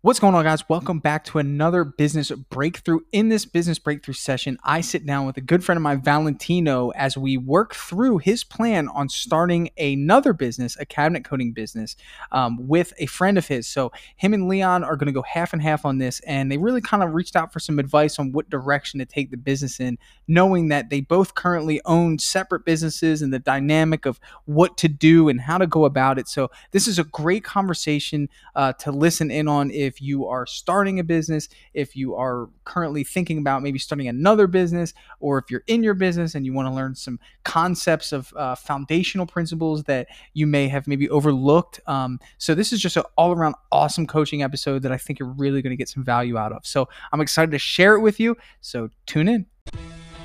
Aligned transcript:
What's 0.00 0.20
going 0.20 0.36
on, 0.36 0.44
guys? 0.44 0.68
Welcome 0.68 1.00
back 1.00 1.24
to 1.24 1.38
another 1.38 1.82
business 1.82 2.30
breakthrough. 2.30 3.00
In 3.10 3.30
this 3.30 3.44
business 3.44 3.80
breakthrough 3.80 4.14
session, 4.14 4.56
I 4.62 4.80
sit 4.80 5.04
down 5.04 5.26
with 5.26 5.36
a 5.38 5.40
good 5.40 5.64
friend 5.64 5.76
of 5.76 5.82
mine, 5.82 6.02
Valentino, 6.02 6.90
as 6.90 7.18
we 7.18 7.36
work 7.36 7.74
through 7.74 8.18
his 8.18 8.44
plan 8.44 8.86
on 8.86 9.08
starting 9.08 9.70
another 9.76 10.32
business, 10.32 10.76
a 10.78 10.86
cabinet 10.86 11.24
coating 11.24 11.50
business, 11.50 11.96
um, 12.30 12.68
with 12.68 12.92
a 12.98 13.06
friend 13.06 13.36
of 13.38 13.48
his. 13.48 13.66
So, 13.66 13.90
him 14.14 14.34
and 14.34 14.46
Leon 14.46 14.84
are 14.84 14.94
going 14.94 15.08
to 15.08 15.12
go 15.12 15.22
half 15.22 15.52
and 15.52 15.60
half 15.60 15.84
on 15.84 15.98
this, 15.98 16.20
and 16.20 16.52
they 16.52 16.58
really 16.58 16.80
kind 16.80 17.02
of 17.02 17.12
reached 17.12 17.34
out 17.34 17.52
for 17.52 17.58
some 17.58 17.80
advice 17.80 18.20
on 18.20 18.30
what 18.30 18.48
direction 18.48 19.00
to 19.00 19.04
take 19.04 19.32
the 19.32 19.36
business 19.36 19.80
in, 19.80 19.98
knowing 20.28 20.68
that 20.68 20.90
they 20.90 21.00
both 21.00 21.34
currently 21.34 21.80
own 21.84 22.20
separate 22.20 22.64
businesses 22.64 23.20
and 23.20 23.34
the 23.34 23.40
dynamic 23.40 24.06
of 24.06 24.20
what 24.44 24.76
to 24.76 24.86
do 24.86 25.28
and 25.28 25.40
how 25.40 25.58
to 25.58 25.66
go 25.66 25.84
about 25.84 26.20
it. 26.20 26.28
So, 26.28 26.52
this 26.70 26.86
is 26.86 27.00
a 27.00 27.04
great 27.04 27.42
conversation 27.42 28.28
uh, 28.54 28.74
to 28.74 28.92
listen 28.92 29.32
in 29.32 29.48
on 29.48 29.72
if 29.72 29.87
if 29.88 30.00
you 30.00 30.26
are 30.26 30.46
starting 30.46 31.00
a 31.00 31.04
business, 31.04 31.48
if 31.74 31.96
you 31.96 32.14
are 32.14 32.48
currently 32.64 33.02
thinking 33.02 33.38
about 33.38 33.62
maybe 33.62 33.78
starting 33.78 34.06
another 34.06 34.46
business, 34.46 34.94
or 35.18 35.38
if 35.38 35.50
you're 35.50 35.64
in 35.66 35.82
your 35.82 35.94
business 35.94 36.34
and 36.34 36.46
you 36.46 36.52
want 36.52 36.68
to 36.68 36.72
learn 36.72 36.94
some 36.94 37.18
concepts 37.44 38.12
of 38.12 38.32
uh, 38.36 38.54
foundational 38.54 39.26
principles 39.26 39.82
that 39.84 40.06
you 40.34 40.46
may 40.46 40.68
have 40.68 40.86
maybe 40.86 41.08
overlooked. 41.10 41.80
Um, 41.86 42.20
so, 42.38 42.54
this 42.54 42.72
is 42.72 42.80
just 42.80 42.96
an 42.96 43.04
all 43.16 43.32
around 43.32 43.56
awesome 43.72 44.06
coaching 44.06 44.42
episode 44.42 44.82
that 44.82 44.92
I 44.92 44.98
think 44.98 45.18
you're 45.18 45.28
really 45.28 45.62
going 45.62 45.72
to 45.72 45.76
get 45.76 45.88
some 45.88 46.04
value 46.04 46.38
out 46.38 46.52
of. 46.52 46.64
So, 46.64 46.88
I'm 47.10 47.20
excited 47.20 47.50
to 47.50 47.58
share 47.58 47.94
it 47.94 48.00
with 48.00 48.20
you. 48.20 48.36
So, 48.60 48.90
tune 49.06 49.28
in. 49.28 49.46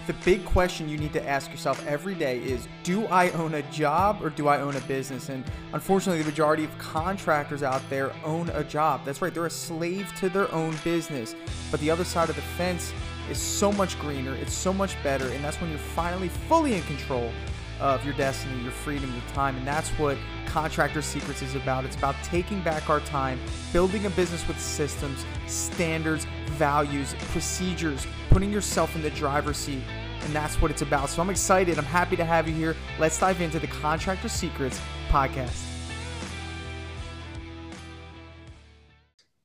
The 0.06 0.14
big 0.26 0.44
question 0.44 0.90
you 0.90 0.98
need 0.98 1.14
to 1.14 1.26
ask 1.26 1.50
yourself 1.50 1.86
every 1.88 2.14
day 2.14 2.40
is 2.40 2.68
Do 2.84 3.06
I 3.06 3.30
own 3.32 3.54
a 3.54 3.62
job 3.72 4.22
or 4.22 4.30
do 4.30 4.50
I 4.50 4.60
own 4.60 4.76
a 4.76 4.82
business? 4.82 5.30
And 5.30 5.46
unfortunately, 5.72 6.22
the 6.22 6.30
majority 6.30 6.66
of 6.66 6.78
contractors 6.78 7.64
out 7.64 7.82
there 7.90 8.12
own 8.26 8.50
a 8.50 8.66
job. 8.66 9.06
That's 9.06 9.22
right, 9.22 9.34
they're 9.34 9.46
a 9.46 9.50
slave 9.50 10.14
to 10.18 10.28
their 10.28 10.54
own 10.54 10.76
business. 10.84 11.36
But 11.72 11.80
the 11.80 11.90
other 11.90 12.04
side 12.04 12.30
of 12.30 12.36
the 12.36 12.42
fence 12.42 12.92
is 13.30 13.38
so 13.38 13.72
much 13.72 13.98
greener, 13.98 14.36
it's 14.36 14.54
so 14.54 14.74
much 14.74 15.02
better, 15.04 15.30
and 15.30 15.42
that's 15.42 15.62
when 15.62 15.70
you're 15.70 15.80
finally 15.80 16.28
fully 16.28 16.74
in 16.76 16.82
control 16.84 17.32
of 17.80 18.04
your 18.06 18.14
destiny, 18.16 18.62
your 18.62 18.72
freedom, 18.72 19.12
your 19.12 19.34
time. 19.34 19.56
And 19.56 19.66
that's 19.66 19.90
what 19.92 20.18
Contractor 20.46 21.02
Secrets 21.02 21.42
is 21.42 21.56
about. 21.56 21.86
It's 21.86 21.96
about 21.96 22.16
taking 22.24 22.62
back 22.62 22.90
our 22.90 23.00
time, 23.02 23.40
building 23.72 24.06
a 24.06 24.10
business 24.12 24.48
with 24.48 24.60
systems, 24.60 25.26
standards, 25.48 26.26
values, 26.52 27.16
procedures, 27.32 28.06
putting 28.30 28.52
yourself 28.52 28.96
in 28.96 29.02
the 29.02 29.10
driver's 29.10 29.58
seat. 29.58 29.84
And 30.24 30.34
that's 30.34 30.62
what 30.62 30.72
it's 30.72 30.82
about. 30.82 31.10
So 31.10 31.22
I'm 31.22 31.30
excited. 31.30 31.78
I'm 31.78 31.84
happy 31.84 32.16
to 32.16 32.24
have 32.24 32.48
you 32.48 32.56
here. 32.56 32.76
Let's 32.98 33.20
dive 33.20 33.42
into 33.42 33.60
the 33.60 33.68
Contractor 33.68 34.30
Secrets 34.30 34.80
podcast. 35.10 35.64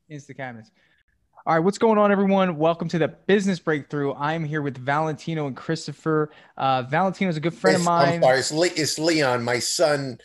Insta 0.09 0.35
cabinets. 0.35 0.71
All 1.45 1.55
right, 1.55 1.59
what's 1.59 1.77
going 1.77 1.97
on, 1.97 2.11
everyone? 2.11 2.57
Welcome 2.57 2.87
to 2.89 2.99
the 2.99 3.07
Business 3.07 3.59
Breakthrough. 3.59 4.13
I'm 4.13 4.43
here 4.43 4.61
with 4.61 4.77
Valentino 4.77 5.47
and 5.47 5.55
Christopher. 5.55 6.31
Uh, 6.55 6.83
Valentino 6.83 7.29
is 7.29 7.37
a 7.37 7.39
good 7.39 7.53
friend 7.53 7.75
it's, 7.75 7.81
of 7.81 7.85
mine. 7.85 8.15
I'm 8.15 8.21
sorry, 8.21 8.39
it's, 8.39 8.51
Le- 8.51 8.67
it's 8.67 8.99
Leon, 8.99 9.43
my 9.43 9.59
son. 9.59 10.19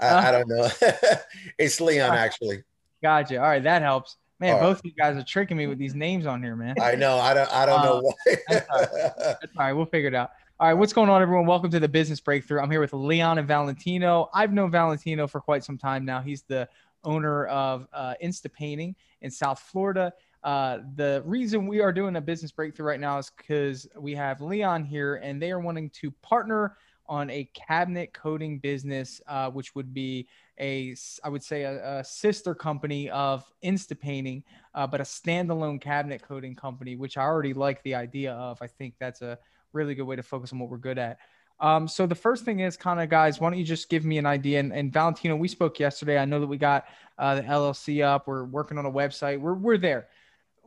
Uh, 0.00 0.04
uh, 0.04 0.22
I 0.24 0.32
don't 0.32 0.48
know. 0.48 0.68
it's 1.58 1.80
Leon, 1.80 2.16
actually. 2.16 2.62
Gotcha. 3.02 3.36
All 3.36 3.48
right, 3.48 3.62
that 3.62 3.82
helps. 3.82 4.16
Man, 4.42 4.60
both 4.60 4.80
of 4.80 4.84
you 4.84 4.92
guys 4.92 5.16
are 5.16 5.22
tricking 5.22 5.56
me 5.56 5.68
with 5.68 5.78
these 5.78 5.94
names 5.94 6.26
on 6.26 6.42
here, 6.42 6.56
man. 6.56 6.74
I 6.80 6.96
know. 6.96 7.16
I 7.18 7.32
don't. 7.32 7.52
I 7.52 7.64
don't 7.64 7.78
uh, 7.78 7.84
know 7.84 8.00
why. 8.00 8.36
that's, 8.48 8.66
all 8.68 8.78
right. 8.80 8.88
that's 9.16 9.56
all 9.56 9.64
right. 9.64 9.72
We'll 9.72 9.86
figure 9.86 10.08
it 10.08 10.16
out. 10.16 10.30
All 10.58 10.66
right, 10.66 10.74
what's 10.74 10.92
going 10.92 11.08
on, 11.08 11.22
everyone? 11.22 11.46
Welcome 11.46 11.70
to 11.70 11.78
the 11.78 11.88
Business 11.88 12.20
Breakthrough. 12.20 12.60
I'm 12.60 12.70
here 12.70 12.80
with 12.80 12.92
Leon 12.92 13.38
and 13.38 13.46
Valentino. 13.46 14.30
I've 14.34 14.52
known 14.52 14.72
Valentino 14.72 15.28
for 15.28 15.40
quite 15.40 15.62
some 15.62 15.78
time 15.78 16.04
now. 16.04 16.20
He's 16.20 16.42
the 16.42 16.68
owner 17.04 17.46
of 17.46 17.86
uh, 17.92 18.14
Insta 18.22 18.52
Painting 18.52 18.96
in 19.20 19.30
South 19.30 19.60
Florida. 19.60 20.12
Uh, 20.42 20.78
the 20.96 21.22
reason 21.24 21.68
we 21.68 21.80
are 21.80 21.92
doing 21.92 22.16
a 22.16 22.20
business 22.20 22.50
breakthrough 22.50 22.86
right 22.86 23.00
now 23.00 23.18
is 23.18 23.30
because 23.36 23.86
we 23.96 24.12
have 24.14 24.40
Leon 24.40 24.84
here, 24.84 25.16
and 25.16 25.40
they 25.40 25.52
are 25.52 25.60
wanting 25.60 25.88
to 25.90 26.10
partner 26.10 26.76
on 27.06 27.30
a 27.30 27.48
cabinet 27.54 28.12
coating 28.12 28.58
business, 28.58 29.20
uh, 29.28 29.50
which 29.50 29.74
would 29.74 29.94
be 29.94 30.26
a, 30.62 30.96
I 31.24 31.28
would 31.28 31.42
say, 31.42 31.62
a, 31.64 31.98
a 31.98 32.04
sister 32.04 32.54
company 32.54 33.10
of 33.10 33.44
Instapainting, 33.64 34.44
uh, 34.74 34.86
but 34.86 35.00
a 35.00 35.04
standalone 35.04 35.80
cabinet 35.80 36.22
coating 36.22 36.54
company, 36.54 36.94
which 36.96 37.18
I 37.18 37.22
already 37.22 37.52
like 37.52 37.82
the 37.82 37.96
idea 37.96 38.32
of. 38.32 38.62
I 38.62 38.68
think 38.68 38.94
that's 38.98 39.20
a 39.20 39.38
really 39.72 39.94
good 39.94 40.04
way 40.04 40.16
to 40.16 40.22
focus 40.22 40.52
on 40.52 40.60
what 40.60 40.70
we're 40.70 40.78
good 40.78 40.98
at. 40.98 41.18
Um, 41.60 41.86
so 41.86 42.06
the 42.06 42.14
first 42.14 42.44
thing 42.44 42.60
is 42.60 42.76
kind 42.76 43.00
of 43.00 43.08
guys, 43.08 43.40
why 43.40 43.50
don't 43.50 43.58
you 43.58 43.64
just 43.64 43.88
give 43.88 44.04
me 44.04 44.18
an 44.18 44.26
idea? 44.26 44.60
And, 44.60 44.72
and 44.72 44.92
Valentino, 44.92 45.36
we 45.36 45.48
spoke 45.48 45.78
yesterday. 45.78 46.18
I 46.18 46.24
know 46.24 46.40
that 46.40 46.46
we 46.46 46.58
got 46.58 46.86
uh, 47.18 47.36
the 47.36 47.42
LLC 47.42 48.04
up. 48.04 48.26
We're 48.26 48.44
working 48.44 48.78
on 48.78 48.86
a 48.86 48.90
website. 48.90 49.40
We're 49.40 49.54
we're 49.54 49.78
there. 49.78 50.08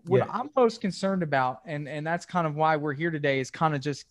What 0.06 0.20
yeah. 0.20 0.28
I'm 0.32 0.50
most 0.56 0.82
concerned 0.82 1.24
about, 1.24 1.62
and 1.66 1.90
and 1.90 2.06
that's 2.06 2.26
kind 2.26 2.46
of 2.46 2.56
why 2.56 2.78
we're 2.78 2.94
here 2.94 3.12
today, 3.12 3.40
is 3.40 3.50
kind 3.50 3.74
of 3.76 3.82
just 3.82 4.06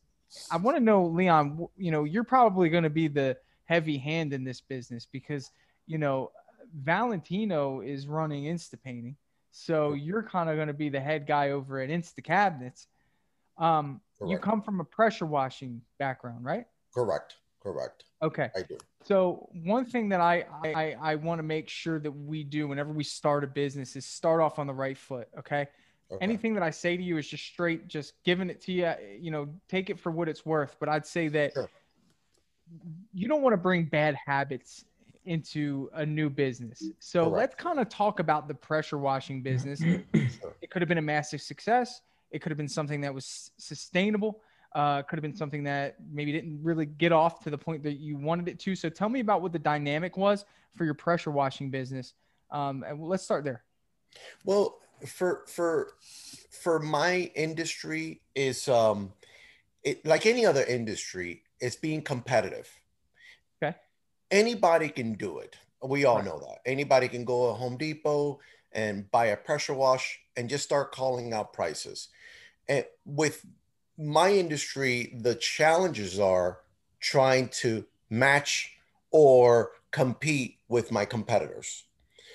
I 0.50 0.56
want 0.56 0.77
to 0.77 0.83
know, 0.83 1.06
Leon. 1.06 1.69
You 1.77 1.91
know, 1.91 2.05
you're 2.05 2.25
probably 2.25 2.69
going 2.69 2.83
to 2.84 2.91
be 2.91 3.09
the 3.09 3.37
heavy 3.65 3.97
hand 3.97 4.33
in 4.33 4.44
this 4.44 4.61
business 4.61 5.06
because 5.11 5.50
you 5.87 5.99
know 5.99 6.31
Valentino 6.75 7.81
is 7.81 8.06
running 8.06 8.45
Insta 8.45 8.75
painting, 8.83 9.17
so 9.50 9.93
you're 9.93 10.22
kind 10.22 10.50
of 10.50 10.56
going 10.56 10.69
to 10.69 10.75
be 10.75 10.89
the 10.89 11.00
head 11.00 11.27
guy 11.27 11.50
over 11.50 11.81
at 11.81 11.91
Insta 11.91 12.22
Cabinets. 12.22 12.87
Um, 13.56 14.00
you 14.27 14.39
come 14.39 14.62
from 14.62 14.81
a 14.81 14.84
pressure 14.84 15.27
washing 15.27 15.83
background, 15.99 16.44
right? 16.44 16.67
Correct. 16.93 17.37
Correct. 17.65 18.05
Okay. 18.23 18.50
I 18.55 18.62
do. 18.62 18.77
So 19.05 19.49
one 19.65 19.87
thing 19.87 20.11
that 20.11 20.21
I 20.21 20.44
I, 20.62 20.97
I 21.00 21.15
want 21.15 21.39
to 21.39 21.43
make 21.43 21.69
sure 21.69 21.99
that 21.99 22.11
we 22.11 22.44
do 22.44 22.69
whenever 22.69 22.93
we 22.93 23.05
start 23.05 23.43
a 23.43 23.47
business 23.47 23.97
is 23.97 24.05
start 24.05 24.41
off 24.41 24.59
on 24.59 24.67
the 24.67 24.75
right 24.75 24.99
foot. 24.99 25.28
Okay. 25.39 25.67
Okay. 26.11 26.23
Anything 26.23 26.53
that 26.55 26.62
I 26.62 26.71
say 26.71 26.97
to 26.97 27.03
you 27.03 27.17
is 27.17 27.27
just 27.27 27.44
straight, 27.44 27.89
just 27.89 28.23
giving 28.23 28.50
it 28.50 28.61
to 28.62 28.73
you. 28.73 28.93
You 29.19 29.31
know, 29.31 29.49
take 29.69 29.89
it 29.89 29.99
for 29.99 30.12
what 30.12 30.28
it's 30.28 30.44
worth. 30.44 30.77
But 30.78 30.91
I'd 30.91 31.06
say 31.06 31.28
that 31.28 31.55
sure. 31.55 31.71
you 33.15 33.28
don't 33.28 33.41
want 33.41 33.55
to 33.55 33.59
bring 33.59 33.84
bad 33.84 34.15
habits 34.27 34.84
into 35.25 35.91
a 35.95 36.05
new 36.05 36.29
business. 36.31 36.83
So 36.99 37.25
Correct. 37.25 37.37
let's 37.37 37.55
kind 37.57 37.79
of 37.79 37.89
talk 37.89 38.21
about 38.21 38.49
the 38.49 38.55
pressure 38.55 38.99
washing 38.99 39.43
business. 39.43 39.81
sure. 39.81 40.03
It 40.61 40.71
could 40.71 40.83
have 40.83 40.89
been 40.89 40.99
a 40.99 41.03
massive 41.03 41.41
success. 41.41 42.01
It 42.31 42.41
could 42.41 42.51
have 42.51 42.59
been 42.59 42.69
something 42.69 43.01
that 43.03 43.15
was 43.15 43.51
sustainable. 43.59 44.41
Uh, 44.75 45.03
could 45.03 45.17
have 45.17 45.23
been 45.23 45.37
something 45.37 45.62
that 45.65 45.97
maybe 46.11 46.33
didn't 46.33 46.61
really 46.62 46.87
get 46.87 47.12
off 47.12 47.43
to 47.45 47.51
the 47.51 47.59
point 47.59 47.83
that 47.85 47.95
you 48.01 48.17
wanted 48.17 48.49
it 48.49 48.59
to. 48.59 48.75
So 48.75 48.89
tell 48.89 49.09
me 49.09 49.21
about 49.21 49.41
what 49.41 49.53
the 49.53 49.59
dynamic 49.59 50.17
was 50.17 50.45
for 50.75 50.85
your 50.85 50.95
pressure 50.95 51.31
washing 51.31 51.71
business. 51.71 52.15
Um, 52.51 52.85
and 52.87 53.01
let's 53.01 53.23
start 53.23 53.45
there. 53.45 53.62
Well, 54.45 54.79
for 55.06 55.45
for 55.47 55.93
for 56.51 56.79
my 56.79 57.31
industry 57.35 58.21
is 58.35 58.69
um 58.69 59.12
it 59.83 60.05
like 60.06 60.25
any 60.25 60.47
other 60.47 60.65
industry 60.65 61.43
it's 61.61 61.77
being 61.77 62.01
competitive 62.01 62.69
anybody 64.34 64.89
can 64.89 65.15
do 65.15 65.39
it. 65.39 65.56
We 65.83 66.05
all 66.05 66.22
know 66.22 66.39
that. 66.41 66.59
Anybody 66.67 67.09
can 67.09 67.25
go 67.25 67.49
to 67.49 67.55
home 67.55 67.77
depot 67.77 68.41
and 68.72 69.11
buy 69.11 69.27
a 69.27 69.37
pressure 69.37 69.75
wash 69.75 70.19
and 70.37 70.49
just 70.49 70.65
start 70.65 70.93
calling 70.93 71.33
out 71.33 71.53
prices. 71.53 72.09
And 72.69 72.84
with 73.05 73.47
my 73.97 74.33
industry 74.33 75.17
the 75.21 75.37
challenges 75.37 76.19
are 76.19 76.59
trying 77.00 77.49
to 77.49 77.84
match 78.11 78.77
or 79.12 79.71
compete 79.93 80.59
with 80.69 80.91
my 80.91 81.05
competitors. 81.05 81.84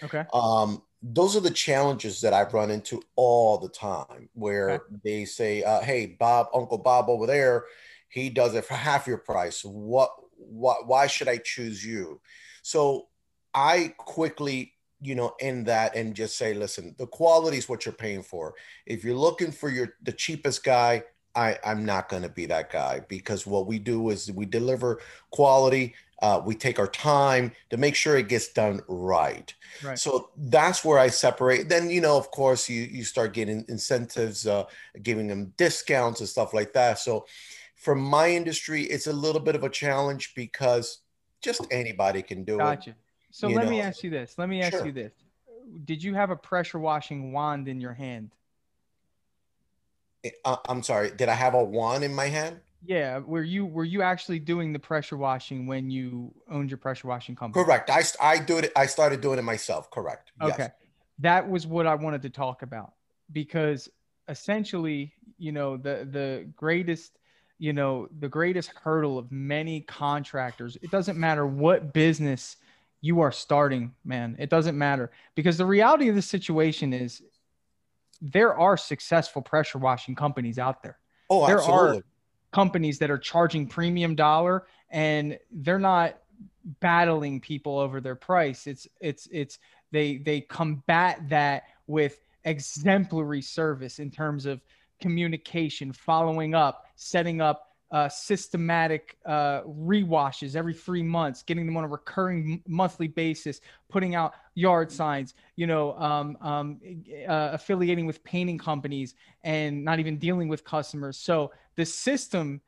Okay. 0.02 0.24
Um 0.34 0.82
those 1.02 1.36
are 1.36 1.42
the 1.42 1.50
challenges 1.52 2.22
that 2.22 2.34
I've 2.34 2.54
run 2.54 2.72
into 2.72 3.02
all 3.16 3.58
the 3.58 3.70
time 3.70 4.30
where 4.34 4.72
okay. 4.72 4.96
they 5.04 5.26
say, 5.26 5.64
uh, 5.64 5.80
Hey, 5.80 6.06
Bob, 6.08 6.48
Uncle 6.54 6.78
Bob 6.78 7.08
over 7.08 7.26
there, 7.26 7.66
he 8.09 8.30
does 8.30 8.54
it 8.54 8.66
for 8.66 8.74
half 8.74 9.08
your 9.08 9.18
price. 9.18 9.64
What, 9.64 10.12
what, 10.40 10.88
why 10.88 11.08
should 11.08 11.28
I 11.28 11.38
choose 11.38 11.86
you? 11.86 12.22
So 12.62 13.08
I 13.54 13.94
quickly, 13.98 14.74
you 15.02 15.16
know, 15.16 15.36
end 15.40 15.68
that 15.68 15.96
and 15.96 16.16
just 16.16 16.38
say, 16.38 16.54
listen, 16.54 16.96
the 16.98 17.08
quality 17.08 17.58
is 17.58 17.70
what 17.70 17.86
you're 17.86 17.94
paying 17.94 18.24
for. 18.24 18.53
If 18.86 19.03
you're 19.03 19.16
looking 19.16 19.52
for 19.52 19.70
your, 19.70 19.96
the 20.03 20.12
cheapest 20.12 20.64
guy, 20.64 21.03
I, 21.36 21.58
I'm 21.64 21.86
not 21.86 22.09
going 22.09 22.24
to 22.24 22.30
be 22.30 22.47
that 22.47 22.72
guy 22.72 23.02
because 23.08 23.46
what 23.46 23.68
we 23.68 23.80
do 23.80 24.09
is 24.09 24.32
we 24.32 24.46
deliver 24.46 25.00
quality 25.32 25.94
uh, 26.22 26.42
we 26.44 26.53
take 26.53 26.80
our 26.80 26.88
time 26.88 27.52
to 27.70 27.78
make 27.78 27.96
sure 27.96 28.18
it 28.18 28.28
gets 28.28 28.50
done 28.50 28.82
right. 28.88 29.53
right. 29.84 29.97
So 29.97 30.30
that's 30.35 30.84
where 30.84 31.00
I 31.00 31.08
separate. 31.08 31.70
Then 31.70 31.90
you 31.90 32.02
know, 32.02 32.18
of 32.18 32.30
course, 32.32 32.70
you 32.70 32.82
you 32.82 33.03
start 33.03 33.34
getting 33.34 33.66
incentives, 33.70 34.46
uh, 34.46 34.66
giving 35.02 35.28
them 35.28 35.53
discounts 35.58 36.20
and 36.20 36.28
stuff 36.30 36.53
like 36.53 36.74
that. 36.74 37.00
So 37.00 37.26
for 37.79 37.96
my 37.96 38.29
industry, 38.29 38.84
it's 38.84 39.08
a 39.08 39.14
little 39.14 39.40
bit 39.40 39.55
of 39.55 39.64
a 39.64 39.70
challenge 39.70 40.34
because 40.35 40.99
just 41.41 41.66
anybody 41.72 42.22
can 42.22 42.43
do 42.43 42.58
gotcha. 42.58 42.90
it. 42.90 42.93
Gotcha. 42.93 42.96
So 43.31 43.47
let 43.47 43.66
know. 43.66 43.72
me 43.72 43.81
ask 43.81 44.03
you 44.03 44.09
this. 44.09 44.35
Let 44.37 44.49
me 44.49 44.61
ask 44.61 44.73
sure. 44.73 44.85
you 44.85 44.91
this. 44.91 45.14
Did 45.85 46.03
you 46.03 46.14
have 46.14 46.29
a 46.29 46.35
pressure 46.35 46.79
washing 46.79 47.31
wand 47.31 47.70
in 47.70 47.79
your 47.79 47.93
hand? 47.93 48.35
Uh, 50.43 50.58
I'm 50.67 50.84
sorry. 50.84 51.11
Did 51.11 51.29
I 51.29 51.35
have 51.35 51.53
a 51.53 51.64
wand 51.64 52.03
in 52.03 52.14
my 52.14 52.26
hand? 52.26 52.59
Yeah, 52.85 53.20
were 53.20 53.43
you 53.43 53.66
were 53.66 53.85
you 53.85 54.02
actually 54.02 54.40
doing 54.40 54.73
the 54.73 54.79
pressure 54.79 55.16
washing 55.16 55.66
when 55.66 55.90
you 55.90 56.34
owned 56.49 56.70
your 56.72 56.78
pressure 56.78 57.08
washing 57.08 57.35
company? 57.35 57.64
Correct. 57.64 57.90
I 57.90 58.03
I 58.22 58.40
do 58.40 58.58
it. 58.58 58.72
I 58.75 58.87
started 58.87 59.22
doing 59.22 59.40
it 59.40 59.43
myself. 59.43 59.90
Correct. 59.91 60.32
Okay. 60.41 60.55
Yes. 60.59 60.72
that 61.20 61.49
was 61.49 61.66
what 61.67 61.87
I 61.87 61.96
wanted 61.96 62.22
to 62.23 62.29
talk 62.29 62.61
about 62.61 62.93
because 63.32 63.90
essentially, 64.28 65.14
you 65.37 65.52
know, 65.52 65.78
the 65.78 66.08
the 66.09 66.49
greatest, 66.55 67.19
you 67.59 67.73
know, 67.73 68.08
the 68.20 68.29
greatest 68.29 68.72
hurdle 68.84 69.17
of 69.17 69.32
many 69.32 69.82
contractors. 69.82 70.78
It 70.82 70.90
doesn't 70.90 71.17
matter 71.17 71.46
what 71.46 71.94
business 71.94 72.56
you 73.02 73.20
are 73.20 73.32
starting, 73.32 73.94
man. 74.03 74.35
It 74.40 74.50
doesn't 74.50 74.78
matter 74.78 75.11
because 75.35 75.58
the 75.58 75.66
reality 75.66 76.08
of 76.09 76.16
the 76.16 76.22
situation 76.22 76.94
is 76.94 77.22
there 78.22 78.58
are 78.58 78.78
successful 78.78 79.41
pressure 79.41 79.78
washing 79.78 80.16
companies 80.16 80.58
out 80.58 80.82
there. 80.82 80.97
Oh, 81.29 81.46
there 81.46 81.59
absolutely. 81.59 82.00
are 82.00 82.03
companies 82.52 82.97
that 83.00 83.11
are 83.11 83.17
charging 83.17 83.67
premium 83.67 84.16
dollar 84.16 84.66
and 84.90 85.38
they're 85.52 85.79
not 85.79 86.17
battling 86.79 87.40
people 87.40 87.78
over 87.78 88.02
their 88.02 88.16
price. 88.16 88.67
It's 88.67 88.88
it's 89.00 89.28
it's 89.32 89.59
they 89.91 90.17
they 90.17 90.41
combat 90.41 91.22
that 91.29 91.64
with 91.88 92.20
exemplary 92.46 93.41
service 93.41 94.00
in 94.00 94.09
terms 94.09 94.46
of 94.46 94.61
communication, 94.99 95.91
following 95.93 96.55
up, 96.55 96.85
setting 96.96 97.41
up 97.41 97.69
uh, 97.91 98.07
systematic 98.07 99.17
uh, 99.25 99.61
rewashes 99.61 100.55
every 100.55 100.73
three 100.73 101.01
months, 101.01 101.41
getting 101.41 101.66
them 101.66 101.75
on 101.75 101.84
a 101.84 101.87
recurring 101.87 102.61
monthly 102.67 103.07
basis, 103.07 103.61
putting 103.90 104.13
out 104.13 104.34
yard 104.53 104.91
signs, 104.91 105.34
you 105.55 105.66
know, 105.66 105.97
um, 105.97 106.37
um, 106.41 106.79
uh, 107.28 107.49
affiliating 107.53 108.05
with 108.05 108.23
painting 108.23 108.59
companies 108.59 109.16
and 109.43 109.84
not 109.84 109.99
even 109.99 110.17
dealing 110.17 110.47
with 110.47 110.63
customers. 110.63 111.17
So 111.17 111.51
the 111.75 111.85
system 111.85 112.61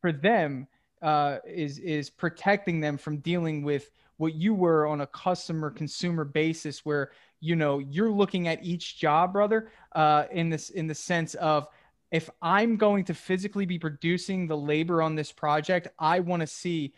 for 0.00 0.12
them 0.12 0.68
uh, 1.02 1.38
is 1.46 1.78
is 1.80 2.08
protecting 2.08 2.80
them 2.80 2.96
from 2.96 3.18
dealing 3.18 3.62
with 3.62 3.90
what 4.16 4.34
you 4.34 4.54
were 4.54 4.86
on 4.86 5.00
a 5.00 5.06
customer 5.06 5.70
consumer 5.70 6.24
basis, 6.24 6.84
where 6.84 7.10
you 7.40 7.56
know 7.56 7.78
you're 7.78 8.10
looking 8.10 8.48
at 8.48 8.64
each 8.64 8.98
job, 8.98 9.32
brother, 9.32 9.70
uh, 9.92 10.24
in 10.30 10.50
this 10.50 10.70
in 10.70 10.86
the 10.86 10.94
sense 10.94 11.34
of 11.34 11.68
if 12.10 12.30
I'm 12.40 12.76
going 12.76 13.04
to 13.06 13.14
physically 13.14 13.66
be 13.66 13.78
producing 13.78 14.46
the 14.46 14.56
labor 14.56 15.02
on 15.02 15.16
this 15.16 15.32
project, 15.32 15.88
I 15.98 16.20
want 16.20 16.40
to 16.42 16.46
see 16.46 16.94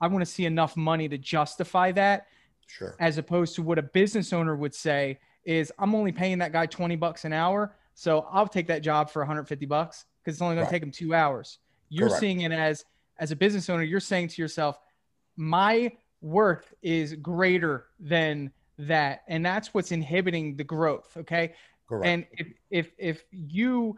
I 0.00 0.06
want 0.06 0.24
to 0.24 0.30
see 0.30 0.44
enough 0.46 0.76
money 0.76 1.08
to 1.08 1.18
justify 1.18 1.90
that. 1.92 2.26
Sure. 2.68 2.94
As 3.00 3.18
opposed 3.18 3.54
to 3.56 3.62
what 3.62 3.78
a 3.78 3.82
business 3.82 4.32
owner 4.32 4.54
would 4.54 4.74
say 4.74 5.18
is 5.44 5.72
I'm 5.78 5.94
only 5.94 6.12
paying 6.12 6.38
that 6.38 6.52
guy 6.52 6.66
20 6.66 6.96
bucks 6.96 7.24
an 7.24 7.32
hour, 7.32 7.74
so 7.94 8.26
I'll 8.30 8.48
take 8.48 8.66
that 8.68 8.82
job 8.82 9.10
for 9.10 9.20
150 9.20 9.66
bucks 9.66 10.04
because 10.22 10.36
it's 10.36 10.42
only 10.42 10.56
going 10.56 10.64
right. 10.64 10.70
to 10.70 10.74
take 10.74 10.82
him 10.82 10.90
2 10.90 11.14
hours. 11.14 11.58
You're 11.88 12.08
Correct. 12.08 12.20
seeing 12.20 12.40
it 12.42 12.52
as 12.52 12.84
as 13.18 13.30
a 13.30 13.36
business 13.36 13.68
owner, 13.70 13.82
you're 13.82 13.98
saying 13.98 14.28
to 14.28 14.42
yourself, 14.42 14.78
my 15.36 15.92
worth 16.20 16.72
is 16.82 17.14
greater 17.14 17.86
than 18.00 18.50
that 18.78 19.22
and 19.28 19.44
that's 19.44 19.72
what's 19.72 19.92
inhibiting 19.92 20.56
the 20.56 20.64
growth 20.64 21.16
okay 21.16 21.54
Correct. 21.88 22.06
and 22.06 22.26
if 22.32 22.46
if 22.70 22.92
if 22.98 23.24
you 23.30 23.96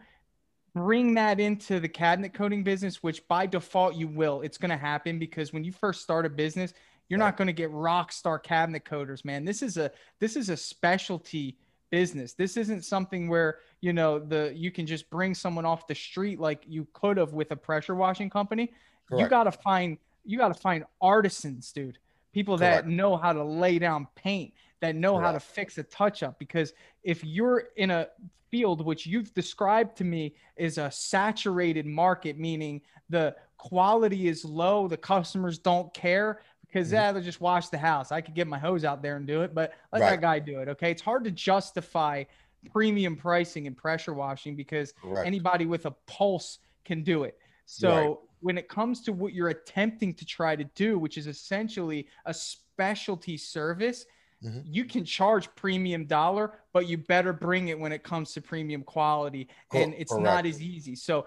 bring 0.74 1.14
that 1.14 1.40
into 1.40 1.80
the 1.80 1.88
cabinet 1.88 2.32
coating 2.32 2.62
business 2.62 3.02
which 3.02 3.26
by 3.26 3.46
default 3.46 3.94
you 3.94 4.06
will 4.06 4.42
it's 4.42 4.58
going 4.58 4.70
to 4.70 4.76
happen 4.76 5.18
because 5.18 5.52
when 5.52 5.64
you 5.64 5.72
first 5.72 6.02
start 6.02 6.26
a 6.26 6.30
business 6.30 6.74
you're 7.08 7.18
right. 7.18 7.26
not 7.26 7.36
going 7.36 7.46
to 7.46 7.52
get 7.52 7.70
rock 7.70 8.12
star 8.12 8.38
cabinet 8.38 8.84
coders 8.84 9.24
man 9.24 9.44
this 9.44 9.62
is 9.62 9.76
a 9.76 9.90
this 10.20 10.36
is 10.36 10.48
a 10.48 10.56
specialty 10.56 11.56
business 11.90 12.34
this 12.34 12.56
isn't 12.56 12.84
something 12.84 13.28
where 13.28 13.58
you 13.80 13.92
know 13.92 14.18
the 14.18 14.52
you 14.54 14.70
can 14.70 14.86
just 14.86 15.08
bring 15.10 15.34
someone 15.34 15.64
off 15.64 15.86
the 15.86 15.94
street 15.94 16.38
like 16.38 16.62
you 16.66 16.86
could 16.92 17.16
have 17.16 17.32
with 17.32 17.50
a 17.50 17.56
pressure 17.56 17.94
washing 17.94 18.28
company 18.28 18.70
Correct. 19.08 19.22
you 19.22 19.28
got 19.28 19.44
to 19.44 19.52
find 19.52 19.96
you 20.24 20.36
got 20.38 20.48
to 20.48 20.60
find 20.60 20.84
artisans 21.00 21.72
dude 21.72 21.98
people 22.38 22.56
Correct. 22.56 22.84
that 22.86 22.90
know 22.90 23.16
how 23.16 23.32
to 23.32 23.42
lay 23.42 23.80
down 23.80 24.06
paint, 24.14 24.54
that 24.80 24.94
know 24.94 25.14
Correct. 25.14 25.26
how 25.26 25.32
to 25.32 25.40
fix 25.40 25.76
a 25.78 25.82
touch 25.82 26.22
up. 26.22 26.38
Because 26.38 26.72
if 27.02 27.24
you're 27.24 27.64
in 27.76 27.90
a 27.90 28.08
field 28.48 28.84
which 28.84 29.06
you've 29.06 29.34
described 29.34 29.96
to 29.96 30.04
me 30.04 30.36
is 30.56 30.78
a 30.78 30.88
saturated 30.88 31.84
market, 31.84 32.38
meaning 32.38 32.80
the 33.10 33.34
quality 33.56 34.28
is 34.28 34.44
low, 34.44 34.86
the 34.86 34.96
customers 34.96 35.58
don't 35.58 35.92
care 35.92 36.40
because 36.68 36.88
mm-hmm. 36.88 36.94
yeah, 36.94 37.10
they'll 37.10 37.22
just 37.22 37.40
wash 37.40 37.70
the 37.70 37.78
house. 37.78 38.12
I 38.12 38.20
could 38.20 38.36
get 38.36 38.46
my 38.46 38.58
hose 38.58 38.84
out 38.84 39.02
there 39.02 39.16
and 39.16 39.26
do 39.26 39.42
it, 39.42 39.52
but 39.52 39.72
let 39.92 40.00
right. 40.00 40.10
that 40.10 40.20
guy 40.20 40.38
do 40.38 40.60
it. 40.60 40.68
Okay. 40.68 40.92
It's 40.92 41.02
hard 41.02 41.24
to 41.24 41.32
justify 41.32 42.22
premium 42.70 43.16
pricing 43.16 43.66
and 43.66 43.76
pressure 43.76 44.14
washing 44.14 44.54
because 44.54 44.92
Correct. 44.92 45.26
anybody 45.26 45.66
with 45.66 45.86
a 45.86 45.90
pulse 46.06 46.60
can 46.84 47.02
do 47.02 47.24
it. 47.24 47.36
So 47.70 47.90
right 47.90 48.16
when 48.40 48.58
it 48.58 48.68
comes 48.68 49.02
to 49.02 49.12
what 49.12 49.32
you're 49.32 49.48
attempting 49.48 50.14
to 50.14 50.24
try 50.24 50.56
to 50.56 50.64
do, 50.74 50.98
which 50.98 51.18
is 51.18 51.26
essentially 51.26 52.06
a 52.26 52.32
specialty 52.32 53.36
service, 53.36 54.06
mm-hmm. 54.44 54.60
you 54.64 54.84
can 54.84 55.04
charge 55.04 55.52
premium 55.56 56.06
dollar, 56.06 56.52
but 56.72 56.86
you 56.86 56.98
better 56.98 57.32
bring 57.32 57.68
it 57.68 57.78
when 57.78 57.90
it 57.92 58.02
comes 58.02 58.32
to 58.32 58.40
premium 58.40 58.82
quality. 58.82 59.48
And 59.74 59.92
it's 59.94 60.16
not 60.16 60.46
as 60.46 60.62
easy. 60.62 60.94
So 60.94 61.26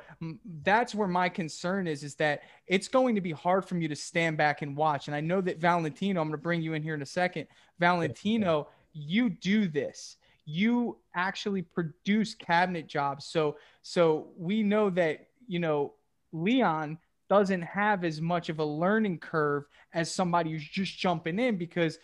that's 0.64 0.96
where 0.96 1.08
my 1.08 1.28
concern 1.28 1.88
is, 1.88 2.04
is 2.04 2.16
that 2.16 2.42
it's 2.68 2.88
going 2.88 3.16
to 3.16 3.22
be 3.22 3.32
hard 3.32 3.66
for 3.66 3.78
you 3.78 3.88
to 3.90 3.96
stand 3.96 4.38
back 4.38 4.62
and 4.62 4.76
watch. 4.76 5.08
And 5.08 5.16
I 5.16 5.22
know 5.22 5.42
that 5.42 5.60
Valentino, 5.60 6.22
I'm 6.22 6.28
going 6.28 6.40
to 6.40 6.42
bring 6.42 6.62
you 6.62 6.74
in 6.74 6.84
here 6.84 6.96
in 6.96 7.02
a 7.02 7.06
second. 7.06 7.48
Valentino, 7.80 8.68
you 8.94 9.30
do 9.30 9.68
this 9.68 10.18
you 10.44 10.98
actually 11.14 11.62
produce 11.62 12.34
cabinet 12.34 12.88
jobs 12.88 13.26
so 13.26 13.56
so 13.84 14.30
we 14.36 14.64
know 14.64 14.90
that 14.90 15.28
you 15.48 15.60
know 15.60 15.94
Leon 16.32 16.98
doesn't 17.30 17.62
have 17.62 18.04
as 18.04 18.20
much 18.20 18.50
of 18.50 18.60
a 18.60 18.66
learning 18.66 19.18
curve 19.18 19.64
as 19.94 20.12
somebody 20.12 20.52
who's 20.52 20.68
just 20.68 20.98
jumping 20.98 21.40
in 21.40 21.58
because 21.58 21.98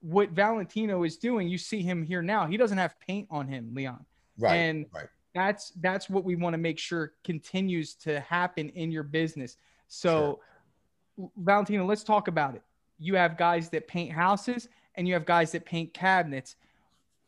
what 0.00 0.30
Valentino 0.30 1.02
is 1.02 1.16
doing, 1.16 1.48
you 1.48 1.58
see 1.58 1.82
him 1.82 2.02
here 2.02 2.22
now. 2.22 2.46
He 2.46 2.56
doesn't 2.56 2.78
have 2.78 2.98
paint 3.00 3.26
on 3.30 3.48
him, 3.48 3.74
Leon. 3.74 4.04
Right. 4.38 4.54
And 4.54 4.86
right. 4.92 5.08
that's 5.34 5.72
that's 5.80 6.08
what 6.08 6.24
we 6.24 6.36
want 6.36 6.54
to 6.54 6.58
make 6.58 6.78
sure 6.78 7.12
continues 7.24 7.94
to 7.96 8.20
happen 8.20 8.70
in 8.70 8.90
your 8.90 9.02
business. 9.02 9.56
So 9.88 10.40
sure. 11.18 11.30
Valentino, 11.36 11.84
let's 11.84 12.04
talk 12.04 12.28
about 12.28 12.54
it. 12.54 12.62
You 12.98 13.16
have 13.16 13.36
guys 13.36 13.68
that 13.70 13.88
paint 13.88 14.12
houses 14.12 14.68
and 14.94 15.06
you 15.06 15.14
have 15.14 15.26
guys 15.26 15.52
that 15.52 15.64
paint 15.64 15.92
cabinets. 15.92 16.56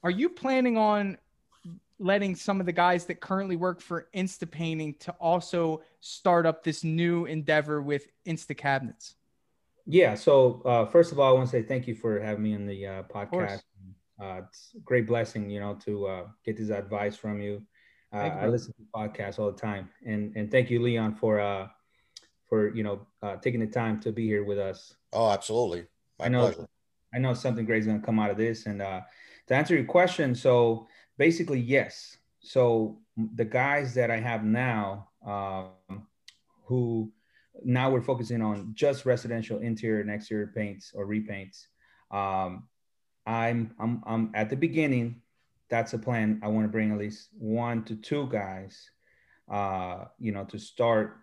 Are 0.02 0.10
you 0.10 0.28
planning 0.28 0.76
on 0.76 1.18
letting 2.02 2.34
some 2.34 2.58
of 2.60 2.66
the 2.66 2.72
guys 2.72 3.06
that 3.06 3.20
currently 3.20 3.56
work 3.56 3.80
for 3.80 4.08
Insta 4.14 4.50
Painting 4.50 4.94
to 5.00 5.12
also 5.12 5.82
start 6.00 6.46
up 6.46 6.64
this 6.64 6.82
new 6.82 7.26
endeavor 7.26 7.80
with 7.80 8.08
Insta 8.26 8.56
Cabinets? 8.56 9.14
Yeah. 9.86 10.14
So 10.14 10.62
uh, 10.64 10.86
first 10.86 11.12
of 11.12 11.20
all, 11.20 11.30
I 11.30 11.32
want 11.32 11.48
to 11.48 11.50
say 11.50 11.62
thank 11.62 11.86
you 11.86 11.94
for 11.94 12.20
having 12.20 12.42
me 12.42 12.52
in 12.52 12.66
the 12.66 12.86
uh, 12.86 13.02
podcast. 13.04 13.62
Uh, 14.20 14.42
it's 14.48 14.72
a 14.76 14.80
great 14.80 15.06
blessing, 15.06 15.48
you 15.48 15.60
know, 15.60 15.74
to 15.84 16.06
uh, 16.06 16.24
get 16.44 16.56
this 16.56 16.70
advice 16.70 17.16
from 17.16 17.40
you. 17.40 17.62
Uh, 18.12 18.18
I 18.18 18.46
listen 18.46 18.74
to 18.74 18.82
podcasts 18.94 19.38
all 19.38 19.50
the 19.50 19.58
time, 19.58 19.88
and 20.04 20.36
and 20.36 20.50
thank 20.50 20.68
you, 20.68 20.82
Leon, 20.82 21.14
for 21.14 21.40
uh, 21.40 21.68
for 22.46 22.68
you 22.74 22.82
know 22.82 23.06
taking 23.40 23.60
the 23.60 23.66
time 23.66 24.00
to 24.00 24.12
be 24.12 24.26
here 24.26 24.44
with 24.44 24.58
us. 24.58 24.94
Oh, 25.14 25.30
absolutely. 25.30 25.86
My 26.18 26.26
I 26.26 26.28
know. 26.28 26.42
Pleasure. 26.42 26.68
I 27.14 27.18
know 27.18 27.32
something 27.32 27.64
great 27.64 27.80
is 27.80 27.86
going 27.86 28.00
to 28.00 28.04
come 28.04 28.18
out 28.18 28.30
of 28.30 28.36
this, 28.36 28.66
and 28.66 28.80
to 28.80 29.54
answer 29.54 29.74
your 29.74 29.84
question, 29.84 30.34
so 30.34 30.88
basically 31.18 31.60
yes. 31.60 32.16
So 32.40 32.98
the 33.16 33.44
guys 33.44 33.94
that 33.94 34.10
I 34.10 34.18
have 34.18 34.44
now, 34.44 35.08
um, 35.24 36.06
who 36.64 37.12
now 37.64 37.90
we're 37.90 38.00
focusing 38.00 38.42
on 38.42 38.72
just 38.74 39.06
residential 39.06 39.58
interior 39.58 40.00
and 40.00 40.10
exterior 40.10 40.52
paints 40.54 40.92
or 40.94 41.06
repaints. 41.06 41.66
Um, 42.10 42.68
I'm 43.26 43.74
I'm 43.78 44.02
I'm 44.06 44.30
at 44.34 44.50
the 44.50 44.56
beginning. 44.56 45.22
That's 45.68 45.92
a 45.92 45.98
plan. 45.98 46.40
I 46.42 46.48
want 46.48 46.64
to 46.64 46.68
bring 46.68 46.92
at 46.92 46.98
least 46.98 47.28
one 47.38 47.84
to 47.84 47.96
two 47.96 48.28
guys, 48.28 48.90
uh, 49.50 50.06
you 50.18 50.32
know, 50.32 50.44
to 50.44 50.58
start 50.58 51.18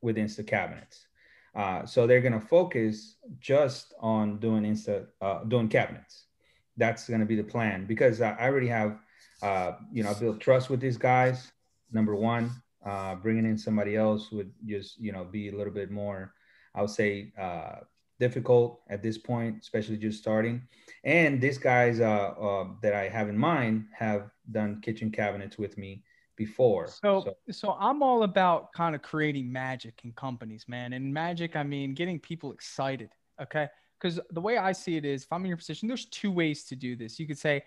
with 0.00 0.16
Insta 0.16 0.46
cabinets. 0.46 1.06
Uh, 1.54 1.84
so 1.84 2.06
they're 2.06 2.20
gonna 2.20 2.40
focus 2.40 3.16
just 3.40 3.92
on 4.00 4.38
doing 4.38 4.62
Insta, 4.62 5.06
uh, 5.20 5.44
doing 5.44 5.68
cabinets 5.68 6.26
that's 6.76 7.08
going 7.08 7.20
to 7.20 7.26
be 7.26 7.36
the 7.36 7.44
plan 7.44 7.86
because 7.86 8.20
I 8.20 8.36
already 8.38 8.68
have, 8.68 8.98
uh, 9.42 9.72
you 9.92 10.02
know, 10.02 10.10
I 10.10 10.14
built 10.14 10.40
trust 10.40 10.70
with 10.70 10.80
these 10.80 10.96
guys. 10.96 11.52
Number 11.90 12.14
one, 12.14 12.50
uh, 12.84 13.16
bringing 13.16 13.44
in 13.44 13.58
somebody 13.58 13.96
else 13.96 14.30
would 14.32 14.52
just, 14.66 14.98
you 14.98 15.12
know, 15.12 15.24
be 15.24 15.48
a 15.48 15.56
little 15.56 15.72
bit 15.72 15.90
more, 15.90 16.32
I 16.74 16.80
would 16.80 16.90
say, 16.90 17.32
uh, 17.38 17.80
difficult 18.18 18.80
at 18.88 19.02
this 19.02 19.18
point, 19.18 19.58
especially 19.60 19.96
just 19.96 20.18
starting. 20.18 20.62
And 21.04 21.40
these 21.40 21.58
guys 21.58 22.00
uh, 22.00 22.04
uh, 22.04 22.68
that 22.82 22.94
I 22.94 23.08
have 23.08 23.28
in 23.28 23.36
mind 23.36 23.86
have 23.92 24.30
done 24.50 24.80
kitchen 24.80 25.10
cabinets 25.10 25.58
with 25.58 25.76
me 25.76 26.02
before. 26.36 26.88
So, 26.88 27.24
so, 27.24 27.34
so 27.50 27.76
I'm 27.78 28.02
all 28.02 28.22
about 28.22 28.72
kind 28.72 28.94
of 28.94 29.02
creating 29.02 29.52
magic 29.52 30.00
in 30.04 30.12
companies, 30.12 30.64
man. 30.66 30.94
And 30.94 31.12
magic, 31.12 31.56
I 31.56 31.62
mean, 31.62 31.94
getting 31.94 32.18
people 32.18 32.52
excited. 32.52 33.10
Okay 33.40 33.68
because 34.02 34.18
the 34.30 34.40
way 34.40 34.58
I 34.58 34.72
see 34.72 34.96
it 34.96 35.04
is, 35.04 35.22
if 35.22 35.32
I'm 35.32 35.42
in 35.42 35.48
your 35.48 35.56
position, 35.56 35.86
there's 35.86 36.06
two 36.06 36.32
ways 36.32 36.64
to 36.64 36.76
do 36.76 36.96
this. 36.96 37.20
You 37.20 37.26
could 37.26 37.38
say, 37.38 37.62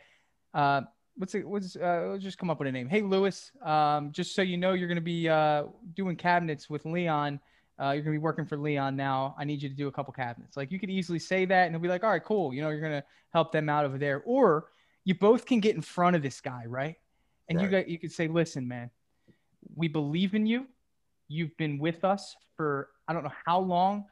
uh, 0.53 0.81
what's 1.15 1.33
it? 1.33 1.47
What's 1.47 1.77
uh, 1.77 2.09
let's 2.11 2.23
just 2.23 2.37
come 2.37 2.49
up 2.49 2.59
with 2.59 2.67
a 2.67 2.71
name. 2.71 2.89
Hey, 2.89 3.01
Lewis, 3.01 3.51
um, 3.63 4.11
just 4.11 4.35
so 4.35 4.41
you 4.41 4.57
know, 4.57 4.73
you're 4.73 4.89
going 4.89 4.97
to 4.97 5.01
be 5.01 5.29
uh, 5.29 5.63
doing 5.93 6.17
cabinets 6.17 6.69
with 6.69 6.85
Leon. 6.85 7.39
Uh, 7.79 7.91
you're 7.91 8.03
going 8.03 8.13
to 8.13 8.19
be 8.19 8.23
working 8.23 8.45
for 8.45 8.57
Leon 8.57 8.95
now. 8.95 9.35
I 9.37 9.45
need 9.45 9.61
you 9.61 9.69
to 9.69 9.75
do 9.75 9.87
a 9.87 9.91
couple 9.91 10.13
cabinets. 10.13 10.57
Like 10.57 10.71
you 10.71 10.79
could 10.79 10.89
easily 10.89 11.19
say 11.19 11.45
that, 11.45 11.65
and 11.65 11.73
he'll 11.73 11.81
be 11.81 11.87
like, 11.87 12.03
all 12.03 12.09
right, 12.09 12.23
cool. 12.23 12.53
You 12.53 12.61
know, 12.61 12.69
you're 12.69 12.81
going 12.81 13.01
to 13.01 13.03
help 13.31 13.51
them 13.51 13.69
out 13.69 13.85
over 13.85 13.97
there. 13.97 14.21
Or 14.25 14.65
you 15.05 15.15
both 15.15 15.45
can 15.45 15.59
get 15.61 15.75
in 15.75 15.81
front 15.81 16.15
of 16.15 16.21
this 16.21 16.41
guy, 16.41 16.63
right? 16.67 16.95
And 17.47 17.57
Right. 17.57 17.65
you 17.65 17.71
got 17.71 17.87
you 17.87 17.99
could 17.99 18.11
say, 18.11 18.27
listen, 18.27 18.67
man, 18.67 18.89
we 19.75 19.87
believe 19.87 20.35
in 20.35 20.45
you. 20.45 20.67
You've 21.29 21.55
been 21.57 21.77
with 21.77 22.03
us 22.03 22.35
for 22.57 22.89
I 23.07 23.13
don't 23.13 23.23
know 23.23 23.33
how 23.45 23.59
long. 23.59 24.05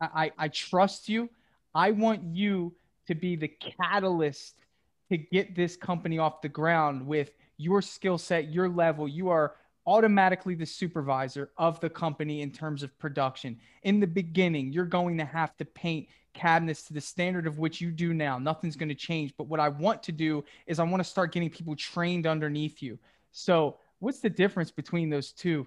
I, 0.00 0.32
I, 0.38 0.48
trust 0.48 1.08
you. 1.08 1.28
I 1.74 1.90
want 1.90 2.22
you 2.24 2.72
to 3.06 3.14
be 3.14 3.36
the 3.36 3.48
catalyst 3.48 4.64
to 5.10 5.16
get 5.16 5.54
this 5.56 5.76
company 5.76 6.18
off 6.18 6.42
the 6.42 6.48
ground 6.48 7.06
with 7.06 7.32
your 7.56 7.82
skill 7.82 8.18
set, 8.18 8.52
your 8.52 8.68
level. 8.68 9.08
You 9.08 9.28
are 9.30 9.54
automatically 9.86 10.54
the 10.54 10.66
supervisor 10.66 11.50
of 11.56 11.80
the 11.80 11.88
company 11.88 12.42
in 12.42 12.50
terms 12.50 12.82
of 12.82 12.96
production. 12.98 13.58
In 13.82 14.00
the 14.00 14.06
beginning, 14.06 14.72
you're 14.72 14.84
going 14.84 15.16
to 15.18 15.24
have 15.24 15.56
to 15.56 15.64
paint 15.64 16.08
cabinets 16.34 16.82
to 16.84 16.92
the 16.92 17.00
standard 17.00 17.46
of 17.46 17.58
which 17.58 17.80
you 17.80 17.90
do 17.90 18.14
now. 18.14 18.38
Nothing's 18.38 18.76
going 18.76 18.90
to 18.90 18.94
change. 18.94 19.32
But 19.36 19.48
what 19.48 19.60
I 19.60 19.68
want 19.68 20.02
to 20.04 20.12
do 20.12 20.44
is 20.66 20.78
I 20.78 20.84
want 20.84 21.02
to 21.02 21.08
start 21.08 21.32
getting 21.32 21.50
people 21.50 21.74
trained 21.74 22.26
underneath 22.26 22.82
you. 22.82 22.98
So, 23.32 23.78
what's 23.98 24.20
the 24.20 24.30
difference 24.30 24.70
between 24.70 25.10
those 25.10 25.32
two 25.32 25.66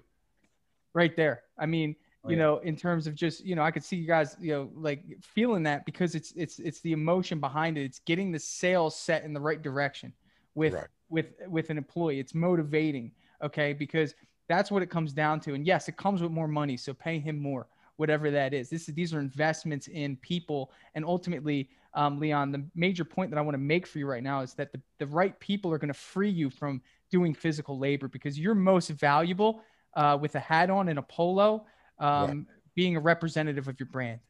right 0.94 1.14
there? 1.16 1.42
I 1.58 1.66
mean, 1.66 1.96
Oh, 2.24 2.30
you 2.30 2.36
yeah. 2.36 2.42
know, 2.42 2.58
in 2.58 2.76
terms 2.76 3.06
of 3.06 3.14
just, 3.14 3.44
you 3.44 3.56
know, 3.56 3.62
I 3.62 3.70
could 3.70 3.82
see 3.82 3.96
you 3.96 4.06
guys, 4.06 4.36
you 4.40 4.52
know, 4.52 4.70
like 4.74 5.02
feeling 5.22 5.62
that 5.64 5.84
because 5.84 6.14
it's 6.14 6.32
it's 6.36 6.58
it's 6.60 6.80
the 6.80 6.92
emotion 6.92 7.40
behind 7.40 7.76
it. 7.78 7.84
It's 7.84 7.98
getting 7.98 8.30
the 8.30 8.38
sales 8.38 8.96
set 8.96 9.24
in 9.24 9.32
the 9.32 9.40
right 9.40 9.60
direction 9.60 10.12
with 10.54 10.74
Right. 10.74 10.88
with 11.08 11.32
with 11.48 11.70
an 11.70 11.78
employee. 11.78 12.20
It's 12.20 12.34
motivating, 12.34 13.12
okay? 13.42 13.72
Because 13.72 14.14
that's 14.48 14.70
what 14.70 14.82
it 14.82 14.90
comes 14.90 15.12
down 15.12 15.40
to. 15.40 15.54
And 15.54 15.66
yes, 15.66 15.88
it 15.88 15.96
comes 15.96 16.22
with 16.22 16.30
more 16.30 16.48
money, 16.48 16.76
so 16.76 16.94
pay 16.94 17.18
him 17.18 17.38
more, 17.40 17.66
whatever 17.96 18.30
that 18.30 18.54
is. 18.54 18.70
This 18.70 18.88
is 18.88 18.94
these 18.94 19.12
are 19.12 19.20
investments 19.20 19.88
in 19.88 20.16
people, 20.18 20.70
and 20.94 21.04
ultimately, 21.04 21.70
um, 21.94 22.20
Leon, 22.20 22.52
the 22.52 22.64
major 22.76 23.04
point 23.04 23.30
that 23.30 23.38
I 23.38 23.42
want 23.42 23.54
to 23.54 23.58
make 23.60 23.86
for 23.86 23.98
you 23.98 24.06
right 24.06 24.22
now 24.22 24.42
is 24.42 24.54
that 24.54 24.70
the 24.72 24.80
the 24.98 25.06
right 25.08 25.38
people 25.40 25.72
are 25.72 25.78
going 25.78 25.92
to 25.92 25.94
free 25.98 26.30
you 26.30 26.50
from 26.50 26.82
doing 27.10 27.34
physical 27.34 27.78
labor 27.78 28.06
because 28.06 28.38
you're 28.38 28.54
most 28.54 28.90
valuable 28.90 29.62
uh, 29.94 30.16
with 30.20 30.36
a 30.36 30.40
hat 30.40 30.70
on 30.70 30.88
and 30.88 30.98
a 30.98 31.02
polo, 31.02 31.66
um, 31.98 32.46
being 32.74 32.96
a 32.96 33.00
representative 33.00 33.68
of 33.68 33.78
your 33.78 33.88
brand. 33.88 34.20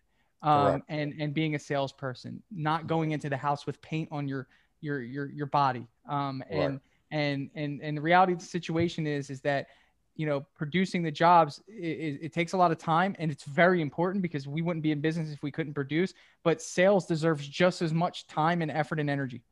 Um, 0.43 0.83
and 0.89 1.15
and 1.21 1.33
being 1.33 1.55
a 1.55 1.59
salesperson, 1.59 2.43
not 2.51 2.89
going 2.89 3.13
into 3.13 3.29
the 3.29 3.37
house 3.37 3.65
with 3.65 3.81
paint 3.81 4.09
on 4.11 4.27
your 4.27 4.49
your 4.81 5.01
your 5.01 5.31
your 5.31 5.47
body. 5.47 5.87
Um, 6.09 6.43
and 6.51 6.73
Right. 6.73 6.81
and 7.13 7.51
and 7.55 7.81
and 7.81 7.97
the 7.97 8.01
reality 8.03 8.33
of 8.33 8.41
the 8.41 8.45
situation 8.47 9.07
is 9.07 9.31
is 9.31 9.41
that 9.43 9.69
you 10.17 10.27
know 10.27 10.45
producing 10.57 11.03
the 11.03 11.11
jobs 11.11 11.63
it, 11.69 12.19
it 12.23 12.33
takes 12.33 12.53
a 12.53 12.57
lot 12.57 12.71
of 12.73 12.79
time 12.79 13.15
and 13.19 13.31
it's 13.31 13.45
very 13.45 13.81
important 13.81 14.21
because 14.21 14.47
we 14.49 14.63
wouldn't 14.63 14.83
be 14.83 14.91
in 14.93 15.01
business 15.01 15.31
if 15.33 15.43
we 15.43 15.51
couldn't 15.51 15.75
produce 15.75 16.13
but 16.43 16.61
sales 16.61 17.07
deserves 17.07 17.47
just 17.47 17.81
as 17.81 17.95
much 17.95 18.27
time 18.27 18.61
and 18.63 18.71
effort 18.71 19.01
and 19.01 19.09
energy 19.09 19.43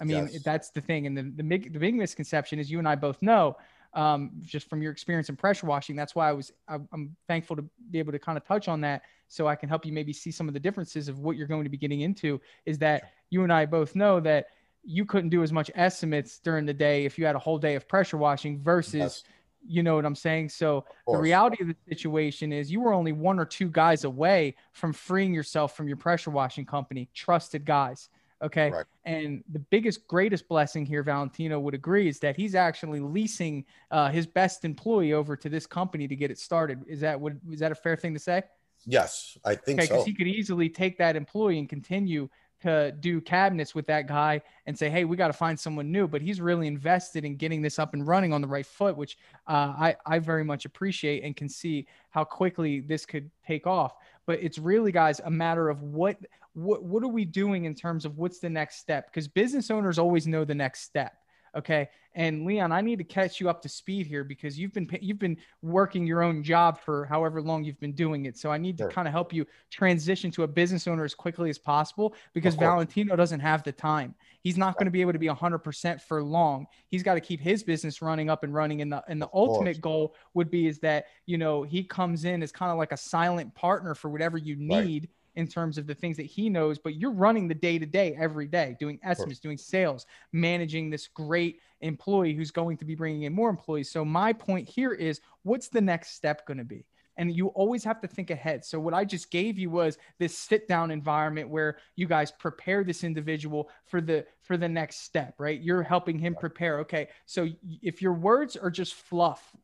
i 0.00 0.04
mean 0.04 0.28
Yes. 0.32 0.42
that's 0.42 0.70
the 0.70 0.80
thing 0.80 1.06
and 1.06 1.16
the, 1.16 1.22
the 1.36 1.42
big 1.42 1.72
the 1.72 1.78
big 1.78 1.94
misconception 1.94 2.58
is 2.58 2.70
you 2.70 2.78
and 2.78 2.88
i 2.88 2.96
both 2.96 3.20
know 3.22 3.56
um, 3.94 4.30
just 4.42 4.68
from 4.68 4.82
your 4.82 4.92
experience 4.92 5.28
in 5.28 5.36
pressure 5.36 5.66
washing 5.66 5.96
that's 5.96 6.14
why 6.14 6.28
i 6.28 6.32
was 6.32 6.52
I, 6.68 6.76
i'm 6.92 7.16
thankful 7.26 7.56
to 7.56 7.64
be 7.90 7.98
able 7.98 8.12
to 8.12 8.18
kind 8.18 8.36
of 8.36 8.44
touch 8.44 8.68
on 8.68 8.80
that 8.82 9.02
so 9.28 9.46
i 9.46 9.56
can 9.56 9.68
help 9.68 9.86
you 9.86 9.92
maybe 9.92 10.12
see 10.12 10.30
some 10.30 10.48
of 10.48 10.54
the 10.54 10.60
differences 10.60 11.08
of 11.08 11.20
what 11.20 11.36
you're 11.36 11.46
going 11.46 11.64
to 11.64 11.70
be 11.70 11.78
getting 11.78 12.02
into 12.02 12.40
is 12.66 12.78
that 12.78 13.12
you 13.30 13.42
and 13.42 13.52
i 13.52 13.64
both 13.64 13.94
know 13.94 14.20
that 14.20 14.46
you 14.84 15.04
couldn't 15.04 15.30
do 15.30 15.42
as 15.42 15.52
much 15.52 15.70
estimates 15.74 16.38
during 16.38 16.64
the 16.64 16.74
day 16.74 17.04
if 17.04 17.18
you 17.18 17.26
had 17.26 17.34
a 17.34 17.38
whole 17.38 17.58
day 17.58 17.74
of 17.74 17.88
pressure 17.88 18.16
washing 18.16 18.62
versus 18.62 18.94
Yes, 18.94 19.24
you 19.66 19.82
know 19.82 19.96
what 19.96 20.04
I'm 20.04 20.14
saying? 20.14 20.48
So 20.50 20.84
the 21.06 21.18
reality 21.18 21.62
of 21.62 21.68
the 21.68 21.76
situation 21.88 22.52
is 22.52 22.70
you 22.70 22.80
were 22.80 22.92
only 22.92 23.12
one 23.12 23.38
or 23.38 23.44
two 23.44 23.68
guys 23.68 24.04
away 24.04 24.54
from 24.72 24.92
freeing 24.92 25.34
yourself 25.34 25.76
from 25.76 25.88
your 25.88 25.96
pressure 25.96 26.30
washing 26.30 26.64
company, 26.64 27.08
trusted 27.14 27.64
guys. 27.64 28.08
Okay. 28.42 28.70
Right. 28.70 28.86
And 29.04 29.42
the 29.50 29.58
biggest, 29.58 30.06
greatest 30.06 30.48
blessing 30.48 30.86
here, 30.86 31.02
Valentino 31.02 31.58
would 31.58 31.74
agree, 31.74 32.08
is 32.08 32.20
that 32.20 32.36
he's 32.36 32.54
actually 32.54 33.00
leasing 33.00 33.64
uh, 33.90 34.10
his 34.10 34.26
best 34.26 34.64
employee 34.64 35.12
over 35.12 35.36
to 35.36 35.48
this 35.48 35.66
company 35.66 36.06
to 36.06 36.14
get 36.14 36.30
it 36.30 36.38
started. 36.38 36.84
Is 36.86 37.00
that 37.00 37.20
would 37.20 37.40
is 37.50 37.60
that 37.60 37.72
a 37.72 37.74
fair 37.74 37.96
thing 37.96 38.14
to 38.14 38.20
say? 38.20 38.42
Yes, 38.86 39.36
I 39.44 39.54
think 39.56 39.80
Okay, 39.80 39.86
so. 39.86 39.94
because 39.94 40.06
he 40.06 40.14
could 40.14 40.28
easily 40.28 40.68
take 40.68 40.98
that 40.98 41.16
employee 41.16 41.58
and 41.58 41.68
continue 41.68 42.28
to 42.60 42.92
do 43.00 43.20
cabinets 43.20 43.74
with 43.74 43.86
that 43.86 44.06
guy 44.06 44.40
and 44.66 44.76
say, 44.76 44.88
"Hey, 44.88 45.04
we 45.04 45.16
got 45.16 45.28
to 45.28 45.32
find 45.32 45.58
someone 45.58 45.90
new." 45.90 46.08
But 46.08 46.22
he's 46.22 46.40
really 46.40 46.66
invested 46.66 47.24
in 47.24 47.36
getting 47.36 47.62
this 47.62 47.78
up 47.78 47.94
and 47.94 48.06
running 48.06 48.32
on 48.32 48.40
the 48.40 48.48
right 48.48 48.66
foot, 48.66 48.96
which 48.96 49.18
uh, 49.46 49.74
I 49.78 49.96
I 50.06 50.18
very 50.18 50.44
much 50.44 50.64
appreciate 50.64 51.24
and 51.24 51.36
can 51.36 51.48
see 51.48 51.86
how 52.10 52.24
quickly 52.24 52.80
this 52.80 53.06
could 53.06 53.30
take 53.46 53.66
off. 53.66 53.94
But 54.26 54.40
it's 54.42 54.58
really, 54.58 54.92
guys, 54.92 55.20
a 55.24 55.30
matter 55.30 55.68
of 55.68 55.82
what 55.82 56.18
what 56.58 56.82
what 56.84 57.02
are 57.02 57.08
we 57.08 57.24
doing 57.24 57.64
in 57.64 57.74
terms 57.74 58.04
of 58.04 58.18
what's 58.18 58.38
the 58.40 58.50
next 58.50 58.78
step? 58.78 59.06
Because 59.06 59.28
business 59.28 59.70
owners 59.70 59.98
always 59.98 60.26
know 60.26 60.44
the 60.44 60.54
next 60.54 60.82
step. 60.82 61.14
Okay. 61.56 61.88
And 62.14 62.44
Leon, 62.44 62.72
I 62.72 62.82
need 62.82 62.98
to 62.98 63.04
catch 63.04 63.40
you 63.40 63.48
up 63.48 63.62
to 63.62 63.68
speed 63.70 64.06
here 64.06 64.22
because 64.22 64.58
you've 64.58 64.72
been 64.74 64.88
you've 65.00 65.18
been 65.18 65.38
working 65.62 66.06
your 66.06 66.22
own 66.22 66.42
job 66.42 66.78
for 66.78 67.06
however 67.06 67.40
long 67.40 67.64
you've 67.64 67.80
been 67.80 67.94
doing 67.94 68.26
it. 68.26 68.36
So 68.36 68.50
I 68.50 68.58
need 68.58 68.76
to 68.78 68.84
Sure. 68.84 68.90
kind 68.90 69.08
of 69.08 69.12
help 69.12 69.32
you 69.32 69.46
transition 69.70 70.30
to 70.32 70.42
a 70.42 70.48
business 70.48 70.86
owner 70.86 71.04
as 71.04 71.14
quickly 71.14 71.48
as 71.48 71.58
possible 71.58 72.14
because 72.34 72.54
Valentino 72.54 73.16
doesn't 73.16 73.40
have 73.40 73.62
the 73.62 73.72
time. 73.72 74.14
He's 74.42 74.58
not 74.58 74.76
going 74.78 74.86
to 74.86 74.90
be 74.90 75.00
able 75.00 75.14
to 75.14 75.18
be 75.18 75.28
100% 75.28 76.02
for 76.02 76.22
long. 76.22 76.66
He's 76.88 77.02
got 77.02 77.14
to 77.14 77.20
keep 77.20 77.40
his 77.40 77.62
business 77.62 78.02
running 78.02 78.28
up 78.28 78.44
and 78.44 78.52
running 78.52 78.82
and 78.82 78.92
the 78.92 79.02
and 79.08 79.20
the 79.22 79.28
Of 79.32 79.46
course. 79.46 79.48
ultimate 79.54 79.80
goal 79.80 80.14
would 80.34 80.50
be 80.50 80.66
is 80.66 80.80
that, 80.80 81.06
you 81.24 81.38
know, 81.38 81.62
he 81.62 81.82
comes 81.82 82.24
in 82.24 82.42
as 82.42 82.52
kind 82.52 82.70
of 82.70 82.78
like 82.78 82.92
a 82.92 82.96
silent 82.96 83.54
partner 83.54 83.94
for 83.94 84.10
whatever 84.10 84.36
you 84.36 84.56
Right. 84.68 85.08
In 85.38 85.46
terms 85.46 85.78
of 85.78 85.86
the 85.86 85.94
things 85.94 86.16
that 86.16 86.26
he 86.26 86.50
knows, 86.50 86.78
but 86.80 86.96
you're 86.96 87.12
running 87.12 87.46
the 87.46 87.54
day 87.54 87.78
to 87.78 87.86
day 87.86 88.16
every 88.18 88.48
day, 88.48 88.76
doing 88.80 88.98
estimates, 89.04 89.38
doing 89.38 89.56
sales, 89.56 90.04
managing 90.32 90.90
this 90.90 91.06
great 91.06 91.60
employee 91.80 92.34
who's 92.34 92.50
going 92.50 92.76
to 92.76 92.84
be 92.84 92.96
bringing 92.96 93.22
in 93.22 93.32
more 93.32 93.48
employees. 93.48 93.88
So 93.88 94.04
my 94.04 94.32
point 94.32 94.68
here 94.68 94.92
is 94.92 95.20
what's 95.44 95.68
the 95.68 95.80
next 95.80 96.16
step 96.16 96.44
going 96.44 96.58
to 96.58 96.64
be? 96.64 96.84
And 97.16 97.32
you 97.32 97.48
always 97.48 97.84
have 97.84 98.00
to 98.00 98.08
think 98.08 98.30
ahead. 98.30 98.64
So 98.64 98.80
what 98.80 98.94
I 98.94 99.04
just 99.04 99.30
gave 99.30 99.60
you 99.60 99.70
was 99.70 99.96
this 100.18 100.36
sit 100.36 100.66
down 100.66 100.90
environment 100.90 101.48
where 101.48 101.78
you 101.94 102.08
guys 102.08 102.32
prepare 102.32 102.82
this 102.82 103.04
individual 103.04 103.70
for 103.84 104.00
the 104.00 104.26
for 104.42 104.56
the 104.56 104.68
next 104.68 105.04
step, 105.04 105.36
right? 105.38 105.60
You're 105.60 105.84
helping 105.84 106.18
him 106.18 106.34
prepare. 106.34 106.80
Okay. 106.80 107.08
So 107.26 107.46
if 107.80 108.02
your 108.02 108.14
words 108.14 108.56
are 108.56 108.70
just 108.70 108.94
fluff, 108.94 109.54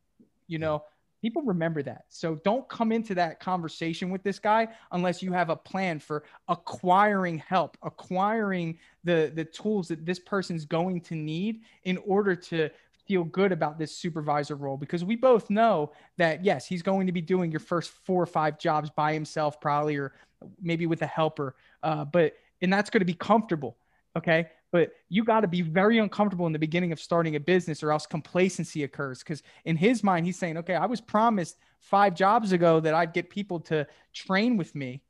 you 0.47 0.57
know, 0.57 0.83
people 1.25 1.41
remember 1.41 1.81
that. 1.81 2.05
So 2.09 2.35
don't 2.43 2.69
come 2.69 2.91
into 2.91 3.15
that 3.15 3.39
conversation 3.39 4.11
with 4.11 4.21
this 4.21 4.37
guy 4.37 4.67
unless 4.91 5.23
you 5.23 5.33
have 5.33 5.49
a 5.49 5.55
plan 5.55 5.97
for 5.97 6.23
acquiring 6.47 7.39
help, 7.39 7.79
acquiring 7.81 8.77
the 9.03 9.31
the 9.33 9.43
tools 9.43 9.87
that 9.87 10.05
this 10.05 10.19
person's 10.19 10.65
going 10.65 11.01
to 11.01 11.15
need 11.15 11.61
in 11.83 11.97
order 12.05 12.35
to 12.35 12.69
feel 13.07 13.23
good 13.23 13.51
about 13.51 13.79
this 13.79 13.91
supervisor 13.97 14.55
role 14.55 14.77
because 14.77 15.03
we 15.03 15.15
both 15.15 15.49
know 15.49 15.91
that 16.17 16.45
yes, 16.45 16.67
he's 16.67 16.83
going 16.83 17.07
to 17.07 17.11
be 17.11 17.21
doing 17.21 17.49
your 17.49 17.59
first 17.59 17.89
four 18.03 18.21
or 18.21 18.27
five 18.27 18.59
jobs 18.59 18.91
by 18.91 19.11
himself 19.11 19.59
probably 19.59 19.95
or 19.95 20.13
maybe 20.61 20.85
with 20.85 21.01
a 21.01 21.07
helper. 21.07 21.55
Uh, 21.81 22.05
but 22.05 22.33
and 22.61 22.71
that's 22.71 22.91
going 22.91 23.01
to 23.01 23.05
be 23.05 23.15
comfortable. 23.15 23.77
Okay. 24.15 24.47
But 24.75 24.91
you 25.07 25.23
got 25.23 25.39
to 25.39 25.47
be 25.47 25.61
very 25.61 25.99
uncomfortable 25.99 26.47
in 26.47 26.51
the 26.51 26.59
beginning 26.59 26.91
of 26.91 26.99
starting 26.99 27.37
a 27.37 27.39
business 27.39 27.81
or 27.81 27.93
else 27.93 28.05
complacency 28.05 28.83
occurs. 28.83 29.19
Because 29.19 29.41
in 29.63 29.77
his 29.77 30.03
mind, 30.03 30.25
he's 30.25 30.37
saying, 30.37 30.57
okay, 30.57 30.75
I 30.75 30.85
was 30.85 30.99
promised 30.99 31.59
five 31.79 32.13
jobs 32.13 32.51
ago 32.51 32.81
that 32.81 32.93
I'd 32.93 33.13
get 33.13 33.29
people 33.29 33.61
to 33.71 33.87
train 34.11 34.57
with 34.57 34.75
me. 34.75 35.01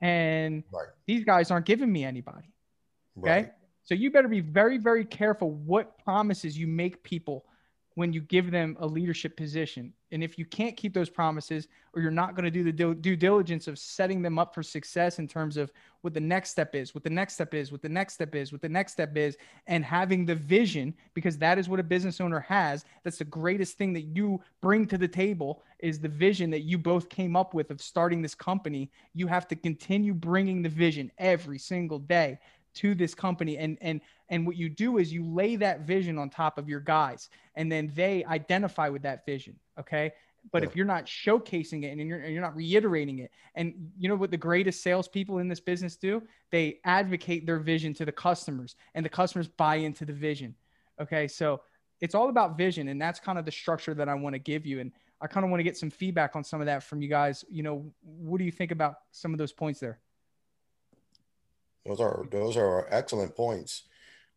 And 0.00 0.64
Right. 0.72 0.88
these 1.04 1.22
guys 1.22 1.50
aren't 1.50 1.66
giving 1.66 1.92
me 1.92 2.02
anybody. 2.02 2.50
Okay. 3.18 3.30
Right. 3.30 3.52
So 3.82 3.94
you 3.94 4.10
better 4.10 4.26
be 4.26 4.40
very, 4.40 4.78
very 4.78 5.04
careful 5.04 5.50
what 5.50 5.98
promises 5.98 6.56
you 6.56 6.66
make 6.66 7.02
people 7.02 7.44
when 7.94 8.12
you 8.12 8.20
give 8.20 8.50
them 8.50 8.76
a 8.80 8.86
leadership 8.86 9.36
position. 9.36 9.92
And 10.10 10.22
if 10.22 10.38
you 10.38 10.44
can't 10.44 10.76
keep 10.76 10.92
those 10.92 11.10
promises, 11.10 11.68
or 11.92 12.02
you're 12.02 12.10
not 12.10 12.34
going 12.34 12.44
to 12.44 12.50
do 12.50 12.64
the 12.64 12.94
due, 12.94 13.16
diligence 13.16 13.68
of 13.68 13.78
setting 13.78 14.20
them 14.20 14.38
up 14.38 14.54
for 14.54 14.62
success 14.62 15.18
in 15.18 15.28
terms 15.28 15.56
of 15.56 15.72
what 16.00 16.12
the 16.12 16.20
next 16.20 16.50
step 16.50 16.74
is, 16.74 16.94
what 16.94 17.04
the 17.04 17.10
next 17.10 17.34
step 17.34 17.54
is, 17.54 17.70
what 17.70 17.82
the 17.82 17.88
next 17.88 18.14
step 18.14 18.34
is, 18.34 18.52
what 18.52 18.60
the 18.60 18.68
next 18.68 18.92
step 18.92 19.16
is, 19.16 19.36
and 19.68 19.84
having 19.84 20.26
the 20.26 20.34
vision, 20.34 20.92
because 21.14 21.38
that 21.38 21.58
is 21.58 21.68
what 21.68 21.80
a 21.80 21.84
business 21.84 22.20
owner 22.20 22.40
has. 22.40 22.84
That's 23.04 23.18
the 23.18 23.24
greatest 23.24 23.78
thing 23.78 23.92
that 23.92 24.02
you 24.02 24.40
bring 24.60 24.86
to 24.88 24.98
the 24.98 25.08
table 25.08 25.62
is 25.78 26.00
the 26.00 26.08
vision 26.08 26.50
that 26.50 26.62
you 26.62 26.78
both 26.78 27.08
came 27.08 27.36
up 27.36 27.54
with 27.54 27.70
of 27.70 27.80
starting 27.80 28.22
this 28.22 28.34
company. 28.34 28.90
You 29.14 29.28
have 29.28 29.46
to 29.48 29.56
continue 29.56 30.14
bringing 30.14 30.62
the 30.62 30.68
vision 30.68 31.12
every 31.18 31.58
single 31.58 32.00
day 32.00 32.38
to 32.74 32.94
this 32.94 33.14
company 33.14 33.56
and 33.58 33.78
and 33.80 34.00
and 34.28 34.46
what 34.46 34.56
you 34.56 34.68
do 34.68 34.98
is 34.98 35.12
you 35.12 35.24
lay 35.24 35.56
that 35.56 35.80
vision 35.80 36.18
on 36.18 36.30
top 36.30 36.58
of 36.58 36.68
your 36.68 36.80
guys 36.80 37.28
and 37.56 37.70
then 37.70 37.90
they 37.94 38.24
identify 38.24 38.88
with 38.88 39.02
that 39.02 39.24
vision 39.26 39.58
okay? 39.78 40.12
But 40.52 40.62
if 40.62 40.76
you're 40.76 40.84
not 40.84 41.06
showcasing 41.06 41.84
it 41.84 41.98
and 41.98 42.06
you're, 42.06 42.18
and 42.18 42.30
you're 42.30 42.42
not 42.42 42.54
reiterating 42.54 43.20
it 43.20 43.30
and 43.54 43.90
you 43.98 44.08
know 44.08 44.14
what 44.14 44.30
the 44.30 44.36
greatest 44.36 44.82
salespeople 44.82 45.38
in 45.38 45.48
this 45.48 45.60
business 45.60 45.96
do? 45.96 46.22
They 46.50 46.80
advocate 46.84 47.46
their 47.46 47.58
vision 47.58 47.94
to 47.94 48.04
the 48.04 48.12
customers 48.12 48.76
and 48.94 49.04
the 49.04 49.10
customers 49.10 49.48
buy 49.48 49.76
into 49.76 50.04
the 50.04 50.12
vision 50.12 50.54
okay? 51.00 51.26
So 51.28 51.60
it's 52.00 52.14
all 52.14 52.28
about 52.28 52.58
vision 52.58 52.88
and 52.88 53.00
that's 53.00 53.20
kind 53.20 53.38
of 53.38 53.44
the 53.44 53.52
structure 53.52 53.94
that 53.94 54.08
i 54.08 54.14
want 54.14 54.34
to 54.34 54.38
give 54.38 54.66
you 54.66 54.80
and 54.80 54.92
i 55.20 55.26
kind 55.26 55.44
of 55.44 55.50
want 55.50 55.60
to 55.60 55.64
get 55.64 55.76
some 55.76 55.90
feedback 55.90 56.36
on 56.36 56.44
some 56.44 56.60
of 56.60 56.66
that 56.66 56.82
from 56.82 57.00
you 57.00 57.08
guys. 57.08 57.44
You 57.48 57.62
know 57.62 57.90
what 58.02 58.38
do 58.38 58.44
you 58.44 58.50
think 58.50 58.70
about 58.72 58.96
some 59.10 59.32
of 59.32 59.38
those 59.38 59.52
points 59.52 59.80
there 59.80 60.00
Those 61.86 62.00
are 62.00 62.24
those 62.30 62.56
are 62.56 62.88
excellent 62.90 63.36
points. 63.36 63.84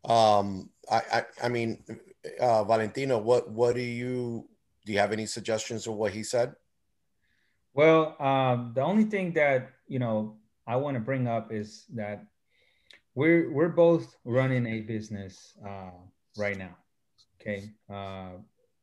Um, 0.04 0.70
I, 0.90 1.02
I, 1.12 1.24
I 1.44 1.48
mean, 1.48 1.84
uh, 2.40 2.64
Valentino, 2.64 3.18
what, 3.18 3.50
what 3.50 3.74
do 3.74 3.82
you, 3.82 4.48
do 4.86 4.92
you 4.92 4.98
have 4.98 5.12
any 5.12 5.26
suggestions 5.26 5.86
of 5.86 5.94
what 5.94 6.12
he 6.12 6.22
said? 6.22 6.54
Well, 7.74 8.16
um, 8.20 8.72
the 8.74 8.82
only 8.82 9.04
thing 9.04 9.32
that, 9.34 9.70
you 9.86 9.98
know, 9.98 10.36
I 10.66 10.76
want 10.76 10.94
to 10.94 11.00
bring 11.00 11.26
up 11.26 11.52
is 11.52 11.84
that 11.94 12.24
we're, 13.14 13.52
we're 13.52 13.68
both 13.68 14.16
running 14.24 14.66
a 14.66 14.80
business 14.80 15.56
uh, 15.66 15.90
right 16.36 16.56
now. 16.56 16.76
Okay. 17.40 17.72
Uh, 17.90 18.38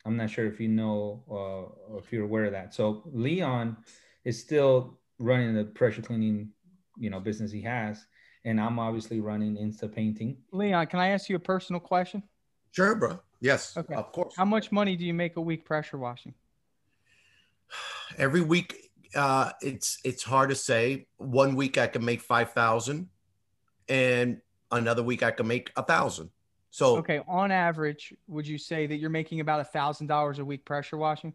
I'm 0.05 0.17
not 0.17 0.29
sure 0.29 0.45
if 0.45 0.59
you 0.59 0.67
know 0.67 1.23
uh, 1.29 1.91
or 1.93 1.99
if 1.99 2.11
you're 2.11 2.25
aware 2.25 2.45
of 2.45 2.51
that. 2.51 2.73
So 2.73 3.03
Leon 3.05 3.77
is 4.25 4.39
still 4.39 4.99
running 5.17 5.55
the 5.55 5.63
pressure 5.63 6.01
cleaning, 6.01 6.49
you 6.97 7.09
know, 7.09 7.19
business 7.19 7.51
he 7.51 7.61
has, 7.61 8.05
and 8.45 8.61
I'm 8.61 8.79
obviously 8.79 9.19
running 9.19 9.57
Insta 9.57 9.93
Painting. 9.93 10.37
Leon, 10.51 10.87
can 10.87 10.99
I 10.99 11.09
ask 11.09 11.27
you 11.29 11.35
a 11.35 11.39
personal 11.39 11.79
question? 11.79 12.23
Sure, 12.71 12.95
bro. 12.95 13.19
Yes, 13.41 13.75
Okay. 13.75 13.95
of 13.95 14.11
course. 14.11 14.33
How 14.37 14.45
much 14.45 14.71
money 14.71 14.95
do 14.95 15.05
you 15.05 15.13
make 15.13 15.35
a 15.35 15.41
week 15.41 15.65
pressure 15.65 15.97
washing? 15.97 16.33
Every 18.17 18.41
week, 18.41 18.91
uh, 19.15 19.51
it's 19.61 19.99
it's 20.03 20.23
hard 20.23 20.49
to 20.49 20.55
say. 20.55 21.07
One 21.17 21.55
week 21.55 21.77
I 21.77 21.87
can 21.87 22.03
make 22.05 22.21
five 22.21 22.51
thousand, 22.53 23.09
and 23.89 24.41
another 24.71 25.03
week 25.03 25.23
I 25.23 25.31
can 25.31 25.47
make 25.47 25.71
a 25.75 25.83
thousand. 25.83 26.29
So 26.69 26.97
Okay, 26.97 27.21
on 27.27 27.51
average, 27.51 28.13
would 28.27 28.47
you 28.47 28.57
say 28.57 28.85
that 28.87 28.97
you're 28.97 29.09
making 29.09 29.39
about 29.39 29.61
a 29.61 29.63
thousand 29.65 30.07
dollars 30.07 30.39
a 30.39 30.45
week 30.45 30.65
pressure 30.65 30.97
washing? 30.97 31.33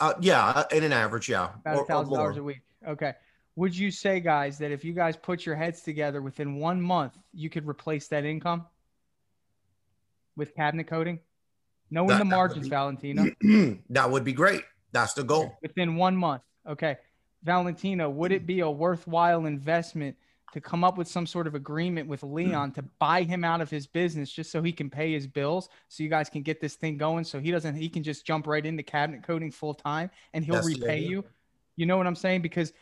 uh, 0.00 0.14
yeah, 0.20 0.64
in 0.72 0.84
an 0.84 0.92
average, 0.92 1.28
yeah, 1.28 1.50
About 1.56 1.82
a 1.82 1.84
thousand 1.84 2.14
dollars 2.14 2.36
a 2.36 2.42
week. 2.42 2.60
Okay. 2.86 3.12
Would 3.58 3.76
you 3.76 3.90
say, 3.90 4.20
guys, 4.20 4.58
that 4.58 4.70
if 4.70 4.84
you 4.84 4.92
guys 4.92 5.16
put 5.16 5.44
your 5.44 5.56
heads 5.56 5.82
together 5.82 6.22
within 6.22 6.60
one 6.60 6.80
month, 6.80 7.18
you 7.32 7.50
could 7.50 7.66
replace 7.66 8.06
that 8.06 8.24
income 8.24 8.64
with 10.36 10.54
cabinet 10.54 10.86
coating? 10.86 11.18
Knowing 11.90 12.10
That- 12.10 12.18
the 12.20 12.24
margins, 12.24 12.66
be- 12.66 12.70
Valentino, 12.70 13.24
that 13.90 14.08
would 14.08 14.22
be 14.22 14.32
great. 14.32 14.62
That's 14.92 15.12
the 15.14 15.24
goal. 15.24 15.58
within 15.60 15.96
one 15.96 16.16
month. 16.16 16.42
Okay. 16.68 16.98
Valentino, 17.42 18.08
would 18.08 18.30
it 18.30 18.46
be 18.46 18.60
a 18.60 18.70
worthwhile 18.70 19.44
investment 19.46 20.16
to 20.52 20.60
come 20.60 20.84
up 20.84 20.96
with 20.96 21.08
some 21.08 21.26
sort 21.26 21.48
of 21.48 21.56
agreement 21.56 22.08
with 22.08 22.22
Leon 22.22 22.70
to 22.74 22.82
buy 23.00 23.24
him 23.24 23.42
out 23.42 23.60
of 23.60 23.68
his 23.70 23.88
business 23.88 24.30
just 24.30 24.52
so 24.52 24.62
he 24.62 24.70
can 24.72 24.88
pay 24.88 25.12
his 25.12 25.26
bills 25.26 25.68
so 25.88 26.04
you 26.04 26.08
guys 26.08 26.30
can 26.30 26.42
get 26.42 26.60
this 26.60 26.74
thing 26.76 26.96
going 26.96 27.22
so 27.24 27.38
he 27.38 27.50
doesn't 27.50 27.74
he 27.74 27.88
can 27.88 28.02
just 28.02 28.24
jump 28.24 28.46
right 28.46 28.64
into 28.64 28.82
cabinet 28.82 29.22
coating 29.22 29.50
full 29.50 29.74
time 29.74 30.10
and 30.32 30.42
he'll 30.42 30.54
That's 30.54 30.66
repay 30.66 31.00
you 31.00 31.22
you 31.76 31.84
know 31.84 31.98
what 31.98 32.06
i'm 32.06 32.16
saying 32.16 32.40
because. 32.40 32.72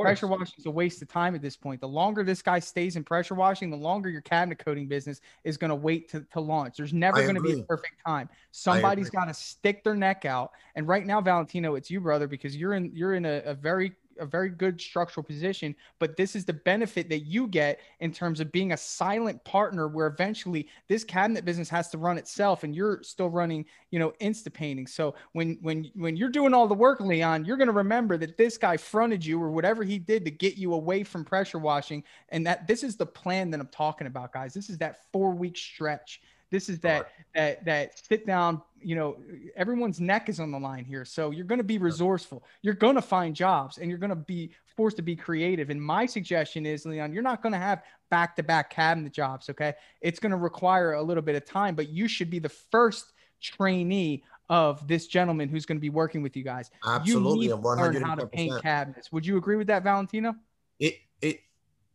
Pressure 0.00 0.26
washing 0.26 0.54
is 0.58 0.66
a 0.66 0.70
waste 0.70 1.02
of 1.02 1.08
time 1.08 1.34
at 1.34 1.42
this 1.42 1.56
point. 1.56 1.80
The 1.80 1.88
longer 1.88 2.22
this 2.22 2.42
guy 2.42 2.58
stays 2.58 2.96
in 2.96 3.04
pressure 3.04 3.34
washing 3.34 3.70
the 3.70 3.76
longer 3.76 4.08
your 4.08 4.20
cabinet 4.20 4.58
coating 4.58 4.86
business 4.86 5.20
is 5.44 5.56
going 5.56 5.70
to 5.70 5.74
wait 5.76 6.08
to, 6.10 6.20
to 6.32 6.40
launch. 6.40 6.76
There's 6.76 6.92
never 6.92 7.22
going 7.22 7.34
to 7.34 7.40
be 7.40 7.60
a 7.60 7.62
perfect 7.62 7.94
time. 8.06 8.28
Somebody's 8.52 9.10
got 9.10 9.26
to 9.26 9.34
stick 9.34 9.84
their 9.84 9.94
neck 9.94 10.24
out. 10.24 10.52
And 10.74 10.86
right 10.86 11.04
now 11.04 11.20
valentino 11.20 11.74
it's 11.74 11.90
you 11.90 12.00
brother 12.00 12.26
because 12.26 12.56
you're 12.56 12.74
in 12.74 12.90
you're 12.94 13.14
in 13.14 13.24
a, 13.24 13.42
a 13.44 13.54
very 13.54 13.92
a 14.20 14.26
very 14.26 14.48
good 14.48 14.80
structural 14.80 15.24
position 15.24 15.74
but 15.98 16.16
this 16.16 16.36
is 16.36 16.44
the 16.44 16.52
benefit 16.52 17.08
that 17.08 17.20
you 17.20 17.46
get 17.46 17.80
in 18.00 18.12
terms 18.12 18.40
of 18.40 18.52
being 18.52 18.72
a 18.72 18.76
silent 18.76 19.42
partner 19.44 19.88
where 19.88 20.06
eventually 20.06 20.68
this 20.88 21.04
cabinet 21.04 21.44
business 21.44 21.68
has 21.68 21.88
to 21.90 21.98
run 21.98 22.18
itself 22.18 22.64
and 22.64 22.74
you're 22.74 23.02
still 23.02 23.30
running 23.30 23.64
you 23.90 23.98
know 23.98 24.12
insta 24.20 24.52
painting. 24.52 24.86
So 24.86 25.14
when 25.32 25.58
when 25.62 25.90
when 25.94 26.16
you're 26.16 26.28
doing 26.28 26.54
all 26.54 26.66
the 26.66 26.74
work 26.74 27.00
leon 27.00 27.44
you're 27.44 27.56
going 27.56 27.68
to 27.68 27.72
remember 27.72 28.16
that 28.18 28.36
this 28.36 28.58
guy 28.58 28.76
fronted 28.76 29.24
you 29.24 29.42
or 29.42 29.50
whatever 29.50 29.84
he 29.84 29.98
did 29.98 30.24
to 30.24 30.30
get 30.30 30.56
you 30.56 30.74
away 30.74 31.02
from 31.02 31.24
pressure 31.24 31.58
washing. 31.58 32.04
And 32.30 32.46
that 32.46 32.66
this 32.66 32.82
is 32.82 32.96
the 32.96 33.06
plan 33.06 33.50
that 33.50 33.60
i'm 33.60 33.68
talking 33.68 34.06
about 34.06 34.32
guys. 34.32 34.54
This 34.54 34.70
is 34.70 34.78
that 34.78 35.10
four 35.12 35.32
week 35.32 35.56
stretch 35.56 36.20
this 36.50 36.68
is 36.68 36.78
that 36.80 37.10
that 37.34 37.64
that 37.64 37.98
sit 38.06 38.26
down 38.26 38.62
you 38.80 38.94
know 38.94 39.16
everyone's 39.56 40.00
neck 40.00 40.28
is 40.28 40.40
on 40.40 40.50
the 40.50 40.58
line 40.58 40.84
here. 40.84 41.04
So 41.04 41.30
you're 41.30 41.44
going 41.44 41.58
to 41.58 41.64
be 41.64 41.78
resourceful. 41.78 42.44
You're 42.62 42.74
going 42.74 42.94
to 42.94 43.02
find 43.02 43.34
jobs 43.34 43.78
and 43.78 43.88
you're 43.88 43.98
going 43.98 44.10
to 44.10 44.16
be 44.16 44.52
forced 44.76 44.96
to 44.96 45.02
be 45.02 45.16
creative. 45.16 45.70
And 45.70 45.82
my 45.82 46.06
suggestion 46.06 46.66
is 46.66 46.86
leon 46.86 47.12
you're 47.12 47.22
not 47.22 47.42
going 47.42 47.52
to 47.52 47.58
have 47.58 47.82
back-to-back 48.10 48.70
cabinet 48.70 49.12
jobs 49.12 49.50
okay? 49.50 49.74
It's 50.00 50.20
going 50.20 50.30
to 50.30 50.36
require 50.36 50.92
a 50.92 51.02
little 51.02 51.22
bit 51.22 51.34
of 51.34 51.44
time 51.44 51.74
but 51.74 51.88
you 51.88 52.06
should 52.08 52.30
be 52.30 52.38
the 52.38 52.48
first 52.48 53.12
trainee 53.40 54.22
of 54.48 54.86
this 54.86 55.06
gentleman 55.06 55.48
who's 55.48 55.66
going 55.66 55.76
to 55.76 55.82
be 55.82 55.90
working 55.90 56.22
with 56.22 56.36
you 56.36 56.44
guys. 56.44 56.70
Absolutely, 56.84 57.46
you 57.46 57.54
I'm 57.54 57.60
need 57.60 57.62
to 57.62 57.68
learn 57.68 58.02
how 58.02 58.14
to 58.14 58.26
paint 58.26 58.62
cabinets. 58.62 59.10
Would 59.12 59.26
you 59.26 59.36
agree 59.36 59.56
with 59.56 59.66
that 59.68 59.82
valentino? 59.82 60.34
It 60.78 60.94
it 61.20 61.40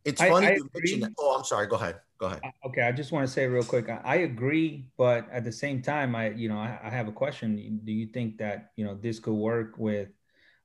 it's 0.04 0.22
funny 0.22 0.48
I 0.48 0.52
you 0.56 0.70
mentioned 0.74 1.04
that. 1.04 1.12
Oh, 1.20 1.36
I'm 1.38 1.46
sorry. 1.46 1.68
Go 1.68 1.76
ahead. 1.76 2.00
Go 2.22 2.28
ahead. 2.28 2.42
Okay, 2.64 2.84
I 2.84 2.92
just 2.92 3.12
want 3.12 3.26
to 3.26 3.34
say 3.34 3.48
real 3.48 3.64
quick, 3.64 3.90
I, 3.90 4.18
agree, 4.18 4.86
but 4.96 5.28
at 5.32 5.44
the 5.44 5.52
same 5.52 5.82
time, 5.82 6.16
I 6.16 6.30
you 6.30 6.50
know 6.50 6.58
I, 6.58 6.80
I 6.84 6.90
have 6.92 7.08
a 7.08 7.12
question. 7.12 7.82
Do 7.84 7.92
you 7.92 8.06
think 8.06 8.38
that 8.38 8.74
you 8.76 8.86
know 8.86 8.94
this 8.94 9.18
could 9.18 9.34
work 9.34 9.74
with 9.80 10.10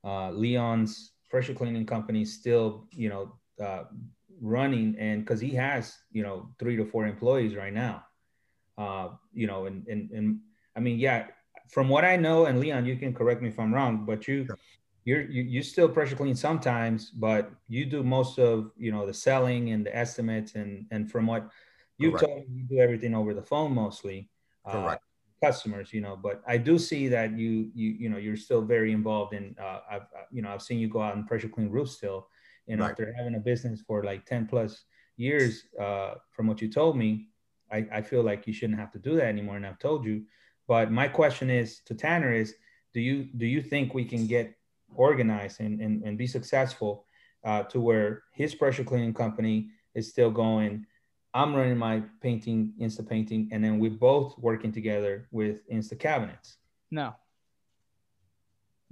uh, 0.03 0.29
Leon's 0.29 1.13
pressure 1.31 1.55
cleaning 1.55 1.87
company 1.87 2.25
still 2.25 2.85
you 2.91 3.09
know 3.09 3.33
uh, 3.59 3.85
running 4.39 4.95
and 4.99 5.25
because 5.25 5.41
he 5.41 5.49
has 5.55 5.97
you 6.11 6.21
know 6.21 6.47
three 6.59 6.77
to 6.77 6.85
four 6.85 7.07
employees 7.07 7.55
right 7.55 7.73
now, 7.73 8.03
uh, 8.77 9.07
you 9.33 9.47
know, 9.47 9.65
and 9.65 9.87
and 9.87 10.11
and 10.11 10.39
I 10.75 10.79
mean 10.79 10.99
yeah, 10.99 11.25
from 11.71 11.89
what 11.89 12.05
I 12.05 12.17
know, 12.17 12.45
and 12.45 12.59
Leon, 12.59 12.85
you 12.85 12.97
can 12.97 13.15
correct 13.15 13.41
me 13.41 13.49
if 13.49 13.59
I'm 13.59 13.73
wrong, 13.73 14.05
but 14.05 14.27
you. 14.27 14.45
Sure. 14.45 14.59
You're, 15.07 15.23
you 15.35 15.43
you 15.43 15.61
still 15.63 15.87
pressure 15.87 16.17
clean 16.17 16.35
sometimes, 16.35 17.11
but 17.11 17.49
you 17.69 17.85
do 17.85 18.03
most 18.03 18.39
of 18.39 18.71
you 18.75 18.91
know 18.91 19.05
the 19.05 19.13
selling 19.13 19.69
and 19.71 19.85
the 19.85 19.95
estimates 19.95 20.55
and 20.55 20.85
and 20.91 21.09
from 21.09 21.27
what 21.27 21.49
you 21.97 22.11
Correct. 22.11 22.27
told 22.27 22.49
me 22.49 22.55
you 22.59 22.63
do 22.67 22.79
everything 22.79 23.15
over 23.15 23.33
the 23.33 23.41
phone 23.41 23.73
mostly 23.73 24.29
uh, 24.65 24.71
Correct. 24.71 25.03
customers 25.43 25.93
you 25.93 26.01
know 26.01 26.15
but 26.15 26.41
i 26.47 26.57
do 26.57 26.79
see 26.79 27.07
that 27.07 27.37
you 27.37 27.71
you 27.73 27.89
you 28.01 28.09
know 28.09 28.17
you're 28.17 28.35
still 28.35 28.61
very 28.61 28.91
involved 28.91 29.33
in 29.33 29.55
uh, 29.61 29.79
i've 29.91 30.01
uh, 30.17 30.25
you 30.31 30.41
know 30.41 30.49
i've 30.49 30.61
seen 30.63 30.79
you 30.79 30.87
go 30.89 31.01
out 31.01 31.15
and 31.15 31.27
pressure 31.27 31.47
clean 31.47 31.69
roofs 31.69 31.93
still 31.93 32.27
and 32.67 32.81
Right. 32.81 32.89
after 32.91 33.13
having 33.17 33.35
a 33.35 33.39
business 33.39 33.81
for 33.81 34.03
like 34.03 34.25
10 34.25 34.47
plus 34.47 34.85
years 35.15 35.65
uh, 35.79 36.15
from 36.31 36.47
what 36.47 36.61
you 36.61 36.69
told 36.69 36.97
me 36.97 37.29
I, 37.71 37.85
I 37.91 38.01
feel 38.01 38.23
like 38.23 38.47
you 38.47 38.53
shouldn't 38.53 38.79
have 38.79 38.91
to 38.93 38.99
do 38.99 39.15
that 39.15 39.25
anymore 39.27 39.57
and 39.57 39.65
i've 39.65 39.79
told 39.79 40.05
you 40.05 40.25
but 40.67 40.91
my 40.91 41.07
question 41.07 41.49
is 41.49 41.81
to 41.85 41.93
tanner 41.95 42.33
is 42.33 42.55
do 42.93 42.99
you 42.99 43.25
do 43.37 43.45
you 43.45 43.61
think 43.61 43.93
we 43.93 44.05
can 44.05 44.25
get 44.27 44.56
organized 44.97 45.61
and, 45.61 45.79
and, 45.81 46.03
and 46.03 46.17
be 46.17 46.27
successful 46.27 47.05
uh, 47.45 47.63
to 47.63 47.79
where 47.79 48.23
his 48.33 48.53
pressure 48.55 48.83
cleaning 48.83 49.13
company 49.13 49.69
is 49.95 50.09
still 50.09 50.31
going 50.31 50.85
i'm 51.33 51.55
running 51.55 51.77
my 51.77 52.01
painting 52.21 52.73
insta 52.81 53.07
painting 53.07 53.49
and 53.51 53.63
then 53.63 53.79
we're 53.79 53.91
both 53.91 54.37
working 54.37 54.71
together 54.71 55.27
with 55.31 55.67
insta 55.69 55.97
cabinets 55.97 56.57
No. 56.91 57.15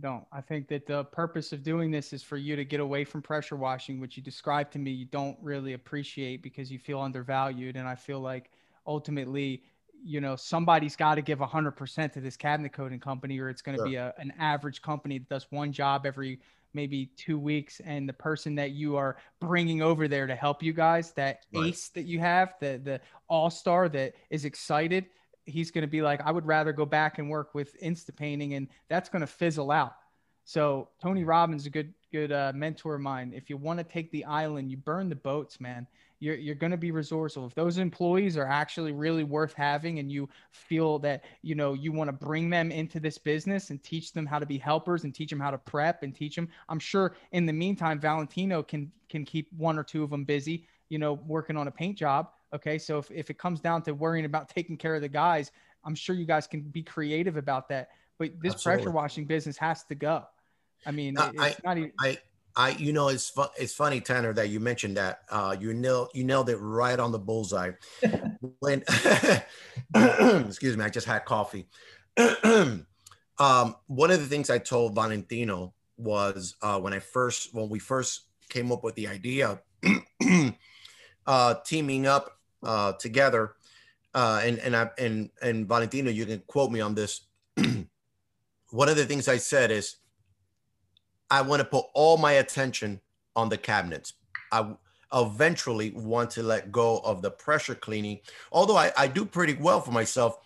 Don't. 0.02 0.26
I 0.32 0.41
think 0.41 0.68
that 0.68 0.86
the 0.86 1.06
purpose 1.06 1.54
of 1.54 1.63
doing 1.63 1.89
this 1.89 2.12
is 2.12 2.22
for 2.22 2.36
you 2.36 2.58
to 2.58 2.65
get 2.65 2.82
away 2.82 3.06
from 3.06 3.22
pressure 3.22 3.56
washing, 3.56 4.02
which 4.02 4.18
you 4.18 4.24
described 4.24 4.74
to 4.74 4.80
me 4.80 4.91
you 4.91 5.06
don't 5.06 5.38
really 5.41 5.72
appreciate 5.74 6.44
because 6.44 6.70
you 6.70 6.78
feel 6.78 7.00
undervalued. 7.00 7.78
And 7.78 7.88
I 7.88 7.96
feel 7.96 8.20
like 8.20 8.52
ultimately, 8.86 9.63
you 10.06 10.22
know, 10.22 10.36
somebody's 10.36 10.96
got 10.96 11.15
to 11.15 11.22
give 11.24 11.39
100% 11.39 12.13
to 12.13 12.22
this 12.22 12.38
cabinet 12.38 12.72
coating 12.72 13.00
company, 13.00 13.39
or 13.39 13.50
it's 13.50 13.63
going 13.63 13.76
to 13.76 13.80
Sure. 13.80 13.89
be 13.89 13.96
a, 13.96 14.13
an 14.20 14.32
average 14.38 14.82
company 14.84 15.18
that 15.18 15.28
does 15.28 15.48
one 15.50 15.72
job 15.72 16.06
every 16.06 16.39
maybe 16.76 17.08
two 17.18 17.39
weeks. 17.39 17.80
And 17.84 18.08
the 18.08 18.13
person 18.13 18.54
that 18.56 18.72
you 18.72 18.98
are 18.98 19.18
bringing 19.41 19.82
over 19.82 20.08
there 20.08 20.28
to 20.28 20.36
help 20.36 20.62
you 20.62 20.74
guys, 20.74 21.12
that 21.13 21.39
Right. 21.54 21.70
ace 21.70 21.89
that 21.89 22.04
you 22.04 22.20
have, 22.20 22.54
the, 22.60 22.80
the 22.84 23.02
all 23.28 23.50
star 23.50 23.89
that 23.89 24.13
is 24.30 24.46
excited, 24.46 25.08
he's 25.46 25.72
going 25.72 25.82
to 25.82 25.88
be 25.88 26.04
like, 26.04 26.22
I 26.22 26.32
would 26.32 26.46
rather 26.46 26.72
go 26.72 26.86
back 26.86 27.18
and 27.18 27.28
work 27.30 27.56
with 27.56 27.80
Insta 27.82 28.15
painting, 28.15 28.54
and 28.54 28.68
that's 28.89 29.10
going 29.10 29.22
to 29.22 29.28
fizzle 29.28 29.72
out. 29.72 29.96
So 30.44 30.89
Tony 31.02 31.24
Robbins 31.24 31.63
is 31.63 31.68
a 31.68 31.72
good 31.72 31.94
good 32.12 32.32
uh, 32.32 32.52
mentor 32.54 32.96
of 32.96 33.02
mine. 33.02 33.34
If 33.36 33.50
you 33.50 33.58
want 33.58 33.80
to 33.80 33.84
take 33.84 34.12
the 34.12 34.24
island, 34.26 34.70
you 34.70 34.78
burn 34.78 35.10
the 35.10 35.15
boats, 35.15 35.60
man. 35.60 35.88
You're 36.19 36.36
you're 36.36 36.56
going 36.56 36.71
to 36.71 36.78
be 36.78 36.91
resourceful. 36.91 37.45
If 37.45 37.56
those 37.56 37.78
employees 37.78 38.38
are 38.38 38.47
actually 38.47 38.91
really 38.91 39.23
worth 39.23 39.54
having, 39.54 39.99
and 39.99 40.12
you 40.12 40.30
feel 40.51 40.99
that 40.99 41.23
you 41.41 41.56
know 41.56 41.73
you 41.73 41.91
want 41.91 42.08
to 42.08 42.13
bring 42.13 42.49
them 42.49 42.71
into 42.71 42.99
this 42.99 43.17
business 43.17 43.69
and 43.69 43.84
teach 43.84 44.13
them 44.13 44.25
how 44.25 44.39
to 44.39 44.45
be 44.45 44.58
helpers 44.58 45.04
and 45.04 45.13
teach 45.13 45.30
them 45.30 45.39
how 45.39 45.51
to 45.51 45.58
prep 45.58 46.04
and 46.04 46.15
teach 46.15 46.36
them, 46.36 46.47
I'm 46.69 46.80
sure 46.80 47.15
in 47.32 47.45
the 47.45 47.54
meantime 47.54 47.99
Valentino 47.99 48.63
can 48.63 48.91
can 49.10 49.25
keep 49.25 49.51
one 49.54 49.78
or 49.78 49.84
two 49.84 50.04
of 50.04 50.10
them 50.10 50.23
busy. 50.23 50.67
You 50.89 50.99
know, 50.99 51.13
working 51.13 51.58
on 51.58 51.67
a 51.67 51.71
paint 51.71 51.97
job. 51.97 52.30
Okay, 52.54 52.78
so 52.78 52.97
if 52.99 53.12
if 53.12 53.30
it 53.30 53.38
comes 53.38 53.60
down 53.60 53.82
to 53.84 53.93
worrying 53.93 54.25
about 54.25 54.49
taking 54.56 54.78
care 54.78 54.95
of 54.95 55.01
the 55.01 55.10
guys, 55.10 55.51
I'm 55.84 55.95
sure 55.95 56.15
you 56.15 56.25
guys 56.25 56.47
can 56.47 56.62
be 56.62 56.84
creative 56.84 57.38
about 57.38 57.67
that. 57.69 57.89
But 58.17 58.39
this 58.41 58.54
Absolutely. 58.54 58.84
pressure 58.84 58.91
washing 58.95 59.25
business 59.25 59.58
has 59.58 59.84
to 59.86 59.95
go. 59.95 60.23
I 60.86 60.91
mean, 60.91 61.17
it- 61.17 61.36
it's 61.36 61.63
not 61.63 61.78
even. 61.78 61.91
I 61.99 62.17
I 62.56 62.70
you 62.72 62.94
know 62.94 63.10
it's 63.10 63.30
fu- 63.30 63.44
it's 63.58 63.74
funny 63.74 64.02
Tanner 64.02 64.34
that 64.34 64.50
you 64.50 64.60
mentioned 64.60 64.98
that 64.98 65.22
uh 65.30 65.56
you 65.60 65.74
nailed 65.74 66.10
you 66.13 66.24
nailed 66.24 66.50
it 66.50 66.58
right 66.58 67.00
on 67.00 67.12
the 67.12 67.20
bullseye 67.20 67.72
when 68.60 68.84
excuse 69.96 70.78
me 70.78 70.84
I 70.84 70.89
just 70.89 71.08
had 71.08 71.26
coffee 71.26 71.68
um 72.18 72.86
one 73.88 74.12
of 74.12 74.20
the 74.20 74.28
things 74.28 74.50
I 74.50 74.58
told 74.58 74.96
Valentino 74.96 75.74
was 75.98 76.56
uh 76.62 76.80
when 76.80 76.94
I 76.94 77.00
first 77.00 77.54
when 77.54 77.70
we 77.70 77.80
first 77.80 78.22
came 78.50 78.72
up 78.72 78.84
with 78.84 78.96
the 78.96 79.08
idea 79.08 79.62
uh 81.28 81.56
teaming 81.65 82.08
up 82.08 82.38
uh 82.63 82.94
together 82.94 83.56
uh, 84.15 84.41
and 84.44 84.60
and 84.60 84.76
I 84.76 84.89
and 84.98 85.30
and 85.41 85.68
Valentino, 85.68 86.10
you 86.10 86.26
can 86.26 86.39
quote 86.48 86.72
me 86.72 86.80
on 86.80 86.96
this. 86.96 87.28
One 88.72 88.89
of 88.89 88.96
the 88.96 89.06
things 89.06 89.28
I 89.28 89.38
said 89.38 89.72
is, 89.72 89.98
I 91.30 91.42
want 91.42 91.60
to 91.62 91.66
put 91.66 91.86
all 91.94 92.18
my 92.18 92.34
attention 92.34 93.02
on 93.36 93.50
the 93.50 93.58
cabinets. 93.58 94.14
I 94.52 94.76
eventually 95.14 95.92
want 95.92 96.32
to 96.32 96.44
let 96.44 96.72
go 96.72 97.00
of 97.00 97.22
the 97.22 97.32
pressure 97.32 97.76
cleaning, 97.76 98.20
although 98.52 98.78
I, 98.78 98.92
I 98.98 99.08
do 99.08 99.26
pretty 99.26 99.56
well 99.56 99.82
for 99.82 99.92
myself, 99.92 100.38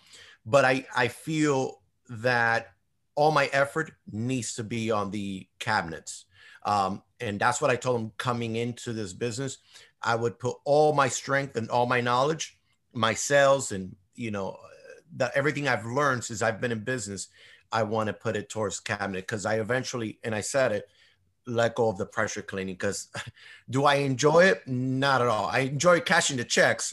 but 0.46 0.64
I 0.64 0.86
I 0.94 1.08
feel 1.08 1.80
that 2.08 2.72
all 3.14 3.30
my 3.30 3.46
effort 3.52 3.92
needs 4.10 4.54
to 4.54 4.64
be 4.64 4.90
on 4.90 5.10
the 5.10 5.46
cabinets. 5.58 6.24
Um, 6.64 7.02
and 7.20 7.38
that's 7.38 7.60
what 7.60 7.70
I 7.70 7.76
told 7.76 8.00
him 8.00 8.12
coming 8.16 8.56
into 8.56 8.92
this 8.92 9.12
business. 9.12 9.58
I 10.02 10.14
would 10.14 10.38
put 10.38 10.56
all 10.64 10.92
my 10.94 11.08
strength 11.08 11.56
and 11.56 11.68
all 11.68 11.86
my 11.86 12.00
knowledge, 12.00 12.58
my 12.92 13.14
sales, 13.14 13.72
and 13.72 13.94
you 14.14 14.30
know, 14.30 14.56
that 15.16 15.32
everything 15.34 15.68
I've 15.68 15.86
learned 15.86 16.24
since 16.24 16.42
I've 16.42 16.60
been 16.60 16.72
in 16.72 16.80
business, 16.80 17.28
I 17.72 17.82
want 17.84 18.08
to 18.08 18.12
put 18.12 18.36
it 18.36 18.48
towards 18.48 18.80
cabinet 18.80 19.22
because 19.22 19.46
I 19.46 19.60
eventually, 19.60 20.18
and 20.24 20.34
I 20.34 20.40
said 20.40 20.72
it, 20.72 20.88
let 21.46 21.74
go 21.74 21.88
of 21.88 21.98
the 21.98 22.06
pressure 22.06 22.42
cleaning. 22.42 22.74
Because 22.74 23.08
do 23.70 23.84
I 23.84 23.96
enjoy 23.96 24.44
it? 24.44 24.66
Not 24.66 25.20
at 25.20 25.28
all. 25.28 25.46
I 25.46 25.60
enjoy 25.60 26.00
cashing 26.00 26.36
the 26.36 26.44
checks, 26.44 26.92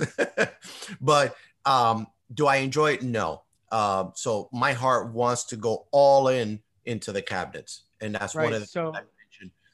but 1.01 1.35
um, 1.65 2.07
do 2.33 2.47
I 2.47 2.57
enjoy 2.57 2.93
it? 2.93 3.03
No. 3.03 3.43
Um, 3.71 4.13
so 4.15 4.49
my 4.53 4.73
heart 4.73 5.11
wants 5.11 5.45
to 5.45 5.57
go 5.57 5.87
all 5.91 6.29
in 6.29 6.61
into 6.85 7.11
the 7.11 7.21
cabinets, 7.21 7.83
and 7.99 8.15
that's 8.15 8.33
right. 8.33 8.45
one 8.45 8.53
of 8.53 8.61
the 8.61 8.67
so, 8.67 8.93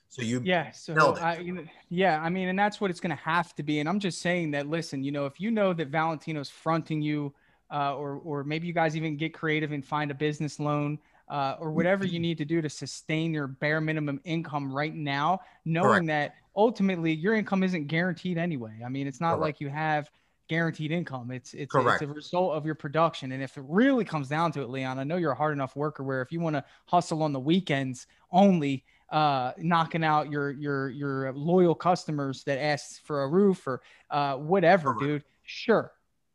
so 0.10 0.22
you 0.22 0.42
yeah, 0.44 0.70
so 0.72 1.16
I, 1.16 1.68
yeah, 1.90 2.22
I 2.22 2.30
mean, 2.30 2.48
and 2.48 2.58
that's 2.58 2.80
what 2.80 2.92
it's 2.92 3.00
going 3.00 3.16
to 3.16 3.24
have 3.24 3.56
to 3.56 3.64
be. 3.64 3.80
And 3.80 3.90
I'm 3.90 4.00
just 4.00 4.22
saying 4.22 4.52
that. 4.52 4.68
Listen, 4.68 5.04
you 5.04 5.12
know, 5.12 5.26
if 5.26 5.40
you 5.40 5.50
know 5.50 5.74
that 5.74 5.88
Valentino's 5.88 6.52
fronting 6.52 7.02
you, 7.02 7.34
uh, 7.74 7.96
or 7.96 8.22
or 8.24 8.44
maybe 8.44 8.68
you 8.68 8.74
guys 8.74 8.96
even 8.96 9.18
get 9.18 9.34
creative 9.34 9.72
and 9.72 9.86
find 9.86 10.12
a 10.12 10.14
business 10.14 10.60
loan. 10.60 11.00
Uh, 11.30 11.56
or 11.60 11.72
whatever 11.72 12.06
you 12.06 12.20
need 12.20 12.38
to 12.38 12.46
do 12.46 12.62
to 12.62 12.70
sustain 12.70 13.34
your 13.34 13.48
bare 13.48 13.80
minimum 13.80 14.20
income 14.26 14.72
right 14.72 14.94
now, 14.94 15.40
knowing 15.64 16.06
Correct. 16.06 16.08
that 16.08 16.36
ultimately 16.56 17.14
your 17.14 17.34
income 17.34 17.64
isn't 17.64 17.88
guaranteed 17.88 18.38
anyway. 18.38 18.82
I 18.86 18.90
mean, 18.90 19.08
it's 19.08 19.22
not 19.22 19.38
Correct. 19.38 19.42
like 19.42 19.62
you 19.62 19.70
have 19.70 20.12
guaranteed 20.50 20.92
income. 20.92 21.32
It's 21.32 21.54
it's, 21.54 21.74
it's 21.74 22.02
a 22.02 22.08
result 22.08 22.54
of 22.54 22.66
your 22.66 22.76
production. 22.76 23.32
And 23.32 23.42
if 23.42 23.58
it 23.58 23.64
really 23.68 24.06
comes 24.06 24.28
down 24.28 24.52
to 24.52 24.62
it, 24.62 24.70
Leon, 24.70 25.00
I 25.00 25.04
know 25.04 25.18
you're 25.18 25.32
a 25.32 25.36
hard 25.36 25.54
enough 25.54 25.76
worker 25.76 26.04
where 26.04 26.22
if 26.22 26.32
you 26.32 26.40
want 26.40 26.56
to 26.56 26.64
hustle 26.86 27.24
on 27.24 27.34
the 27.34 27.40
weekends 27.40 28.06
only, 28.32 28.84
uh, 29.10 29.54
knocking 29.58 30.04
out 30.04 30.30
your 30.30 30.52
your 30.52 30.90
your 30.90 31.34
loyal 31.34 31.76
customers 31.76 32.44
that 32.44 32.62
ask 32.62 33.02
for 33.04 33.24
a 33.24 33.28
roof 33.28 33.66
or 33.66 33.82
uh, 34.10 34.36
whatever, 34.36 34.96
dude. 35.00 35.24
Sure, 35.44 35.92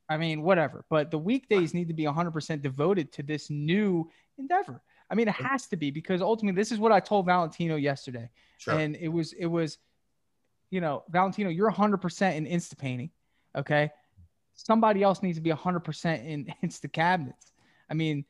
I 0.08 0.16
mean 0.16 0.42
whatever. 0.42 0.84
But 0.88 1.10
the 1.10 1.18
weekdays 1.18 1.74
need 1.74 1.88
to 1.88 1.94
be 1.94 2.04
100% 2.04 2.62
devoted 2.62 3.12
to 3.12 3.22
this 3.22 3.50
new 3.50 4.10
endeavor. 4.38 4.82
I 5.10 5.14
mean, 5.14 5.28
it 5.28 5.34
has 5.34 5.66
to 5.68 5.76
be 5.76 5.90
because 5.90 6.20
ultimately, 6.20 6.60
this 6.60 6.72
is 6.72 6.78
what 6.78 6.92
I 6.92 7.00
told 7.00 7.26
Valentino 7.26 7.76
yesterday, 7.76 8.30
sure. 8.58 8.74
and 8.74 8.96
it 8.96 9.08
was 9.08 9.32
it 9.32 9.46
was, 9.46 9.78
you 10.70 10.80
know, 10.80 11.04
Valentino, 11.08 11.48
you're 11.48 11.70
100% 11.70 12.36
in 12.36 12.46
Insta 12.46 12.76
painting, 12.76 13.10
okay? 13.56 13.90
Somebody 14.54 15.02
else 15.02 15.22
needs 15.22 15.38
to 15.38 15.42
be 15.42 15.50
100% 15.50 16.26
in 16.26 16.52
Insta 16.62 16.92
cabinets. 16.92 17.52
I 17.88 17.94
mean, 17.94 18.26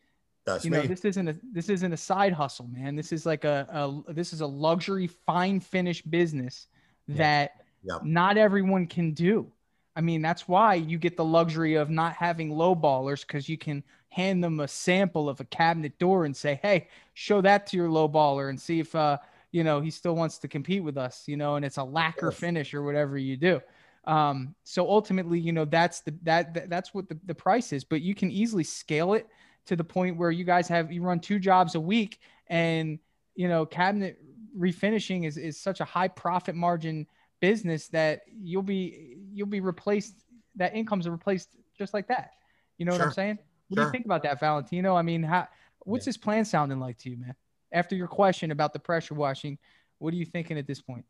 that's 0.47 0.65
you 0.65 0.71
know, 0.71 0.81
me. 0.81 0.87
this 0.87 1.05
isn't 1.05 1.29
a 1.29 1.37
this 1.53 1.69
isn't 1.69 1.93
a 1.93 1.97
side 1.97 2.33
hustle, 2.33 2.69
man. 2.69 2.97
This 2.97 3.13
is 3.13 3.27
like 3.27 3.45
a, 3.45 3.67
a 4.09 4.13
this 4.13 4.33
is 4.33 4.41
a 4.41 4.47
luxury 4.47 5.09
fine 5.09 5.61
finish 5.61 6.01
business 6.03 6.69
that 7.09 7.53
yeah. 7.83 7.99
not 8.03 8.37
everyone 8.37 8.87
can 8.87 9.13
do. 9.13 9.51
I 9.99 10.01
mean, 10.01 10.23
that's 10.23 10.47
why 10.47 10.75
you 10.75 10.97
get 10.97 11.17
the 11.17 11.25
luxury 11.25 11.75
of 11.75 11.91
not 11.91 12.15
having 12.15 12.57
low 12.57 12.77
ballers 12.77 13.27
because 13.27 13.49
you 13.49 13.59
can 13.59 13.83
hand 14.11 14.45
them 14.45 14.61
a 14.61 14.69
sample 14.69 15.29
of 15.29 15.41
a 15.41 15.45
cabinet 15.47 15.99
door 15.99 16.25
and 16.25 16.37
say, 16.37 16.61
"Hey, 16.63 16.87
show 17.15 17.41
that 17.41 17.67
to 17.67 17.77
your 17.77 17.91
low 17.91 18.09
baller 18.09 18.49
and 18.49 18.61
see 18.61 18.79
if 18.79 18.95
uh, 18.95 19.19
you 19.51 19.65
know 19.65 19.81
he 19.81 19.91
still 19.91 20.15
wants 20.15 20.39
to 20.39 20.47
compete 20.47 20.85
with 20.85 20.97
us." 20.97 21.25
You 21.27 21.37
know, 21.37 21.57
and 21.57 21.65
it's 21.65 21.79
a 21.79 21.83
lacquer 21.83 22.31
finish 22.31 22.75
or 22.75 22.85
whatever 22.85 23.19
you 23.19 23.37
do. 23.37 23.61
Um, 24.05 24.55
so 24.63 24.89
ultimately, 24.89 25.41
you 25.41 25.51
know, 25.51 25.65
that's 25.65 26.01
the 26.01 26.15
that, 26.23 26.55
that 26.55 26.71
that's 26.71 26.95
what 26.95 27.09
the, 27.09 27.19
the 27.27 27.35
price 27.35 27.73
is, 27.73 27.83
but 27.83 28.01
you 28.01 28.15
can 28.15 28.31
easily 28.31 28.63
scale 28.63 29.15
it 29.15 29.27
to 29.67 29.75
the 29.75 29.83
point 29.83 30.17
where 30.17 30.31
you 30.31 30.45
guys 30.45 30.69
have 30.69 30.93
you 30.93 31.03
run 31.03 31.19
two 31.19 31.41
jobs 31.41 31.75
a 31.75 31.81
week 31.81 32.21
and 32.47 33.01
you 33.35 33.49
know 33.49 33.67
cabinet 33.67 34.21
refinishing 34.57 35.27
is, 35.27 35.37
is 35.37 35.61
such 35.61 35.81
a 35.81 35.85
high 35.85 36.09
profit 36.09 36.55
margin 36.55 37.07
business 37.41 37.89
that 37.89 38.23
you'll 38.29 38.63
be 38.63 39.17
you'll 39.33 39.47
be 39.47 39.61
replaced 39.61 40.25
that 40.57 40.75
income's 40.75 41.07
are 41.07 41.13
replaced 41.13 41.51
just 41.77 41.95
like 41.95 42.09
that 42.09 42.33
you 42.79 42.85
know 42.85 42.93
sure. 42.93 43.01
what 43.01 43.07
i'm 43.07 43.13
saying 43.13 43.39
what 43.69 43.77
sure. 43.77 43.85
do 43.85 43.89
you 43.89 43.93
think 43.93 44.05
about 44.05 44.23
that 44.23 44.41
valentino 44.41 44.97
i 44.97 45.03
mean 45.03 45.23
how 45.23 45.47
what's 45.81 46.05
yeah. 46.05 46.11
this 46.11 46.17
plan 46.17 46.45
sounding 46.45 46.81
like 46.81 46.99
to 46.99 47.11
you 47.11 47.17
man 47.17 47.35
after 47.73 47.95
your 47.95 48.09
question 48.09 48.51
about 48.51 48.73
the 48.73 48.79
pressure 48.79 49.15
washing 49.15 49.59
what 49.99 50.13
are 50.13 50.17
you 50.17 50.25
thinking 50.25 50.59
at 50.59 50.67
this 50.67 50.81
point 50.81 51.05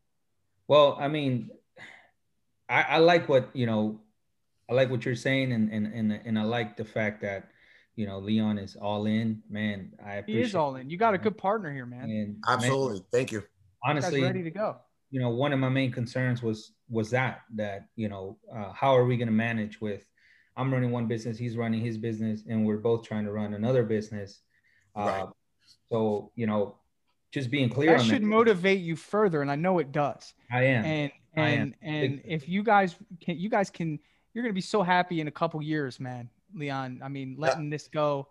well 0.67 0.97
i 0.99 1.07
mean 1.07 1.49
i, 2.67 2.81
I 2.83 2.97
like 2.97 3.27
what 3.27 3.49
you 3.53 3.65
know 3.65 3.99
i 4.69 4.73
like 4.73 4.89
what 4.89 5.05
you're 5.05 5.15
saying 5.15 5.51
and, 5.51 5.71
and 5.71 5.87
and 5.87 6.11
and 6.11 6.37
i 6.37 6.43
like 6.43 6.77
the 6.77 6.85
fact 6.85 7.21
that 7.21 7.49
you 7.99 8.05
know, 8.05 8.19
Leon 8.19 8.57
is 8.57 8.77
all 8.77 9.07
in. 9.07 9.43
Man, 9.49 9.91
I 10.01 10.15
appreciate. 10.15 10.39
He 10.39 10.47
is 10.47 10.55
all 10.55 10.77
in. 10.77 10.89
You 10.89 10.95
got 10.95 11.15
a 11.15 11.17
good 11.17 11.37
partner 11.37 11.69
here, 11.69 11.85
man. 11.85 12.09
And 12.09 12.37
Absolutely, 12.47 12.99
man, 12.99 13.05
thank 13.11 13.33
you. 13.33 13.43
Honestly, 13.83 14.23
ready 14.23 14.41
to 14.41 14.51
go. 14.51 14.77
You 15.11 15.19
know, 15.19 15.29
one 15.29 15.53
of 15.53 15.59
my 15.59 15.69
main 15.69 15.91
concerns 15.91 16.41
was 16.43 16.73
was 16.89 17.09
that 17.11 17.41
that 17.55 17.87
you 17.95 18.09
know, 18.09 18.37
uh, 18.53 18.71
how 18.73 18.95
are 18.95 19.05
we 19.05 19.17
going 19.17 19.27
to 19.27 19.33
manage 19.33 19.81
with? 19.81 20.05
I'm 20.55 20.73
running 20.73 20.91
one 20.91 21.07
business, 21.07 21.37
he's 21.37 21.55
running 21.55 21.81
his 21.81 21.97
business, 21.97 22.43
and 22.47 22.65
we're 22.65 22.77
both 22.77 23.03
trying 23.07 23.25
to 23.25 23.31
run 23.31 23.53
another 23.53 23.83
business. 23.83 24.41
Uh, 24.95 25.01
right. 25.01 25.27
So 25.89 26.31
you 26.35 26.47
know, 26.47 26.75
just 27.31 27.49
being 27.49 27.69
clear 27.69 27.97
that 27.97 28.05
should 28.05 28.21
that. 28.21 28.27
motivate 28.27 28.79
you 28.79 28.95
further, 28.95 29.41
and 29.41 29.49
I 29.49 29.55
know 29.55 29.79
it 29.79 29.91
does. 29.91 30.33
I 30.51 30.63
am. 30.63 30.85
And 30.85 31.11
and 31.35 31.61
am. 31.61 31.75
and 31.81 32.21
if 32.25 32.49
you 32.49 32.63
guys 32.63 32.95
can, 33.21 33.37
you 33.37 33.49
guys 33.49 33.69
can, 33.69 33.99
you're 34.33 34.43
going 34.43 34.51
to 34.51 34.55
be 34.55 34.61
so 34.61 34.83
happy 34.83 35.21
in 35.21 35.27
a 35.27 35.31
couple 35.31 35.61
years, 35.61 35.99
man 35.99 36.29
Leon. 36.55 37.01
I 37.03 37.09
mean, 37.09 37.35
letting 37.37 37.65
yeah. 37.65 37.69
this 37.71 37.87
go, 37.87 38.27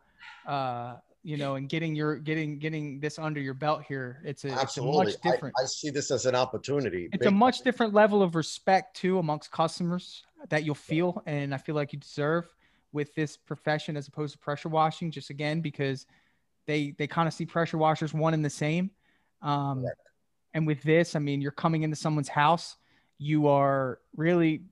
uh, 0.46 0.96
you 1.22 1.37
know, 1.37 1.57
and 1.57 1.68
getting 1.68 1.94
your 1.94 2.16
getting 2.16 2.59
getting 2.59 3.00
this 3.00 3.18
under 3.18 3.40
your 3.40 3.54
belt 3.54 3.83
here. 3.87 4.22
It's 4.24 4.44
a, 4.44 4.50
Absolutely. 4.50 5.09
It's 5.09 5.16
a 5.16 5.18
much 5.18 5.35
different. 5.35 5.54
I, 5.59 5.62
I, 5.62 5.66
see 5.66 5.90
this 5.90 6.11
as 6.11 6.26
an 6.26 6.35
opportunity. 6.35 7.09
It's 7.12 7.26
a 7.26 7.31
much 7.31 7.61
different 7.62 7.94
level 7.94 8.22
of 8.22 8.35
respect 8.35 8.96
too 8.96 9.18
amongst 9.18 9.50
customers 9.50 10.22
that 10.48 10.64
you'll 10.64 10.74
feel, 10.74 11.22
and 11.26 11.54
I 11.54 11.59
feel 11.59 11.74
like 11.74 11.92
you 11.92 11.98
deserve 11.98 12.46
with 12.92 13.14
this 13.14 13.37
profession 13.37 13.96
as 13.96 14.09
opposed 14.09 14.33
to 14.33 14.38
pressure 14.38 14.68
washing. 14.68 15.11
Just 15.11 15.31
again 15.31 15.61
because 15.61 16.07
they 16.66 16.94
they 16.98 17.07
kind 17.07 17.26
of 17.26 17.35
see 17.35 17.46
pressure 17.46 17.78
washers 17.78 18.14
one 18.14 18.35
and 18.35 18.44
the 18.44 18.50
same. 18.50 18.90
Um, 19.42 19.85
And 20.54 20.66
with 20.66 20.83
this, 20.83 21.14
I 21.14 21.18
mean, 21.18 21.40
you're 21.40 21.52
coming 21.52 21.83
into 21.83 21.96
someone's 21.96 22.28
house. 22.28 22.76
You 23.18 23.48
are 23.48 24.00
really 24.16 24.62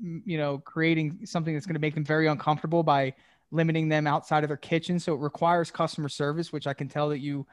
you 0.00 0.38
know, 0.38 0.58
creating 0.58 1.20
something 1.24 1.54
that's 1.54 1.66
going 1.66 1.74
to 1.74 1.80
make 1.80 1.94
them 1.94 2.04
very 2.04 2.26
uncomfortable 2.26 2.82
by 2.82 3.14
limiting 3.50 3.88
them 3.88 4.06
outside 4.06 4.44
of 4.44 4.48
their 4.48 4.56
kitchen. 4.56 4.98
So 4.98 5.14
it 5.14 5.20
requires 5.20 5.70
customer 5.70 6.08
service, 6.08 6.52
which 6.52 6.66
I 6.66 6.74
can 6.74 6.88
tell 6.88 7.08
that 7.10 7.20
you 7.20 7.46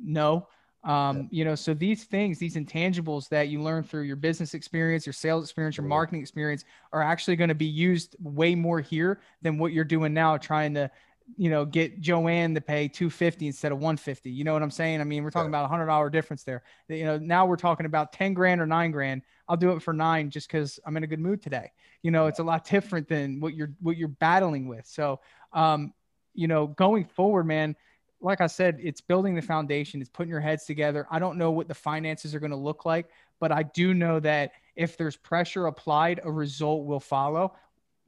know. 0.00 0.48
Um, 0.82 1.28
you 1.30 1.44
know, 1.44 1.54
so 1.54 1.74
these 1.74 2.04
things, 2.04 2.38
these 2.38 2.56
intangibles 2.56 3.28
that 3.28 3.48
you 3.48 3.60
learn 3.60 3.82
through 3.82 4.02
your 4.02 4.16
business 4.16 4.54
experience, 4.54 5.04
your 5.04 5.12
sales 5.12 5.44
experience, 5.44 5.76
your 5.76 5.86
marketing 5.86 6.22
experience 6.22 6.64
are 6.92 7.02
actually 7.02 7.36
going 7.36 7.48
to 7.48 7.54
be 7.54 7.66
used 7.66 8.16
way 8.18 8.54
more 8.54 8.80
here 8.80 9.20
than 9.42 9.58
what 9.58 9.72
you're 9.72 9.84
doing 9.84 10.14
now, 10.14 10.38
trying 10.38 10.72
to 10.74 10.90
you 11.36 11.50
know, 11.50 11.64
get 11.64 12.00
Joanne 12.00 12.54
to 12.54 12.60
pay 12.60 12.88
250 12.88 13.46
instead 13.46 13.72
of 13.72 13.78
150. 13.78 14.30
You 14.30 14.44
know 14.44 14.52
what 14.52 14.62
I'm 14.62 14.70
saying? 14.70 15.00
I 15.00 15.04
mean, 15.04 15.22
we're 15.22 15.30
talking 15.30 15.48
about 15.48 15.64
a 15.64 15.68
hundred 15.68 15.86
dollar 15.86 16.10
difference 16.10 16.42
there. 16.44 16.62
You 16.88 17.04
know, 17.04 17.18
now 17.18 17.46
we're 17.46 17.56
talking 17.56 17.86
about 17.86 18.12
10 18.12 18.34
grand 18.34 18.60
or 18.60 18.66
nine 18.66 18.90
grand. 18.90 19.22
I'll 19.48 19.56
do 19.56 19.72
it 19.72 19.82
for 19.82 19.92
nine 19.92 20.30
just 20.30 20.48
because 20.48 20.78
I'm 20.86 20.96
in 20.96 21.04
a 21.04 21.06
good 21.06 21.20
mood 21.20 21.42
today. 21.42 21.72
You 22.02 22.10
know, 22.10 22.26
it's 22.26 22.38
a 22.38 22.44
lot 22.44 22.64
different 22.68 23.08
than 23.08 23.40
what 23.40 23.54
you're 23.54 23.72
what 23.80 23.96
you're 23.96 24.08
battling 24.08 24.68
with. 24.68 24.86
So, 24.86 25.20
um, 25.52 25.92
you 26.34 26.48
know, 26.48 26.68
going 26.68 27.04
forward, 27.04 27.46
man, 27.46 27.76
like 28.20 28.40
I 28.40 28.46
said, 28.46 28.78
it's 28.80 29.00
building 29.00 29.34
the 29.34 29.42
foundation. 29.42 30.00
It's 30.00 30.10
putting 30.10 30.30
your 30.30 30.40
heads 30.40 30.64
together. 30.64 31.06
I 31.10 31.18
don't 31.18 31.38
know 31.38 31.50
what 31.50 31.68
the 31.68 31.74
finances 31.74 32.34
are 32.34 32.40
going 32.40 32.50
to 32.50 32.56
look 32.56 32.84
like, 32.84 33.08
but 33.38 33.50
I 33.50 33.62
do 33.62 33.94
know 33.94 34.20
that 34.20 34.52
if 34.76 34.96
there's 34.96 35.16
pressure 35.16 35.66
applied, 35.66 36.20
a 36.24 36.30
result 36.30 36.84
will 36.84 37.00
follow 37.00 37.54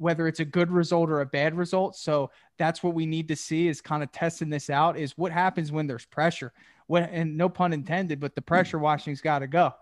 whether 0.03 0.27
it's 0.27 0.41
a 0.41 0.45
good 0.45 0.69
result 0.69 1.09
or 1.09 1.21
a 1.21 1.27
bad 1.27 1.57
result. 1.57 1.95
So 1.95 2.33
that's 2.59 2.83
what 2.83 2.93
we 2.93 3.07
need 3.07 3.29
to 3.29 3.37
see 3.37 3.69
is 3.69 3.81
kind 3.81 4.03
of 4.03 4.11
testing 4.11 4.51
this 4.51 4.69
out 4.69 4.99
is 4.99 5.17
what 5.17 5.31
happens 5.31 5.71
when 5.71 5.87
there's 5.87 6.05
pressure. 6.05 6.53
What 6.89 7.09
and 7.13 7.37
no 7.37 7.49
pun 7.49 7.73
intended, 7.73 8.19
but 8.19 8.35
the 8.35 8.43
pressure 8.43 8.81
washing's 8.81 9.21
got 9.21 9.39
to 9.39 9.47
go. 9.47 9.73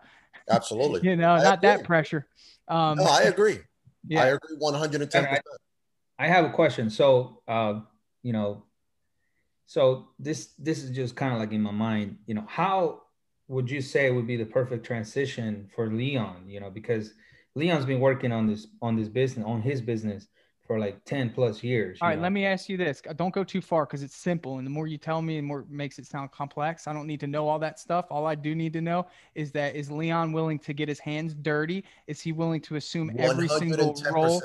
Absolutely. 0.50 1.00
you 1.08 1.16
know, 1.16 1.32
I 1.32 1.42
not 1.42 1.58
agree. 1.58 1.68
that 1.68 1.84
pressure. 1.84 2.26
Um, 2.68 2.98
no, 2.98 3.04
I 3.04 3.22
agree. 3.22 3.60
Yeah. 4.06 4.24
I 4.24 4.26
agree 4.26 4.56
110%. 4.60 5.40
I, 6.20 6.24
I 6.24 6.28
have 6.28 6.44
a 6.44 6.50
question. 6.50 6.90
So, 6.90 7.42
uh, 7.48 7.80
you 8.22 8.32
know, 8.32 8.64
so 9.66 10.08
this 10.18 10.54
this 10.58 10.82
is 10.82 10.90
just 10.90 11.16
kind 11.16 11.32
of 11.32 11.38
like 11.38 11.52
in 11.52 11.62
my 11.62 11.70
mind, 11.70 12.18
you 12.26 12.34
know, 12.34 12.44
how 12.46 13.02
would 13.48 13.70
you 13.70 13.80
say 13.80 14.10
would 14.10 14.26
be 14.26 14.36
the 14.36 14.44
perfect 14.44 14.84
transition 14.84 15.68
for 15.74 15.88
Leon, 15.88 16.44
you 16.46 16.60
know, 16.60 16.70
because 16.70 17.14
Leon's 17.54 17.84
been 17.84 18.00
working 18.00 18.32
on 18.32 18.46
this 18.46 18.66
on 18.82 18.96
this 18.96 19.08
business 19.08 19.46
on 19.46 19.62
his 19.62 19.80
business 19.80 20.28
for 20.66 20.78
like 20.78 21.04
10 21.04 21.30
plus 21.30 21.64
years. 21.64 21.98
All 22.00 22.06
right, 22.06 22.14
know? 22.16 22.22
let 22.22 22.30
me 22.30 22.46
ask 22.46 22.68
you 22.68 22.76
this. 22.76 23.02
Don't 23.16 23.34
go 23.34 23.42
too 23.42 23.60
far 23.60 23.86
because 23.86 24.04
it's 24.04 24.14
simple. 24.14 24.58
And 24.58 24.66
the 24.66 24.70
more 24.70 24.86
you 24.86 24.98
tell 24.98 25.20
me, 25.20 25.34
the 25.34 25.42
more 25.42 25.60
it 25.60 25.68
makes 25.68 25.98
it 25.98 26.06
sound 26.06 26.30
complex. 26.30 26.86
I 26.86 26.92
don't 26.92 27.08
need 27.08 27.18
to 27.20 27.26
know 27.26 27.48
all 27.48 27.58
that 27.58 27.80
stuff. 27.80 28.06
All 28.08 28.24
I 28.24 28.36
do 28.36 28.54
need 28.54 28.72
to 28.74 28.80
know 28.80 29.08
is 29.34 29.50
that 29.52 29.74
is 29.74 29.90
Leon 29.90 30.30
willing 30.30 30.60
to 30.60 30.72
get 30.72 30.88
his 30.88 31.00
hands 31.00 31.34
dirty? 31.34 31.84
Is 32.06 32.20
he 32.20 32.30
willing 32.30 32.60
to 32.60 32.76
assume 32.76 33.10
every 33.18 33.48
single 33.48 34.00
role? 34.12 34.40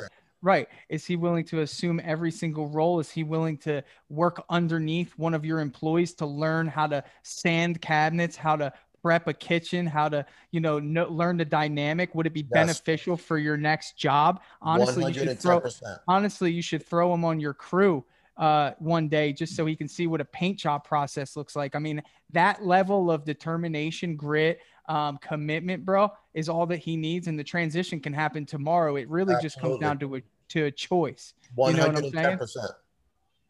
Right. 0.46 0.68
Is 0.90 1.08
he 1.08 1.16
willing 1.16 1.44
to 1.46 1.62
assume 1.62 2.00
every 2.04 2.30
single 2.30 2.68
role? 2.68 3.00
Is 3.00 3.10
he 3.10 3.24
willing 3.24 3.58
to 3.58 3.84
work 4.10 4.46
underneath 4.48 5.12
one 5.18 5.34
of 5.34 5.44
your 5.44 5.60
employees 5.60 6.14
to 6.16 6.28
learn 6.28 6.68
how 6.68 6.86
to 6.86 7.04
sand 7.24 7.82
cabinets, 7.82 8.36
how 8.36 8.56
to 8.58 8.72
prep 9.02 9.28
a 9.28 9.34
kitchen, 9.34 9.88
how 9.88 10.08
to, 10.08 10.24
you 10.52 10.60
know, 10.60 10.78
know 10.78 11.08
learn 11.08 11.38
the 11.38 11.46
dynamic? 11.46 12.14
Would 12.14 12.28
it 12.28 12.34
be 12.34 12.42
yes. 12.42 12.50
beneficial 12.52 13.18
for 13.18 13.40
your 13.40 13.58
next 13.58 13.98
job? 13.98 14.44
Honestly, 14.62 15.12
you 15.12 15.20
should 15.20 15.40
throw, 15.40 15.64
honestly, 16.08 16.52
you 16.52 16.62
should 16.62 16.86
throw 16.86 17.12
him 17.12 17.26
on 17.26 17.40
your 17.40 17.56
crew 17.56 18.06
uh, 18.38 18.74
one 18.78 19.08
day 19.08 19.34
just 19.34 19.56
so 19.56 19.66
he 19.66 19.76
can 19.76 19.88
see 19.88 20.06
what 20.06 20.22
a 20.22 20.26
paint 20.26 20.60
job 20.60 20.84
process 20.84 21.36
looks 21.36 21.56
like. 21.56 21.76
I 21.76 21.80
mean, 21.80 22.04
that 22.34 22.64
level 22.64 23.10
of 23.10 23.26
determination, 23.26 24.16
grit, 24.16 24.60
um, 24.88 25.18
commitment, 25.18 25.84
bro, 25.86 26.12
is 26.36 26.50
all 26.50 26.68
that 26.68 26.78
he 26.78 26.96
needs, 26.96 27.26
and 27.26 27.40
the 27.40 27.44
transition 27.44 28.00
can 28.00 28.14
happen 28.14 28.46
tomorrow. 28.46 28.96
It 28.98 29.10
really 29.10 29.34
Absolutely. 29.34 29.46
just 29.46 29.60
comes 29.60 29.80
down 29.80 29.98
to 30.00 30.18
a 30.18 30.22
to 30.50 30.66
a 30.66 30.72
choice. 30.72 31.34
One 31.54 31.76
hundred 31.76 32.06
and 32.06 32.14
ten 32.14 32.38
percent. 32.38 32.72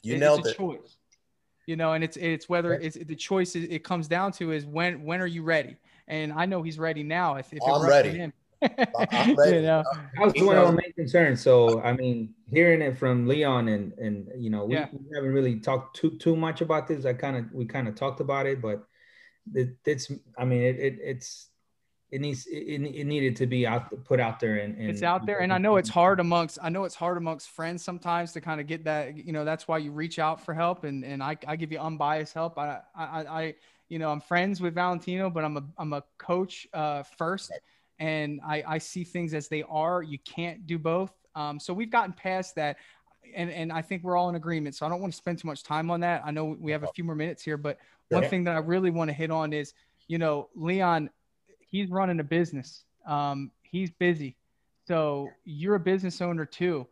You 0.02 0.18
know, 0.18 0.36
it's 0.36 0.50
a 0.50 0.54
choice 0.54 0.98
you 1.66 1.76
know, 1.76 1.94
and 1.94 2.04
it's 2.04 2.18
it's 2.18 2.48
whether 2.48 2.74
it's 2.74 2.98
the 2.98 3.16
choice 3.16 3.56
it 3.56 3.84
comes 3.84 4.08
down 4.08 4.32
to 4.34 4.52
is 4.52 4.66
when 4.66 5.04
when 5.04 5.22
are 5.22 5.28
you 5.28 5.44
ready? 5.44 5.78
And 6.08 6.32
I 6.34 6.46
know 6.46 6.62
he's 6.62 6.78
ready 6.78 7.02
now. 7.02 7.36
If, 7.36 7.52
if 7.52 7.60
I'm 7.68 7.86
ready. 7.86 8.10
Him. 8.10 8.34
I'm 8.62 9.36
ready. 9.36 9.58
you 9.58 9.62
know? 9.64 9.84
That 10.18 10.34
was 10.34 10.34
one 10.44 10.58
of 10.58 10.66
my 10.66 10.82
main 10.82 10.94
concerns. 10.94 11.42
So 11.42 11.82
I 11.82 11.94
mean, 11.94 12.34
hearing 12.52 12.82
it 12.82 12.98
from 12.98 13.28
Leon 13.28 13.68
and 13.68 13.94
and 13.94 14.28
you 14.38 14.50
know, 14.50 14.66
we, 14.66 14.76
yeah. 14.76 14.88
we 14.92 15.16
haven't 15.16 15.34
really 15.34 15.60
talked 15.60 15.96
too 15.96 16.12
too 16.12 16.36
much 16.36 16.62
about 16.62 16.88
this. 16.88 17.06
I 17.06 17.14
kind 17.14 17.38
of 17.38 17.52
we 17.52 17.66
kind 17.66 17.88
of 17.88 17.96
talked 17.96 18.20
about 18.20 18.46
it, 18.46 18.62
but 18.62 18.86
it, 19.54 19.76
it's 19.86 20.12
I 20.38 20.46
mean 20.46 20.62
it, 20.62 20.78
it 20.78 21.00
it's 21.02 21.50
it 22.12 22.22
needs 22.22 22.46
it, 22.48 22.82
it 22.82 23.06
needed 23.06 23.36
to 23.36 23.48
be 23.48 23.66
out 23.66 23.92
put 24.06 24.20
out 24.20 24.40
there 24.40 24.58
and, 24.58 24.78
and 24.78 24.90
it's 24.90 25.04
out 25.04 25.26
there 25.26 25.40
and 25.40 25.52
i 25.52 25.58
know 25.58 25.76
it's 25.78 25.90
hard 25.90 26.20
amongst 26.20 26.60
i 26.62 26.70
know 26.70 26.84
it's 26.84 26.96
hard 26.96 27.18
amongst 27.18 27.50
friends 27.50 27.84
sometimes 27.84 28.32
to 28.32 28.42
kind 28.42 28.62
of 28.62 28.68
get 28.68 28.84
that 28.84 29.18
you 29.18 29.34
know 29.34 29.44
that's 29.44 29.68
why 29.68 29.78
you 29.78 29.92
reach 29.92 30.20
out 30.20 30.40
for 30.44 30.54
help 30.54 30.84
and 30.84 31.04
and 31.04 31.24
i, 31.24 31.36
I 31.48 31.56
give 31.56 31.72
you 31.72 31.80
unbiased 31.80 32.34
help. 32.34 32.58
I, 32.58 32.80
I 32.96 33.06
i 33.06 33.56
you 33.90 34.00
know 34.00 34.12
i'm 34.12 34.22
friends 34.22 34.62
with 34.62 34.76
valentino 34.76 35.30
but 35.30 35.44
i'm 35.44 35.58
a 35.58 35.64
i'm 35.78 35.94
a 35.94 36.04
coach 36.18 36.68
uh 36.74 37.04
first 37.18 37.52
and 38.00 38.40
i 38.46 38.64
i 38.68 38.78
see 38.78 39.04
things 39.04 39.34
as 39.34 39.48
they 39.48 39.64
are. 39.64 40.04
You 40.04 40.20
can't 40.20 40.66
do 40.68 40.78
both. 40.78 41.12
Um 41.34 41.60
so 41.60 41.74
we've 41.74 41.92
gotten 41.92 42.14
past 42.14 42.56
that 42.56 42.78
and 43.36 43.50
and 43.50 43.72
i 43.72 43.82
think 43.82 44.04
we're 44.04 44.16
all 44.16 44.30
in 44.30 44.36
agreement 44.36 44.76
so 44.76 44.86
i 44.86 44.90
don't 44.90 45.02
want 45.02 45.12
to 45.12 45.18
spend 45.18 45.40
too 45.40 45.48
much 45.48 45.64
time 45.64 45.90
on 45.90 46.02
that. 46.02 46.22
I 46.24 46.32
know 46.32 46.56
we 46.60 46.72
have 46.72 46.84
a 46.84 46.88
few 46.94 47.04
more 47.04 47.16
minutes 47.16 47.42
here 47.42 47.58
but 47.58 47.78
one 48.10 48.28
thing 48.30 48.44
that 48.44 48.56
i 48.56 48.60
really 48.60 48.92
want 48.92 49.10
to 49.10 49.14
hit 49.14 49.32
on 49.32 49.52
is 49.52 49.74
you 50.08 50.20
know 50.20 50.50
leon 50.56 51.10
he's 51.76 51.90
running 51.90 52.20
a 52.20 52.24
business. 52.24 52.86
Um, 53.06 53.52
he's 53.64 53.92
busy. 53.92 54.38
So 54.88 55.30
you're 55.44 55.76
a 55.76 55.80
business 55.80 56.22
owner 56.22 56.46
too. 56.46 56.88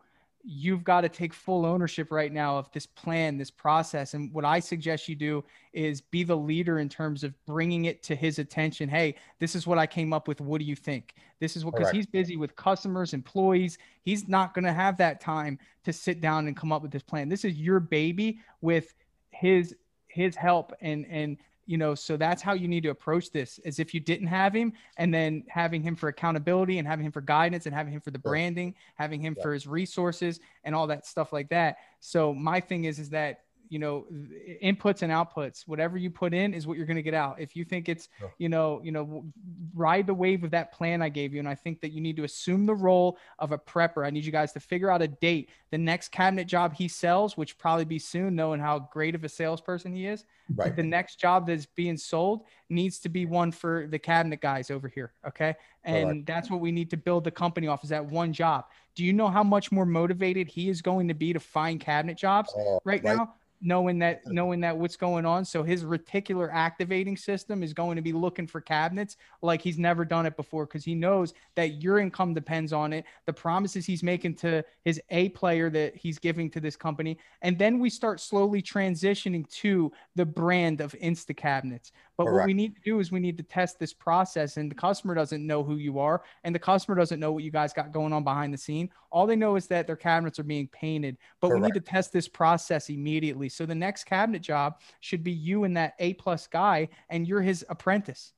You've 0.46 0.84
got 0.84 1.02
to 1.02 1.10
take 1.10 1.34
full 1.34 1.66
ownership 1.66 2.12
right 2.12 2.34
now 2.34 2.58
of 2.58 2.70
this 2.74 2.86
plan, 2.86 3.38
this 3.38 3.50
process. 3.50 4.14
And 4.14 4.34
what 4.34 4.44
I 4.44 4.60
suggest 4.60 5.08
you 5.08 5.16
do 5.16 5.42
is 5.72 6.02
be 6.02 6.26
the 6.26 6.36
leader 6.36 6.80
in 6.80 6.90
terms 6.90 7.24
of 7.24 7.34
bringing 7.46 7.86
it 7.86 8.04
to 8.04 8.16
his 8.16 8.40
attention. 8.40 8.90
Hey, 8.90 9.16
this 9.40 9.56
is 9.56 9.66
what 9.66 9.78
I 9.78 9.88
came 9.88 10.12
up 10.12 10.28
with. 10.28 10.42
What 10.42 10.60
do 10.60 10.66
you 10.66 10.76
think? 10.76 11.14
This 11.40 11.56
is 11.56 11.64
what, 11.64 11.76
because 11.76 11.92
he's 11.92 12.06
busy 12.06 12.36
with 12.36 12.58
customers, 12.58 13.14
employees. 13.14 13.78
He's 14.02 14.28
not 14.28 14.54
going 14.54 14.66
to 14.66 14.74
have 14.74 14.98
that 14.98 15.22
time 15.22 15.60
to 15.86 15.94
sit 15.94 16.20
down 16.20 16.48
and 16.48 16.58
come 16.58 16.74
up 16.74 16.82
with 16.82 16.92
this 16.92 17.04
plan. 17.04 17.30
This 17.30 17.46
is 17.46 17.56
your 17.56 17.80
baby 17.80 18.40
with 18.60 18.94
his 19.32 19.76
his 20.08 20.36
help 20.36 20.74
and 20.82 21.06
and 21.10 21.38
you 21.66 21.78
know 21.78 21.96
so 21.96 22.18
that's 22.18 22.42
how 22.42 22.54
you 22.54 22.68
need 22.68 22.84
to 22.84 22.90
approach 22.90 23.32
this 23.32 23.60
as 23.66 23.80
if 23.80 23.94
you 23.94 24.00
didn't 24.00 24.28
have 24.28 24.54
him 24.54 24.74
and 24.98 25.14
then 25.14 25.44
having 25.48 25.82
him 25.82 25.96
for 25.96 26.10
accountability 26.10 26.78
and 26.78 26.88
having 26.88 27.06
him 27.06 27.12
for 27.12 27.22
guidance 27.22 27.66
and 27.66 27.76
having 27.76 27.94
him 27.94 28.02
for 28.02 28.12
the 28.12 28.20
branding 28.20 28.76
having 28.96 29.22
him 29.22 29.34
yeah. 29.38 29.44
for 29.44 29.54
his 29.54 29.66
resources 29.66 30.40
and 30.64 30.76
all 30.76 30.88
that 30.88 31.06
stuff 31.06 31.32
like 31.32 31.50
that 31.50 31.78
so 32.00 32.34
my 32.34 32.60
thing 32.60 32.86
is 32.86 33.00
is 33.00 33.10
that 33.10 33.43
you 33.70 33.80
know 33.80 34.06
inputs 34.62 35.02
and 35.02 35.12
outputs 35.12 35.68
whatever 35.68 35.98
you 35.98 36.10
put 36.10 36.34
in 36.34 36.54
is 36.54 36.68
what 36.68 36.78
you're 36.78 36.86
going 36.86 36.98
to 36.98 37.04
get 37.04 37.14
out. 37.14 37.40
If 37.40 37.56
you 37.56 37.66
think 37.66 37.90
it's 37.90 38.10
you 38.38 38.50
know 38.50 38.82
you 38.84 38.92
know 38.92 39.26
ride 39.74 40.08
the 40.08 40.14
wave 40.14 40.44
of 40.44 40.52
that 40.52 40.72
plan 40.72 41.02
i 41.02 41.10
gave 41.10 41.34
you 41.34 41.40
and 41.40 41.48
i 41.48 41.56
think 41.56 41.82
that 41.82 41.92
you 41.92 42.00
need 42.00 42.16
to 42.16 42.24
assume 42.24 42.66
the 42.66 42.76
role 42.76 43.18
of 43.40 43.52
a 43.52 43.58
prepper 43.58 44.06
i 44.06 44.10
need 44.10 44.24
you 44.24 44.32
guys 44.32 44.54
to 44.54 44.60
figure 44.60 44.92
out 44.92 45.02
a 45.02 45.08
date. 45.08 45.50
The 45.72 45.78
next 45.78 46.10
cabinet 46.10 46.46
job 46.46 46.74
he 46.74 46.88
sells 46.88 47.36
which 47.36 47.58
probably 47.58 47.86
be 47.86 48.00
soon 48.00 48.36
knowing 48.36 48.60
how 48.60 48.80
great 48.80 49.16
of 49.16 49.24
a 49.24 49.30
salesperson 49.30 49.94
he 49.94 50.06
is 50.06 50.26
right. 50.56 50.76
the 50.76 50.84
next 50.84 51.20
job 51.20 51.48
that's 51.48 51.66
being 51.66 51.98
sold 51.98 52.44
needs 52.70 53.00
to 53.00 53.10
be 53.10 53.26
one 53.26 53.52
for 53.52 53.88
the 53.90 54.00
cabinet 54.00 54.42
guys 54.42 54.70
over 54.70 54.88
here 54.88 55.14
okay? 55.28 55.56
And 55.84 56.08
right. 56.08 56.26
that's 56.26 56.50
what 56.50 56.62
we 56.62 56.72
need 56.72 56.90
to 56.92 56.98
build 56.98 57.24
the 57.24 57.32
company 57.32 57.68
off 57.68 57.84
is 57.84 57.90
that 57.90 58.06
one 58.06 58.34
job. 58.34 58.66
Do 58.96 59.04
you 59.04 59.14
know 59.14 59.28
how 59.28 59.44
much 59.44 59.72
more 59.72 59.86
motivated 59.86 60.48
he 60.48 60.70
is 60.70 60.82
going 60.82 61.08
to 61.08 61.14
be 61.14 61.34
to 61.34 61.40
find 61.40 61.80
cabinet 61.80 62.18
jobs? 62.18 62.54
Uh, 62.56 62.80
right, 62.86 63.04
right. 63.04 63.04
now 63.04 63.34
knowing 63.64 63.98
that 64.00 64.22
knowing 64.28 64.60
that 64.60 64.78
what's 64.78 64.98
going 64.98 65.26
on. 65.26 65.46
So 65.46 65.64
his 65.64 65.84
reticular 65.84 66.50
activating 66.52 67.16
system 67.16 67.64
is 67.64 67.74
going 67.74 67.96
to 67.96 68.02
be 68.02 68.12
looking 68.12 68.46
for 68.46 68.60
cabinets 68.60 69.16
like 69.42 69.62
he's 69.62 69.80
never 69.80 70.04
done 70.04 70.26
it 70.26 70.36
before 70.36 70.66
because 70.66 70.84
he 70.84 70.94
knows 70.94 71.34
that 71.56 71.82
your 71.82 72.00
income 72.00 72.34
depends 72.34 72.74
on 72.74 72.92
it. 72.92 73.06
The 73.26 73.34
promises 73.34 73.86
he's 73.86 74.04
making 74.04 74.36
to 74.36 74.64
his 74.84 75.02
a 75.10 75.30
player 75.30 75.70
that 75.70 75.96
he's 75.96 76.20
giving 76.20 76.50
to 76.52 76.60
this 76.60 76.76
company. 76.76 77.18
And 77.42 77.58
then 77.58 77.80
we 77.80 77.90
start 77.90 78.20
slowly 78.20 78.62
transitioning 78.62 79.50
to 79.50 79.92
the 80.16 80.26
brand 80.26 80.82
of 80.82 80.92
insta 81.02 81.36
cabinets. 81.36 81.92
But 82.18 82.26
Correct. 82.26 82.36
what 82.42 82.48
we 82.48 82.54
need 82.54 82.76
to 82.76 82.82
do 82.82 83.00
is 83.00 83.12
we 83.12 83.20
need 83.20 83.38
to 83.38 83.44
test 83.44 83.80
this 83.80 83.94
process 83.94 84.58
and 84.58 84.70
the 84.70 84.76
customer 84.76 85.16
doesn't 85.16 85.46
know 85.46 85.64
who 85.64 85.78
you 85.78 86.00
are 86.00 86.22
and 86.44 86.54
the 86.54 86.60
customer 86.60 86.96
doesn't 86.96 87.20
know 87.20 87.32
what 87.32 87.44
you 87.44 87.50
guys 87.50 87.74
got 87.74 87.92
going 87.92 88.14
on 88.14 88.24
behind 88.24 88.54
the 88.54 88.58
scene. 88.58 88.90
All 89.12 89.26
they 89.26 89.36
know 89.36 89.56
is 89.56 89.68
that 89.68 89.88
their 89.88 89.96
cabinets 89.96 90.38
are 90.38 90.44
being 90.44 90.68
painted. 90.68 91.18
But 91.40 91.50
Correct. 91.50 91.62
we 91.62 91.68
need 91.68 91.74
to 91.76 91.80
test 91.80 92.12
this 92.12 92.28
process 92.28 92.90
immediately 92.90 93.50
so 93.54 93.66
the 93.66 93.76
next 93.76 94.06
cabinet 94.06 94.42
job 94.42 94.80
should 95.00 95.24
be 95.24 95.32
you 95.32 95.64
and 95.64 95.78
that 95.78 95.94
A 96.00 96.14
plus 96.16 96.48
guy, 96.48 96.90
and 97.10 97.28
you're 97.28 97.42
his 97.42 97.66
apprentice. 97.70 98.34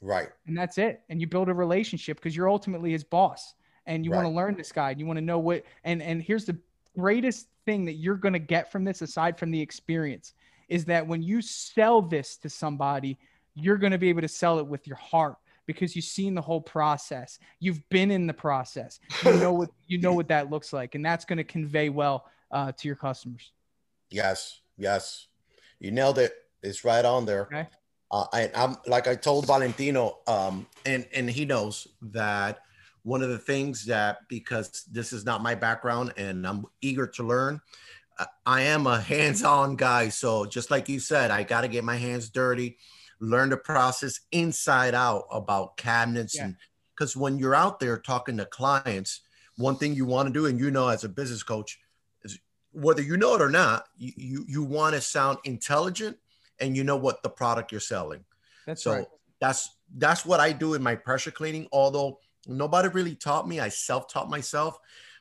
Right. 0.00 0.28
And 0.46 0.56
that's 0.56 0.78
it. 0.78 1.00
And 1.08 1.20
you 1.20 1.26
build 1.26 1.48
a 1.48 1.54
relationship 1.54 2.18
because 2.18 2.36
you're 2.36 2.50
ultimately 2.50 2.92
his 2.92 3.04
boss 3.04 3.54
and 3.86 4.04
you 4.04 4.10
right. 4.10 4.18
want 4.18 4.26
to 4.26 4.36
learn 4.36 4.54
this 4.54 4.70
guy. 4.70 4.90
And 4.90 5.00
you 5.00 5.06
want 5.06 5.16
to 5.16 5.24
know 5.24 5.38
what 5.38 5.64
and 5.82 6.02
and 6.02 6.22
here's 6.22 6.44
the 6.44 6.58
greatest 6.96 7.48
thing 7.64 7.86
that 7.86 7.94
you're 7.94 8.16
going 8.16 8.34
to 8.34 8.38
get 8.38 8.70
from 8.70 8.84
this 8.84 9.02
aside 9.02 9.38
from 9.38 9.50
the 9.50 9.60
experience 9.60 10.34
is 10.68 10.84
that 10.86 11.06
when 11.06 11.22
you 11.22 11.42
sell 11.42 12.02
this 12.02 12.36
to 12.38 12.48
somebody, 12.48 13.18
you're 13.54 13.76
going 13.76 13.92
to 13.92 13.98
be 13.98 14.08
able 14.08 14.20
to 14.20 14.28
sell 14.28 14.58
it 14.58 14.66
with 14.66 14.86
your 14.86 14.96
heart 14.96 15.36
because 15.66 15.96
you've 15.96 16.04
seen 16.04 16.34
the 16.34 16.42
whole 16.42 16.60
process. 16.60 17.38
You've 17.58 17.86
been 17.88 18.10
in 18.10 18.26
the 18.26 18.34
process. 18.34 19.00
You 19.24 19.34
know 19.34 19.52
what 19.52 19.70
you 19.86 19.98
know 19.98 20.12
what 20.18 20.28
that 20.28 20.50
looks 20.50 20.72
like, 20.72 20.94
and 20.94 21.04
that's 21.04 21.24
going 21.24 21.38
to 21.38 21.44
convey 21.44 21.88
well 21.88 22.26
uh, 22.50 22.72
to 22.72 22.88
your 22.88 22.96
customers. 22.96 23.52
Yes, 24.10 24.60
yes, 24.76 25.26
you 25.80 25.90
nailed 25.90 26.18
it. 26.18 26.34
It's 26.62 26.84
right 26.84 27.04
on 27.04 27.26
there. 27.26 27.42
Okay. 27.42 27.68
Uh, 28.10 28.26
I, 28.32 28.50
I'm 28.54 28.76
like 28.86 29.08
I 29.08 29.16
told 29.16 29.46
Valentino, 29.46 30.18
um, 30.26 30.66
and 30.86 31.06
and 31.12 31.28
he 31.28 31.44
knows 31.44 31.88
that 32.02 32.60
one 33.02 33.22
of 33.22 33.28
the 33.28 33.38
things 33.38 33.84
that 33.86 34.18
because 34.28 34.84
this 34.90 35.12
is 35.12 35.24
not 35.24 35.42
my 35.42 35.54
background 35.54 36.12
and 36.16 36.46
I'm 36.46 36.64
eager 36.80 37.06
to 37.06 37.22
learn. 37.22 37.60
I 38.46 38.62
am 38.62 38.86
a 38.86 39.00
hands-on 39.00 39.74
guy, 39.74 40.08
so 40.08 40.46
just 40.46 40.70
like 40.70 40.88
you 40.88 41.00
said, 41.00 41.32
I 41.32 41.42
got 41.42 41.62
to 41.62 41.68
get 41.68 41.82
my 41.82 41.96
hands 41.96 42.28
dirty, 42.28 42.78
learn 43.18 43.50
the 43.50 43.56
process 43.56 44.20
inside 44.30 44.94
out 44.94 45.24
about 45.32 45.76
cabinets, 45.76 46.36
yeah. 46.36 46.44
and 46.44 46.56
because 46.94 47.16
when 47.16 47.38
you're 47.38 47.56
out 47.56 47.80
there 47.80 47.98
talking 47.98 48.36
to 48.36 48.44
clients, 48.44 49.22
one 49.56 49.76
thing 49.76 49.94
you 49.94 50.06
want 50.06 50.28
to 50.28 50.32
do, 50.32 50.46
and 50.46 50.60
you 50.60 50.70
know, 50.70 50.88
as 50.88 51.02
a 51.02 51.08
business 51.08 51.42
coach, 51.42 51.80
whether 52.74 53.02
you 53.02 53.16
know 53.16 53.34
it 53.34 53.40
or 53.40 53.50
not, 53.50 53.86
you 53.96 54.12
you, 54.16 54.44
you 54.48 54.62
want 54.62 54.94
to 54.94 55.00
sound 55.00 55.38
intelligent 55.44 56.16
and 56.60 56.76
you 56.76 56.84
know 56.84 56.96
what 56.96 57.22
the 57.22 57.30
product 57.30 57.72
you're 57.72 57.80
selling. 57.80 58.24
That's 58.66 58.82
so 58.82 58.92
right. 58.92 59.06
that's 59.40 59.76
that's 59.96 60.26
what 60.26 60.40
I 60.40 60.52
do 60.52 60.74
in 60.74 60.82
my 60.82 60.94
pressure 60.94 61.30
cleaning. 61.30 61.68
Although 61.72 62.18
nobody 62.46 62.88
really 62.88 63.14
taught 63.14 63.48
me, 63.48 63.60
I 63.60 63.68
self-taught 63.68 64.28
myself. 64.28 64.78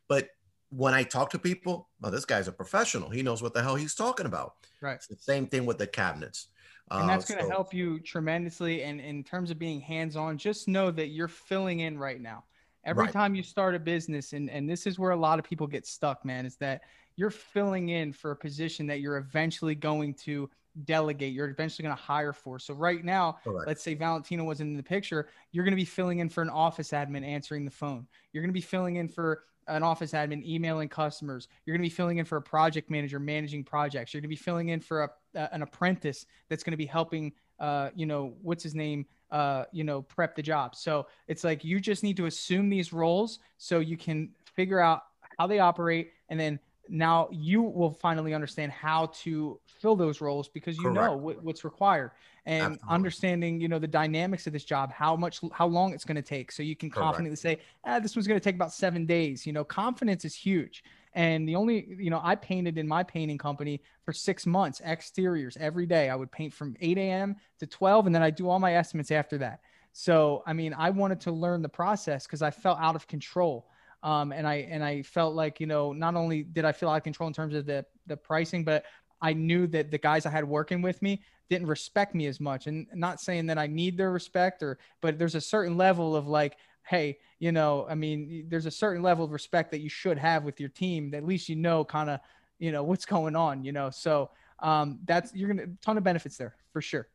But 0.08 0.30
when 0.70 0.94
I 0.94 1.04
talk 1.04 1.30
to 1.32 1.40
people, 1.40 1.90
well, 2.02 2.12
this 2.12 2.26
guy's 2.26 2.48
a 2.48 2.52
professional. 2.52 3.10
He 3.10 3.22
knows 3.22 3.42
what 3.42 3.54
the 3.54 3.62
hell 3.62 3.76
he's 3.76 3.96
talking 3.96 4.26
about. 4.26 4.56
Right. 4.82 4.96
It's 4.96 5.08
the 5.08 5.16
same 5.16 5.48
thing 5.48 5.66
with 5.66 5.78
the 5.78 5.88
cabinets. 5.88 6.48
And 6.92 7.08
that's 7.08 7.30
uh, 7.30 7.36
going 7.36 7.46
to 7.46 7.50
so, 7.50 7.56
help 7.56 7.74
you 7.74 8.00
tremendously. 8.00 8.84
And 8.84 9.00
in 9.00 9.24
terms 9.24 9.52
of 9.52 9.58
being 9.58 9.80
hands-on, 9.80 10.38
just 10.38 10.68
know 10.68 10.92
that 10.92 11.08
you're 11.08 11.28
filling 11.28 11.80
in 11.80 11.98
right 11.98 12.20
now. 12.20 12.44
Every 12.86 13.06
right. 13.06 13.14
time 13.14 13.34
you 13.34 13.44
start 13.44 13.76
a 13.76 13.80
business, 13.80 14.34
and, 14.34 14.50
and 14.50 14.70
this 14.70 14.86
is 14.86 15.00
where 15.00 15.12
a 15.12 15.16
lot 15.16 15.40
of 15.40 15.46
people 15.46 15.66
get 15.68 15.88
stuck, 15.88 16.26
man, 16.26 16.46
is 16.46 16.58
that 16.58 16.82
you're 17.16 17.30
filling 17.30 17.90
in 17.90 18.12
for 18.14 18.32
a 18.32 18.36
position 18.36 18.88
that 18.88 19.00
you're 19.00 19.18
eventually 19.18 19.76
going 19.76 20.14
to 20.14 20.50
delegate 20.86 21.34
you're 21.34 21.50
eventually 21.50 21.84
going 21.84 21.96
to 21.96 22.02
hire 22.02 22.34
for 22.34 22.58
so 22.58 22.74
right 22.74 23.06
now 23.06 23.38
Correct. 23.44 23.68
let's 23.68 23.84
say 23.84 23.94
valentino 23.94 24.44
wasn't 24.44 24.72
in 24.72 24.76
the 24.76 24.82
picture 24.82 25.30
you're 25.52 25.64
going 25.64 25.74
to 25.74 25.76
be 25.76 25.86
filling 25.86 26.18
in 26.18 26.30
for 26.30 26.42
an 26.42 26.50
office 26.50 26.90
admin 26.90 27.24
answering 27.24 27.64
the 27.64 27.72
phone 27.72 28.08
you're 28.32 28.42
going 28.42 28.50
to 28.50 28.54
be 28.54 28.62
filling 28.62 28.96
in 28.96 29.08
for 29.08 29.44
an 29.68 29.84
office 29.84 30.12
admin 30.12 30.46
emailing 30.46 30.90
customers. 30.90 31.48
You're 31.66 31.76
going 31.76 31.82
to 31.84 31.90
be 31.90 31.94
filling 31.94 32.18
in 32.18 32.26
for 32.26 32.38
a 32.38 32.42
project 32.42 32.90
manager 32.90 33.20
managing 33.20 33.64
projects. 33.64 34.14
You're 34.14 34.22
going 34.22 34.30
to 34.30 34.36
be 34.36 34.36
filling 34.36 34.70
in 34.70 34.80
for 34.80 35.04
a, 35.04 35.54
an 35.54 35.62
apprentice 35.62 36.26
that's 36.50 36.64
going 36.64 36.72
to 36.72 36.78
be 36.78 36.86
helping, 36.86 37.34
uh, 37.60 37.90
you 37.96 38.06
know, 38.06 38.34
what's 38.42 38.64
his 38.64 38.76
name, 38.76 39.06
uh, 39.32 39.66
you 39.72 39.84
know, 39.84 40.02
prep 40.02 40.36
the 40.36 40.42
job. 40.42 40.76
So 40.76 41.08
it's 41.28 41.44
like 41.44 41.64
you 41.64 41.80
just 41.80 42.04
need 42.04 42.18
to 42.18 42.26
assume 42.26 42.70
these 42.70 42.94
roles 42.94 43.40
so 43.58 43.80
you 43.80 43.98
can 43.98 44.32
figure 44.56 44.80
out 44.80 45.04
how 45.40 45.48
they 45.48 45.60
operate 45.60 46.12
and 46.30 46.40
then 46.40 46.60
now 46.90 47.30
you 47.32 47.62
will 47.62 47.92
finally 47.92 48.34
understand 48.34 48.72
how 48.72 49.08
to 49.08 49.60
fill 49.66 49.96
those 49.96 50.22
roles 50.22 50.50
because 50.50 50.78
you 50.78 50.84
Correct. 50.84 51.12
know 51.12 51.18
what, 51.18 51.44
what's 51.44 51.64
required 51.64 52.12
and 52.46 52.74
Absolutely. 52.74 52.94
understanding 52.94 53.60
you 53.62 53.68
know 53.68 53.80
the 53.80 53.88
dynamics 53.88 54.48
of 54.48 54.54
this 54.54 54.66
job 54.66 54.92
how 54.92 55.16
much 55.16 55.40
how 55.54 55.66
long 55.66 55.94
it's 55.94 56.04
going 56.04 56.16
to 56.16 56.22
take 56.22 56.52
so 56.52 56.62
you 56.62 56.76
can 56.76 56.90
Correct. 56.90 57.06
confidently 57.06 57.36
say 57.36 57.60
ah, 57.86 58.00
this 58.00 58.16
one's 58.16 58.28
going 58.28 58.40
to 58.40 58.44
take 58.44 58.56
about 58.56 58.74
seven 58.74 59.06
days 59.06 59.46
you 59.46 59.54
know 59.54 59.64
confidence 59.64 60.26
is 60.26 60.36
huge 60.36 60.84
and 61.14 61.48
the 61.48 61.56
only 61.56 61.88
you 61.98 62.10
know 62.10 62.20
i 62.24 62.36
painted 62.36 62.78
in 62.78 62.88
my 62.88 63.02
painting 63.02 63.38
company 63.38 63.82
for 64.04 64.12
six 64.12 64.46
months 64.46 64.82
exteriors 64.84 65.58
every 65.60 65.86
day 65.86 66.10
i 66.10 66.16
would 66.16 66.32
paint 66.32 66.54
from 66.54 66.76
8 66.82 66.98
a.m 66.98 67.36
to 67.60 67.66
12 67.68 68.08
and 68.08 68.16
then 68.16 68.24
i 68.24 68.30
do 68.30 68.50
all 68.50 68.60
my 68.60 68.76
estimates 68.76 69.12
after 69.12 69.38
that 69.38 69.62
so 69.94 70.44
i 70.46 70.52
mean 70.52 70.74
i 70.78 70.90
wanted 70.90 71.22
to 71.22 71.32
learn 71.32 71.62
the 71.62 71.70
process 71.70 72.26
because 72.26 72.42
i 72.42 72.52
felt 72.52 72.78
out 72.80 72.96
of 72.96 73.08
control 73.08 73.70
um, 74.04 74.34
and 74.34 74.46
I 74.46 74.56
and 74.70 74.84
I 74.84 75.02
felt 75.02 75.34
like 75.34 75.60
you 75.60 75.66
know 75.66 75.94
not 75.94 76.16
only 76.16 76.44
did 76.44 76.66
I 76.66 76.74
feel 76.74 76.90
out 76.90 76.98
of 76.98 77.04
control 77.04 77.28
in 77.28 77.34
terms 77.34 77.56
of 77.56 77.66
the 77.66 77.86
the 78.06 78.18
pricing, 78.18 78.64
but 78.64 78.84
I 79.22 79.32
knew 79.34 79.66
that 79.68 79.90
the 79.90 79.98
guys 79.98 80.26
I 80.26 80.30
had 80.30 80.44
working 80.44 80.82
with 80.82 81.02
me 81.02 81.24
didn't 81.50 81.68
respect 81.68 82.14
me 82.14 82.28
as 82.28 82.42
much. 82.42 82.68
And 82.68 82.86
not 82.94 83.22
saying 83.22 83.46
that 83.48 83.58
I 83.58 83.68
need 83.68 83.98
their 83.98 84.12
respect 84.12 84.62
or, 84.62 84.78
but 85.02 85.18
there's 85.18 85.36
a 85.36 85.42
certain 85.42 85.78
level 85.78 86.16
of 86.16 86.28
like, 86.28 86.58
hey, 86.84 87.18
you 87.40 87.54
know, 87.54 87.86
I 87.90 87.96
mean, 87.96 88.46
there's 88.50 88.66
a 88.66 88.72
certain 88.72 89.02
level 89.02 89.24
of 89.24 89.32
respect 89.32 89.72
that 89.72 89.80
you 89.80 89.90
should 89.90 90.18
have 90.18 90.44
with 90.44 90.60
your 90.60 90.70
team. 90.70 91.12
That 91.12 91.18
at 91.18 91.26
least 91.26 91.48
you 91.48 91.56
know 91.56 91.86
kind 91.86 92.10
of, 92.10 92.20
you 92.60 92.74
know, 92.74 92.84
what's 92.84 93.06
going 93.06 93.38
on. 93.38 93.64
You 93.64 93.72
know, 93.72 93.90
so 93.90 94.32
um, 94.60 95.00
that's 95.06 95.34
you're 95.34 95.48
gonna 95.48 95.68
ton 95.82 95.98
of 95.98 96.04
benefits 96.04 96.36
there 96.36 96.56
for 96.74 96.82
sure. 96.82 97.08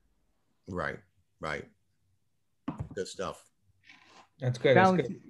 Right. 0.68 0.98
Right. 1.40 1.66
Good 2.94 3.09
stuff. 3.09 3.44
That's 4.40 4.57
good. 4.57 4.77
That's 4.77 4.92
good 4.92 5.20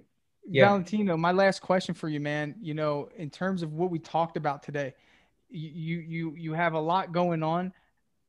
yeah. 0.50 0.66
Valentino, 0.66 1.16
my 1.16 1.32
last 1.32 1.60
question 1.60 1.94
for 1.94 2.08
you, 2.08 2.20
man. 2.20 2.54
You 2.60 2.74
know, 2.74 3.08
in 3.16 3.30
terms 3.30 3.62
of 3.62 3.72
what 3.74 3.90
we 3.90 3.98
talked 3.98 4.36
about 4.36 4.62
today, 4.62 4.94
you 5.50 6.00
you 6.00 6.34
you 6.36 6.52
have 6.52 6.74
a 6.74 6.80
lot 6.80 7.12
going 7.12 7.42
on 7.42 7.72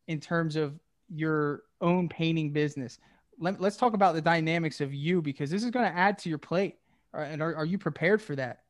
in 0.08 0.20
terms 0.20 0.56
of 0.56 0.80
your 1.10 1.64
own 1.82 2.10
painting 2.10 2.52
business. 2.52 3.00
Let, 3.40 3.62
us 3.62 3.78
talk 3.78 3.94
about 3.94 4.16
the 4.16 4.22
dynamics 4.22 4.82
of 4.82 4.94
you 4.94 5.22
because 5.22 5.50
this 5.50 5.64
is 5.64 5.72
going 5.72 5.90
to 5.90 5.98
add 5.98 6.18
to 6.20 6.30
your 6.30 6.38
plate. 6.38 6.76
And 7.14 7.42
are, 7.42 7.56
are 7.56 7.66
you 7.66 7.78
prepared 7.78 8.22
for 8.22 8.36
that? 8.36 8.64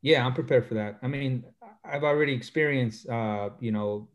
Yeah, 0.00 0.24
I'm 0.24 0.32
prepared 0.32 0.66
for 0.66 0.74
that. 0.74 0.98
I 1.02 1.06
mean, 1.06 1.44
I've 1.84 2.02
already 2.02 2.32
experienced, 2.32 3.08
uh, 3.08 3.50
you 3.60 3.72
know, 3.72 4.08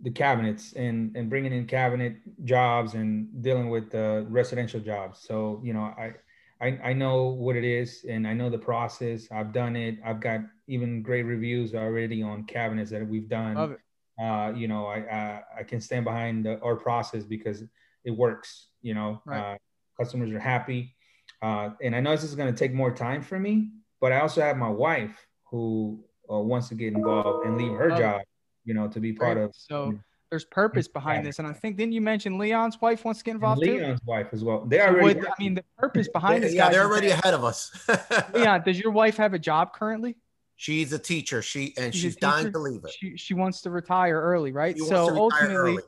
the 0.00 0.10
cabinets 0.10 0.72
and 0.74 1.16
and 1.16 1.30
bringing 1.30 1.52
in 1.52 1.66
cabinet 1.66 2.16
jobs 2.44 2.94
and 2.94 3.42
dealing 3.42 3.70
with 3.70 3.90
the 3.90 4.26
residential 4.28 4.80
jobs. 4.80 5.20
So 5.20 5.60
you 5.64 5.72
know, 5.72 5.80
I 5.80 6.14
I, 6.60 6.78
I 6.82 6.92
know 6.92 7.24
what 7.24 7.56
it 7.56 7.64
is 7.64 8.04
and 8.08 8.26
I 8.26 8.32
know 8.32 8.48
the 8.48 8.58
process. 8.58 9.28
I've 9.30 9.52
done 9.52 9.76
it. 9.76 9.98
I've 10.04 10.20
got 10.20 10.40
even 10.66 11.02
great 11.02 11.24
reviews 11.24 11.74
already 11.74 12.22
on 12.22 12.44
cabinets 12.44 12.90
that 12.90 13.06
we've 13.06 13.28
done. 13.28 13.76
Uh, 14.20 14.52
you 14.54 14.68
know, 14.68 14.86
I, 14.86 14.98
I, 14.98 15.42
I 15.60 15.62
can 15.64 15.80
stand 15.80 16.04
behind 16.04 16.46
the, 16.46 16.60
our 16.60 16.76
process 16.76 17.24
because 17.24 17.64
it 18.04 18.10
works. 18.10 18.68
You 18.82 18.94
know, 18.94 19.22
right. 19.26 19.54
uh, 19.54 19.56
customers 20.00 20.30
are 20.30 20.38
happy, 20.38 20.94
uh, 21.42 21.70
and 21.82 21.96
I 21.96 22.00
know 22.00 22.12
this 22.12 22.22
is 22.22 22.34
going 22.34 22.52
to 22.52 22.58
take 22.58 22.72
more 22.72 22.94
time 22.94 23.22
for 23.22 23.38
me. 23.38 23.70
But 24.00 24.12
I 24.12 24.20
also 24.20 24.40
have 24.40 24.56
my 24.56 24.68
wife 24.68 25.26
who 25.50 26.04
uh, 26.30 26.38
wants 26.38 26.68
to 26.68 26.74
get 26.74 26.92
involved 26.92 27.46
and 27.46 27.56
leave 27.58 27.72
her 27.72 27.88
job. 27.90 28.20
You 28.64 28.74
know, 28.74 28.88
to 28.88 29.00
be 29.00 29.12
part 29.12 29.36
right. 29.36 29.44
of. 29.44 29.52
So. 29.56 29.86
You 29.86 29.92
know, 29.94 30.00
there's 30.34 30.44
purpose 30.44 30.88
behind 30.88 31.24
this. 31.24 31.38
And 31.38 31.46
I 31.46 31.52
think 31.52 31.76
didn't 31.76 31.92
you 31.92 32.00
mentioned 32.00 32.38
Leon's 32.38 32.80
wife 32.80 33.04
wants 33.04 33.20
to 33.20 33.24
get 33.24 33.36
involved 33.36 33.62
and 33.62 33.72
Leon's 33.72 34.00
too? 34.00 34.06
wife 34.06 34.26
as 34.32 34.42
well. 34.42 34.64
They 34.66 34.80
already. 34.80 35.20
I 35.20 35.30
mean, 35.38 35.54
the 35.54 35.64
purpose 35.78 36.08
behind 36.08 36.42
they, 36.42 36.48
this. 36.48 36.56
Yeah, 36.56 36.70
they're 36.70 36.82
already 36.82 37.10
ahead 37.10 37.34
of 37.34 37.44
us. 37.44 37.70
Leon, 38.34 38.62
does 38.66 38.80
your 38.80 38.90
wife 38.90 39.16
have 39.16 39.32
a 39.32 39.38
job 39.38 39.72
currently? 39.72 40.16
She's 40.56 40.92
a 40.92 40.98
teacher. 40.98 41.40
She 41.40 41.72
and 41.76 41.94
she's, 41.94 42.02
she's 42.02 42.16
dying 42.16 42.52
to 42.52 42.58
leave 42.58 42.84
it. 42.84 42.90
She, 42.98 43.16
she 43.16 43.34
wants 43.34 43.60
to 43.60 43.70
retire 43.70 44.20
early, 44.20 44.50
right? 44.50 44.76
She 44.76 44.84
so 44.84 45.16
ultimately, 45.16 45.54
early. 45.54 45.82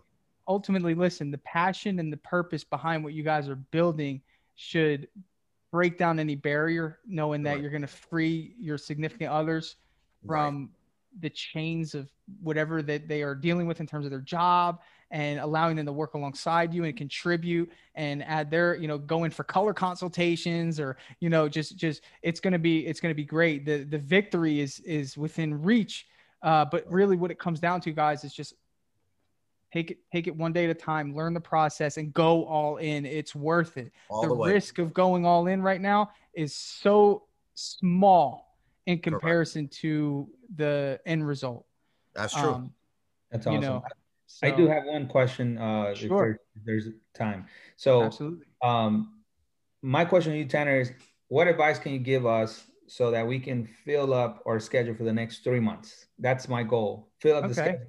ultimately, 0.47 0.95
listen, 0.95 1.33
the 1.33 1.39
passion 1.39 1.99
and 1.99 2.13
the 2.13 2.19
purpose 2.19 2.63
behind 2.63 3.03
what 3.03 3.15
you 3.15 3.25
guys 3.25 3.49
are 3.49 3.57
building 3.57 4.23
should 4.55 5.09
break 5.73 5.99
down 5.99 6.21
any 6.21 6.37
barrier, 6.37 7.01
knowing 7.05 7.43
that 7.43 7.55
right. 7.55 7.61
you're 7.61 7.71
going 7.71 7.83
to 7.83 7.89
free 7.89 8.55
your 8.61 8.79
significant 8.79 9.33
others 9.33 9.75
from 10.25 10.61
right. 10.61 10.69
The 11.21 11.31
chains 11.31 11.95
of 11.95 12.11
whatever 12.43 12.83
that 12.83 13.09
they 13.09 13.23
are 13.23 13.35
dealing 13.35 13.67
with 13.67 13.81
in 13.81 13.87
terms 13.87 14.05
of 14.05 14.11
their 14.11 14.21
job 14.21 14.81
and 15.11 15.39
allowing 15.39 15.77
them 15.77 15.87
to 15.87 15.93
work 15.93 16.15
alongside 16.15 16.75
you 16.75 16.85
and 16.85 16.97
contribute 16.97 17.71
and 17.95 18.25
add 18.25 18.51
their 18.51 18.75
you 18.75 18.89
know 18.89 18.99
go 18.99 19.25
in 19.25 19.31
for 19.31 19.45
color 19.45 19.73
consultations 19.73 20.81
or 20.81 20.97
you 21.21 21.29
know 21.29 21.49
just 21.49 21.77
just 21.77 22.03
it's 22.23 22.41
going 22.41 22.53
to 22.53 22.59
be 22.59 22.87
it's 22.87 23.01
going 23.01 23.11
to 23.11 23.17
be 23.17 23.25
great. 23.25 23.65
The 23.65 23.85
the 23.85 23.99
victory 23.99 24.61
is 24.61 24.81
is 24.81 25.17
within 25.17 25.63
reach. 25.63 26.07
Uh, 26.43 26.65
but 26.65 26.85
really 26.91 27.17
what 27.17 27.31
it 27.31 27.39
comes 27.39 27.61
down 27.61 27.81
to 27.81 27.91
guys 27.93 28.23
is 28.23 28.33
just 28.33 28.55
take 29.73 29.91
it 29.91 29.99
take 30.13 30.27
it 30.27 30.37
one 30.37 30.53
day 30.53 30.65
at 30.65 30.71
a 30.71 30.75
time 30.75 31.15
learn 31.15 31.35
the 31.35 31.41
process 31.41 31.97
and 31.97 32.13
go 32.13 32.45
all 32.45 32.77
in. 32.77 33.07
It's 33.07 33.35
worth 33.35 33.77
it. 33.77 33.93
All 34.09 34.23
the, 34.23 34.29
the 34.29 34.35
risk 34.35 34.79
of 34.79 34.93
going 34.93 35.25
all 35.25 35.47
in 35.47 35.63
right 35.63 35.81
now 35.81 36.11
is 36.35 36.55
so 36.55 37.25
small 37.55 38.46
in 38.87 38.99
comparison 38.99 39.65
Correct. 39.65 39.77
to 39.81 40.29
the 40.55 41.01
end 41.05 41.27
result 41.27 41.67
that's 42.15 42.35
true 42.35 42.55
um, 42.55 42.73
that's 43.31 43.47
awesome 43.47 43.63
you 43.63 43.69
know, 43.69 43.83
so, 44.27 44.47
I 44.47 44.51
do 44.51 44.67
have 44.67 44.85
one 44.85 45.07
question. 45.07 45.57
Uh, 45.57 45.95
sure. 45.95 46.41
if, 46.55 46.65
there's, 46.65 46.87
if 46.87 46.87
there's 46.87 46.95
time. 47.15 47.47
So, 47.77 48.03
Absolutely. 48.03 48.47
Um, 48.63 49.15
my 49.83 50.05
question 50.05 50.33
to 50.33 50.39
you, 50.39 50.45
Tanner, 50.47 50.81
is 50.81 50.93
what 51.29 51.47
advice 51.47 51.79
can 51.79 51.93
you 51.93 51.99
give 51.99 52.27
us 52.27 52.65
so 52.89 53.11
that 53.11 53.27
we 53.27 53.39
can 53.39 53.67
fill 53.85 54.13
up 54.13 54.43
our 54.47 54.59
schedule 54.59 54.95
for 54.95 55.05
the 55.05 55.13
next 55.13 55.45
three 55.45 55.61
months? 55.61 56.07
That's 56.19 56.49
my 56.49 56.63
goal. 56.63 57.09
Fill 57.21 57.37
up 57.37 57.45
okay. 57.45 57.49
the 57.49 57.55
schedule. 57.55 57.87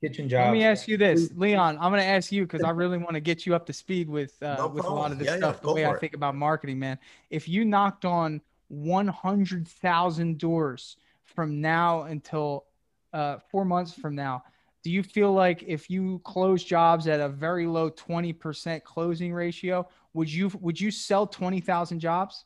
Kitchen 0.00 0.28
jobs. 0.28 0.46
Let 0.46 0.52
me 0.52 0.62
ask 0.62 0.86
you 0.86 0.96
this, 0.96 1.30
Leon. 1.34 1.76
I'm 1.80 1.90
going 1.90 2.00
to 2.00 2.06
ask 2.06 2.30
you 2.30 2.44
because 2.44 2.62
I 2.62 2.70
really 2.70 2.98
want 2.98 3.14
to 3.14 3.20
get 3.20 3.44
you 3.44 3.56
up 3.56 3.66
to 3.66 3.72
speed 3.72 4.08
with 4.08 4.40
uh, 4.40 4.54
no 4.56 4.68
with 4.68 4.84
a 4.84 4.88
lot 4.88 5.10
of 5.10 5.18
this 5.18 5.26
yeah, 5.26 5.38
stuff. 5.38 5.56
Yeah, 5.56 5.66
the 5.66 5.74
way 5.74 5.84
I 5.84 5.90
it. 5.90 5.98
think 5.98 6.14
about 6.14 6.36
marketing, 6.36 6.78
man. 6.78 7.00
If 7.30 7.48
you 7.48 7.64
knocked 7.64 8.04
on 8.04 8.40
100,000 8.68 10.38
doors 10.38 10.96
from 11.24 11.60
now 11.60 12.02
until 12.02 12.66
uh, 13.12 13.38
four 13.50 13.64
months 13.64 13.92
from 13.92 14.14
now, 14.14 14.42
do 14.82 14.90
you 14.90 15.02
feel 15.02 15.32
like 15.32 15.64
if 15.66 15.90
you 15.90 16.20
close 16.24 16.62
jobs 16.62 17.06
at 17.08 17.20
a 17.20 17.28
very 17.28 17.66
low 17.66 17.90
20% 17.90 18.82
closing 18.84 19.32
ratio, 19.32 19.88
would 20.14 20.32
you 20.32 20.50
would 20.60 20.80
you 20.80 20.90
sell 20.90 21.26
20,000 21.26 22.00
jobs? 22.00 22.44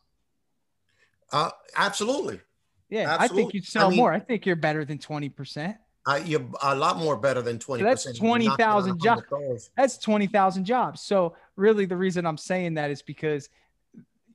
Uh, 1.30 1.50
absolutely. 1.76 2.40
Yeah, 2.88 3.14
absolutely. 3.14 3.24
I 3.24 3.28
think 3.28 3.54
you'd 3.54 3.64
sell 3.64 3.86
I 3.86 3.90
mean, 3.90 3.98
more. 3.98 4.12
I 4.12 4.18
think 4.18 4.44
you're 4.44 4.56
better 4.56 4.84
than 4.84 4.98
20%. 4.98 5.76
Uh, 6.04 6.20
you're 6.24 6.44
a 6.62 6.74
lot 6.74 6.96
more 6.96 7.16
better 7.16 7.42
than 7.42 7.58
20%. 7.58 7.78
So 7.78 7.84
that's 7.84 8.18
20,000 8.18 9.00
jobs. 9.00 9.70
That's 9.76 9.98
20,000 9.98 10.64
jobs. 10.64 11.00
So 11.00 11.36
really 11.56 11.86
the 11.86 11.96
reason 11.96 12.26
I'm 12.26 12.38
saying 12.38 12.74
that 12.74 12.90
is 12.90 13.02
because– 13.02 13.48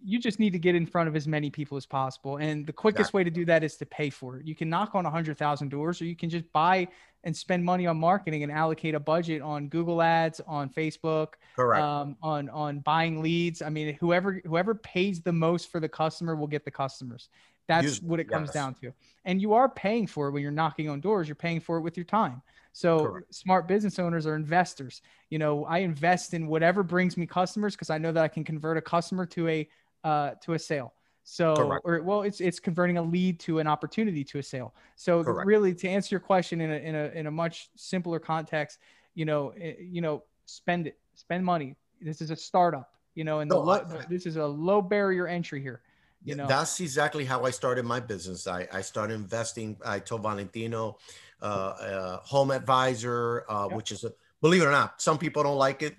you 0.04 0.20
just 0.20 0.40
need 0.40 0.54
to 0.54 0.60
get 0.60 0.76
in 0.76 0.86
front 0.86 1.10
of 1.10 1.16
as 1.16 1.28
many 1.28 1.50
people 1.50 1.78
as 1.78 1.86
possible. 1.86 2.38
And 2.38 2.66
the 2.66 2.74
quickest 2.74 3.10
exactly. 3.10 3.20
way 3.20 3.24
to 3.26 3.30
do 3.30 3.46
that 3.46 3.64
is 3.64 3.76
to 3.78 3.86
pay 3.86 4.10
for 4.10 4.38
it. 4.38 4.46
You 4.46 4.56
can 4.56 4.70
knock 4.70 4.96
on 4.96 5.04
100,000 5.04 5.70
doors, 5.70 6.02
or 6.02 6.06
you 6.06 6.16
can 6.16 6.30
just 6.30 6.52
buy 6.54 6.88
and 7.24 7.36
spend 7.36 7.64
money 7.64 7.88
on 7.88 7.98
marketing 7.98 8.44
and 8.44 8.52
allocate 8.52 8.96
a 8.96 9.00
budget 9.00 9.42
on 9.42 9.68
Google 9.68 10.02
Ads, 10.02 10.42
on 10.48 10.70
Facebook, 10.70 11.34
Correct. 11.56 11.84
Um, 11.84 12.16
on 12.22 12.50
on 12.50 12.80
buying 12.80 13.22
leads. 13.22 13.62
I 13.62 13.70
mean, 13.70 13.96
whoever 13.96 14.42
whoever 14.46 14.76
pays 14.76 15.22
the 15.22 15.34
most 15.34 15.72
for 15.72 15.80
the 15.80 15.90
customer 15.90 16.36
will 16.36 16.48
get 16.48 16.64
the 16.64 16.72
customers. 16.72 17.30
That's 17.68 17.84
Use, 17.84 18.02
what 18.02 18.20
it 18.20 18.30
comes 18.30 18.48
yes. 18.48 18.54
down 18.54 18.74
to. 18.76 18.94
And 19.26 19.42
you 19.42 19.54
are 19.54 19.68
paying 19.68 20.08
for 20.08 20.30
it 20.30 20.32
when 20.32 20.42
you're 20.42 20.52
knocking 20.52 20.90
on 20.90 21.02
doors. 21.02 21.28
You're 21.28 21.36
paying 21.36 21.60
for 21.60 21.78
it 21.78 21.82
with 21.82 21.98
your 21.98 22.06
time. 22.06 22.42
So 22.72 23.00
Correct. 23.00 23.34
smart 23.34 23.68
business 23.68 24.00
owners 24.00 24.26
are 24.26 24.36
investors. 24.36 25.02
You 25.30 25.40
know, 25.40 25.66
I 25.66 25.80
invest 25.80 26.34
in 26.34 26.48
whatever 26.48 26.84
brings 26.84 27.18
me 27.18 27.26
customers 27.26 27.76
because 27.76 27.90
I 27.90 27.98
know 27.98 28.12
that 28.12 28.24
I 28.24 28.28
can 28.28 28.44
convert 28.44 28.78
a 28.78 28.82
customer 28.82 29.26
to 29.26 29.48
a 29.48 29.68
uh, 30.08 30.32
to 30.42 30.54
a 30.54 30.60
sale. 30.60 30.94
So, 31.24 31.56
Correct. 31.56 31.82
or 31.86 32.02
well, 32.04 32.22
it's 32.22 32.40
it's 32.40 32.60
converting 32.60 32.98
a 32.98 33.02
lead 33.02 33.42
to 33.42 33.60
an 33.60 33.68
opportunity 33.68 34.24
to 34.24 34.40
a 34.40 34.44
sale. 34.44 34.74
So, 34.96 35.24
Correct. 35.24 35.46
really, 35.46 35.74
to 35.76 35.90
answer 35.90 36.16
your 36.16 36.22
question 36.22 36.62
in 36.62 36.72
a 36.72 36.76
in 36.76 36.96
a 36.96 37.06
in 37.20 37.28
a 37.28 37.32
much 37.32 37.70
simpler 37.76 38.18
context, 38.18 38.80
you 39.14 39.26
know, 39.26 39.50
eh, 39.60 39.74
you 39.80 40.00
know, 40.00 40.24
spend 40.46 40.88
it, 40.88 40.98
spend 41.16 41.44
money. 41.44 41.76
This 42.00 42.22
is 42.22 42.32
a 42.32 42.36
startup, 42.36 42.94
you 43.16 43.26
know, 43.26 43.42
and 43.42 43.50
no, 43.50 43.70
I, 43.70 43.82
this 44.10 44.26
is 44.26 44.38
a 44.38 44.46
low 44.46 44.82
barrier 44.82 45.28
entry 45.28 45.62
here. 45.62 45.82
You 46.24 46.36
know, 46.36 46.48
that's 46.48 46.80
exactly 46.80 47.26
how 47.26 47.44
I 47.44 47.52
started 47.52 47.84
my 47.84 48.00
business. 48.00 48.48
I 48.48 48.66
I 48.72 48.82
started 48.82 49.16
investing. 49.16 49.76
I 49.86 50.00
told 50.00 50.24
Valentino, 50.24 50.98
uh, 51.42 51.46
uh 51.46 52.18
Home 52.24 52.52
Advisor, 52.52 53.44
uh, 53.50 53.68
yep. 53.68 53.76
which 53.76 53.92
is 53.92 54.06
a 54.06 54.14
believe 54.42 54.62
it 54.62 54.66
or 54.66 54.72
not, 54.72 55.02
some 55.02 55.18
people 55.18 55.44
don't 55.44 55.58
like 55.58 55.82
it. 55.84 55.98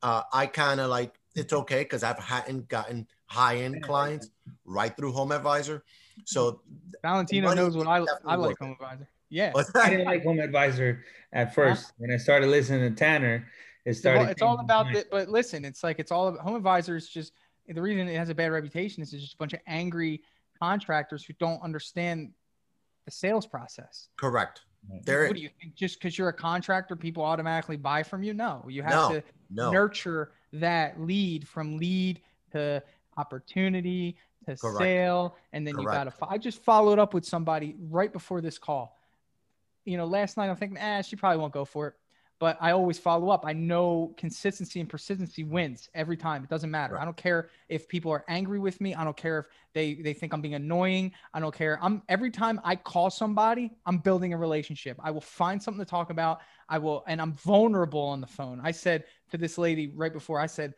Uh, 0.00 0.22
I 0.32 0.46
kind 0.46 0.78
of 0.78 0.88
like 0.88 1.18
it's 1.34 1.52
okay 1.52 1.82
because 1.82 2.04
I've 2.04 2.18
hadn't 2.18 2.68
gotten 2.68 3.08
high 3.28 3.58
end 3.58 3.82
clients 3.82 4.30
right 4.64 4.96
through 4.96 5.12
Home 5.12 5.32
Advisor. 5.32 5.84
So 6.24 6.62
Valentino 7.02 7.54
knows 7.54 7.76
what 7.76 7.86
I 7.86 8.04
I 8.26 8.34
like 8.34 8.58
Home 8.58 8.72
Advisor. 8.72 9.08
Yeah, 9.30 9.52
I 9.74 9.90
didn't 9.90 10.06
like 10.06 10.24
Home 10.24 10.40
Advisor 10.40 11.04
at 11.32 11.54
first. 11.54 11.86
Huh? 11.86 11.92
When 11.98 12.12
I 12.12 12.16
started 12.16 12.48
listening 12.48 12.88
to 12.88 12.98
Tanner, 12.98 13.46
it 13.84 13.94
started. 13.94 14.30
It's 14.30 14.42
all 14.42 14.58
about 14.58 14.94
it. 14.94 15.08
But 15.10 15.28
listen, 15.28 15.64
it's 15.64 15.84
like 15.84 15.98
it's 15.98 16.10
all 16.10 16.28
about 16.28 16.40
Home 16.40 16.56
Advisor 16.56 16.96
is 16.96 17.08
just 17.08 17.32
the 17.68 17.80
reason 17.82 18.08
it 18.08 18.16
has 18.16 18.30
a 18.30 18.34
bad 18.34 18.50
reputation 18.50 19.02
is 19.02 19.12
it's 19.12 19.22
just 19.22 19.34
a 19.34 19.38
bunch 19.38 19.52
of 19.52 19.60
angry 19.66 20.22
contractors 20.58 21.24
who 21.24 21.34
don't 21.34 21.62
understand 21.62 22.32
the 23.04 23.10
sales 23.10 23.46
process. 23.46 24.08
Correct. 24.16 24.62
There, 25.04 25.26
what 25.26 25.36
do 25.36 25.42
you 25.42 25.50
think? 25.60 25.74
Just 25.74 25.98
because 25.98 26.16
you're 26.16 26.28
a 26.28 26.32
contractor, 26.32 26.96
people 26.96 27.22
automatically 27.22 27.76
buy 27.76 28.02
from 28.02 28.22
you? 28.22 28.32
No, 28.32 28.64
you 28.68 28.82
have 28.82 28.92
no, 28.92 29.08
to 29.10 29.22
no. 29.50 29.70
nurture 29.70 30.32
that 30.54 31.00
lead 31.00 31.46
from 31.46 31.76
lead 31.76 32.20
to 32.52 32.82
opportunity 33.18 34.16
to 34.46 34.56
Correct. 34.56 34.78
sale, 34.78 35.36
and 35.52 35.66
then 35.66 35.74
Correct. 35.74 35.92
you 35.92 36.10
got 36.10 36.18
to. 36.18 36.26
I 36.28 36.38
just 36.38 36.62
followed 36.62 36.98
up 36.98 37.12
with 37.12 37.24
somebody 37.24 37.74
right 37.90 38.12
before 38.12 38.40
this 38.40 38.58
call. 38.58 38.96
You 39.84 39.96
know, 39.96 40.06
last 40.06 40.36
night 40.36 40.48
I'm 40.48 40.56
thinking, 40.56 40.78
ah, 40.80 41.02
she 41.02 41.16
probably 41.16 41.38
won't 41.38 41.52
go 41.52 41.64
for 41.64 41.88
it 41.88 41.94
but 42.40 42.56
I 42.60 42.70
always 42.70 42.98
follow 42.98 43.30
up. 43.30 43.44
I 43.44 43.52
know 43.52 44.14
consistency 44.16 44.80
and 44.80 44.88
persistency 44.88 45.42
wins 45.42 45.88
every 45.94 46.16
time. 46.16 46.44
It 46.44 46.50
doesn't 46.50 46.70
matter. 46.70 46.94
Right. 46.94 47.02
I 47.02 47.04
don't 47.04 47.16
care 47.16 47.50
if 47.68 47.88
people 47.88 48.12
are 48.12 48.24
angry 48.28 48.60
with 48.60 48.80
me. 48.80 48.94
I 48.94 49.02
don't 49.02 49.16
care 49.16 49.40
if 49.40 49.46
they 49.74 49.94
they 49.94 50.12
think 50.12 50.32
I'm 50.32 50.40
being 50.40 50.54
annoying. 50.54 51.12
I 51.34 51.40
don't 51.40 51.54
care. 51.54 51.78
I'm 51.82 52.02
every 52.08 52.30
time 52.30 52.60
I 52.64 52.76
call 52.76 53.10
somebody, 53.10 53.72
I'm 53.86 53.98
building 53.98 54.32
a 54.32 54.36
relationship. 54.36 54.98
I 55.02 55.10
will 55.10 55.20
find 55.20 55.60
something 55.60 55.84
to 55.84 55.90
talk 55.90 56.10
about. 56.10 56.40
I 56.68 56.78
will 56.78 57.02
and 57.08 57.20
I'm 57.20 57.32
vulnerable 57.32 58.02
on 58.02 58.20
the 58.20 58.26
phone. 58.26 58.60
I 58.62 58.70
said 58.70 59.04
to 59.30 59.38
this 59.38 59.58
lady 59.58 59.88
right 59.88 60.12
before 60.12 60.38
I 60.38 60.46
said, 60.46 60.74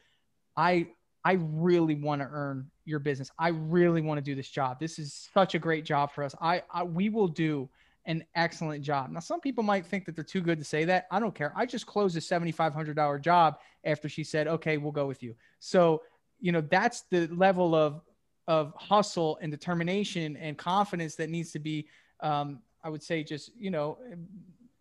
I 0.57 0.88
I 1.25 1.33
really 1.33 1.95
want 1.95 2.23
to 2.23 2.29
earn 2.31 2.71
your 2.85 2.99
business. 2.99 3.31
I 3.39 3.49
really 3.49 4.01
want 4.01 4.18
to 4.18 4.23
do 4.23 4.35
this 4.35 4.49
job. 4.49 4.81
This 4.81 4.99
is 4.99 5.29
such 5.35 5.55
a 5.55 5.59
great 5.59 5.85
job 5.85 6.12
for 6.12 6.25
us. 6.25 6.35
I, 6.41 6.62
I 6.73 6.83
we 6.83 7.09
will 7.09 7.29
do 7.29 7.68
an 8.07 8.25
excellent 8.35 8.83
job. 8.83 9.11
Now, 9.11 9.21
some 9.21 9.41
people 9.41 9.62
might 9.62 9.87
think 9.87 10.07
that 10.07 10.14
they're 10.14 10.25
too 10.25 10.41
good 10.41 10.59
to 10.59 10.64
say 10.64 10.85
that. 10.87 11.07
I 11.11 11.21
don't 11.21 11.35
care. 11.35 11.53
I 11.55 11.66
just 11.66 11.87
closed 11.87 12.16
a 12.16 12.21
$7,500 12.21 13.21
job 13.21 13.59
after 13.85 14.09
she 14.09 14.25
said, 14.25 14.49
okay, 14.49 14.79
we'll 14.79 14.93
go 14.93 15.07
with 15.07 15.23
you. 15.23 15.35
So, 15.59 16.03
you 16.41 16.51
know, 16.51 16.62
that's 16.62 17.03
the 17.11 17.27
level 17.29 17.75
of, 17.75 18.01
of 18.49 18.73
hustle 18.77 19.39
and 19.43 19.53
determination 19.53 20.37
and 20.39 20.57
confidence 20.57 21.14
that 21.16 21.29
needs 21.29 21.53
to 21.53 21.59
be, 21.59 21.87
um, 22.21 22.61
I 22.83 22.89
would 22.89 23.03
say, 23.03 23.23
just, 23.23 23.51
you 23.59 23.71
know, 23.71 23.99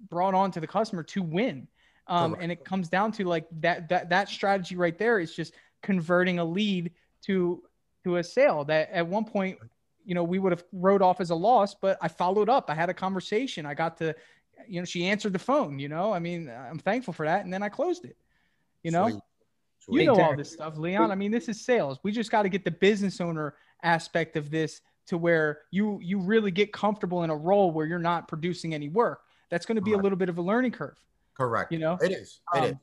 brought 0.09 0.33
on 0.33 0.51
to 0.51 0.61
the 0.61 0.67
customer 0.67 1.03
to 1.03 1.21
win. 1.21 1.67
Um, 2.07 2.35
and 2.39 2.51
it 2.51 2.65
comes 2.65 2.89
down 2.89 3.11
to 3.13 3.25
like 3.25 3.45
that, 3.59 3.87
that, 3.89 4.09
that 4.09 4.29
strategy 4.29 4.75
right 4.75 4.97
there 4.97 5.19
is 5.19 5.35
just 5.35 5.53
converting 5.81 6.39
a 6.39 6.45
lead 6.45 6.91
to, 7.25 7.63
to 8.03 8.17
a 8.17 8.23
sale 8.23 8.63
that 8.65 8.89
at 8.91 9.07
one 9.07 9.25
point 9.25 9.57
you 10.09 10.15
know, 10.15 10.23
we 10.23 10.39
would 10.39 10.51
have 10.51 10.63
wrote 10.73 11.03
off 11.03 11.21
as 11.21 11.29
a 11.29 11.35
loss, 11.35 11.75
but 11.75 11.95
I 12.01 12.07
followed 12.07 12.49
up. 12.49 12.69
I 12.69 12.73
had 12.73 12.89
a 12.89 12.95
conversation. 12.95 13.67
I 13.67 13.75
got 13.75 13.97
to, 13.97 14.15
you 14.67 14.81
know, 14.81 14.85
she 14.85 15.05
answered 15.05 15.33
the 15.33 15.39
phone, 15.39 15.77
you 15.77 15.87
know, 15.87 16.11
I 16.11 16.17
mean, 16.17 16.49
I'm 16.49 16.79
thankful 16.79 17.13
for 17.13 17.27
that. 17.27 17.43
And 17.43 17.53
then 17.53 17.61
I 17.61 17.69
closed 17.69 18.05
it, 18.05 18.17
you 18.81 18.89
know, 18.89 19.07
Sweet. 19.07 19.21
Sweet. 19.81 20.01
you 20.01 20.07
know, 20.07 20.19
all 20.19 20.35
this 20.35 20.51
stuff, 20.51 20.77
Leon. 20.77 21.11
I 21.11 21.15
mean, 21.15 21.29
this 21.29 21.47
is 21.47 21.63
sales. 21.63 21.99
We 22.01 22.11
just 22.11 22.31
got 22.31 22.41
to 22.41 22.49
get 22.49 22.65
the 22.65 22.71
business 22.71 23.21
owner 23.21 23.53
aspect 23.83 24.35
of 24.35 24.49
this 24.49 24.81
to 25.05 25.17
where 25.19 25.59
you, 25.69 25.99
you 26.01 26.19
really 26.19 26.49
get 26.49 26.73
comfortable 26.73 27.23
in 27.23 27.29
a 27.29 27.35
role 27.35 27.71
where 27.71 27.85
you're 27.85 27.99
not 27.99 28.27
producing 28.27 28.73
any 28.73 28.89
work. 28.89 29.21
That's 29.51 29.67
going 29.67 29.75
to 29.75 29.81
be 29.81 29.93
a 29.93 29.97
little 29.97 30.17
bit 30.17 30.29
of 30.29 30.39
a 30.39 30.41
learning 30.41 30.71
curve. 30.71 30.99
Correct. 31.35 31.71
You 31.71 31.77
know, 31.77 31.99
it 32.01 32.11
is. 32.11 32.41
It 32.55 32.57
um, 32.57 32.63
is 32.65 32.73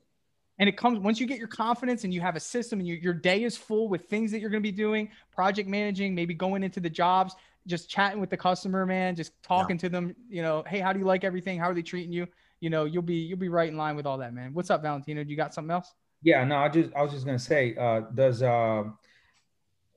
and 0.59 0.69
it 0.69 0.77
comes 0.77 0.99
once 0.99 1.21
you 1.21 1.27
get 1.27 1.39
your 1.39 1.49
confidence 1.49 2.05
and 2.05 2.15
you 2.15 2.21
have 2.21 2.37
a 2.37 2.41
system 2.41 2.79
and 2.79 2.89
you, 2.89 2.95
your 2.95 3.15
day 3.15 3.43
is 3.43 3.57
full 3.57 3.89
with 3.89 4.07
things 4.07 4.31
that 4.31 4.41
you're 4.41 4.51
going 4.51 4.63
to 4.63 4.69
be 4.69 4.77
doing 4.77 5.09
project 5.33 5.69
managing 5.69 6.15
maybe 6.15 6.35
going 6.35 6.63
into 6.63 6.81
the 6.81 6.91
jobs 6.91 7.35
just 7.67 7.91
chatting 7.91 8.21
with 8.21 8.31
the 8.31 8.37
customer 8.37 8.87
man 8.87 9.17
just 9.17 9.33
talking 9.43 9.77
yeah. 9.77 9.81
to 9.81 9.89
them 9.89 10.17
you 10.29 10.43
know 10.43 10.63
hey 10.67 10.79
how 10.79 10.93
do 10.93 10.99
you 10.99 11.05
like 11.05 11.25
everything? 11.25 11.59
How 11.59 11.71
are 11.71 11.75
they 11.75 11.83
treating 11.83 12.13
you? 12.13 12.27
You 12.61 12.71
know 12.71 12.85
you'll 12.85 13.03
be 13.03 13.17
you'll 13.17 13.39
be 13.39 13.49
right 13.49 13.69
in 13.69 13.77
line 13.77 13.97
with 13.97 14.07
all 14.07 14.19
that 14.19 14.33
man. 14.33 14.55
What's 14.55 14.71
up 14.71 14.83
valentino? 14.83 15.25
Do 15.25 15.31
you 15.31 15.37
got 15.37 15.55
something 15.55 15.71
else? 15.71 15.93
Yeah 16.23 16.45
no 16.45 16.57
i 16.57 16.69
just 16.69 16.91
i 16.95 17.03
was 17.03 17.13
just 17.13 17.25
going 17.25 17.39
to 17.39 17.45
say 17.45 17.77
uh 17.77 18.01
does 18.15 18.43
uh 18.43 18.85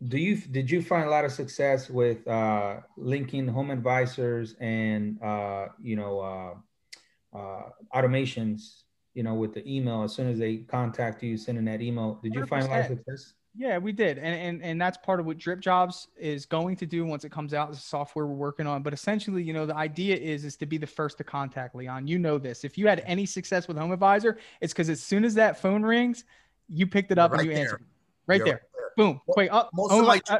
do 0.07 0.17
you 0.17 0.35
did 0.37 0.69
you 0.69 0.81
find 0.81 1.05
a 1.05 1.09
lot 1.09 1.25
of 1.25 1.31
success 1.31 1.89
with 1.89 2.27
uh 2.27 2.77
linking 2.97 3.47
home 3.47 3.71
advisors 3.71 4.55
and 4.59 5.21
uh 5.21 5.67
you 5.81 5.95
know 5.95 6.19
uh 6.19 7.37
uh 7.37 7.69
automations 7.93 8.83
you 9.13 9.23
know, 9.23 9.33
with 9.33 9.53
the 9.53 9.67
email 9.69 10.03
as 10.03 10.13
soon 10.13 10.29
as 10.29 10.37
they 10.37 10.57
contact 10.57 11.23
you, 11.23 11.37
sending 11.37 11.65
that 11.65 11.81
email. 11.81 12.19
Did 12.23 12.33
you 12.35 12.41
100%. 12.41 12.47
find 12.47 12.65
a 12.65 12.69
lot 12.69 12.79
of 12.79 12.85
success? 12.87 13.33
Yeah, 13.55 13.79
we 13.79 13.91
did, 13.91 14.19
and 14.19 14.27
and 14.27 14.63
and 14.63 14.79
that's 14.79 14.97
part 14.97 15.19
of 15.19 15.25
what 15.25 15.37
Drip 15.37 15.59
Jobs 15.59 16.07
is 16.15 16.45
going 16.45 16.75
to 16.77 16.85
do 16.85 17.03
once 17.03 17.25
it 17.25 17.31
comes 17.31 17.53
out. 17.53 17.71
The 17.71 17.77
software 17.77 18.27
we're 18.27 18.35
working 18.35 18.67
on, 18.67 18.83
but 18.83 18.93
essentially, 18.93 19.41
you 19.41 19.53
know, 19.53 19.65
the 19.65 19.75
idea 19.75 20.15
is 20.15 20.45
is 20.45 20.55
to 20.57 20.67
be 20.67 20.77
the 20.77 20.87
first 20.87 21.17
to 21.17 21.23
contact 21.23 21.75
Leon. 21.75 22.07
You 22.07 22.19
know 22.19 22.37
this. 22.37 22.63
If 22.63 22.77
you 22.77 22.87
had 22.87 23.03
any 23.05 23.25
success 23.25 23.67
with 23.67 23.75
Home 23.77 23.91
Advisor, 23.91 24.37
it's 24.61 24.71
because 24.71 24.87
as 24.87 25.01
soon 25.01 25.25
as 25.25 25.33
that 25.33 25.59
phone 25.59 25.81
rings, 25.81 26.25
you 26.67 26.85
picked 26.85 27.11
it 27.11 27.17
up 27.17 27.31
right 27.31 27.41
and 27.41 27.49
you 27.49 27.55
there. 27.55 27.63
answered. 27.63 27.85
Right 28.27 28.37
there. 28.45 28.45
there. 28.45 28.91
Boom. 28.95 29.19
Well, 29.25 29.35
Wait 29.35 29.49
up. 29.49 29.71
Most 29.73 29.93
of 29.93 30.05
my, 30.05 30.21
uh, 30.29 30.39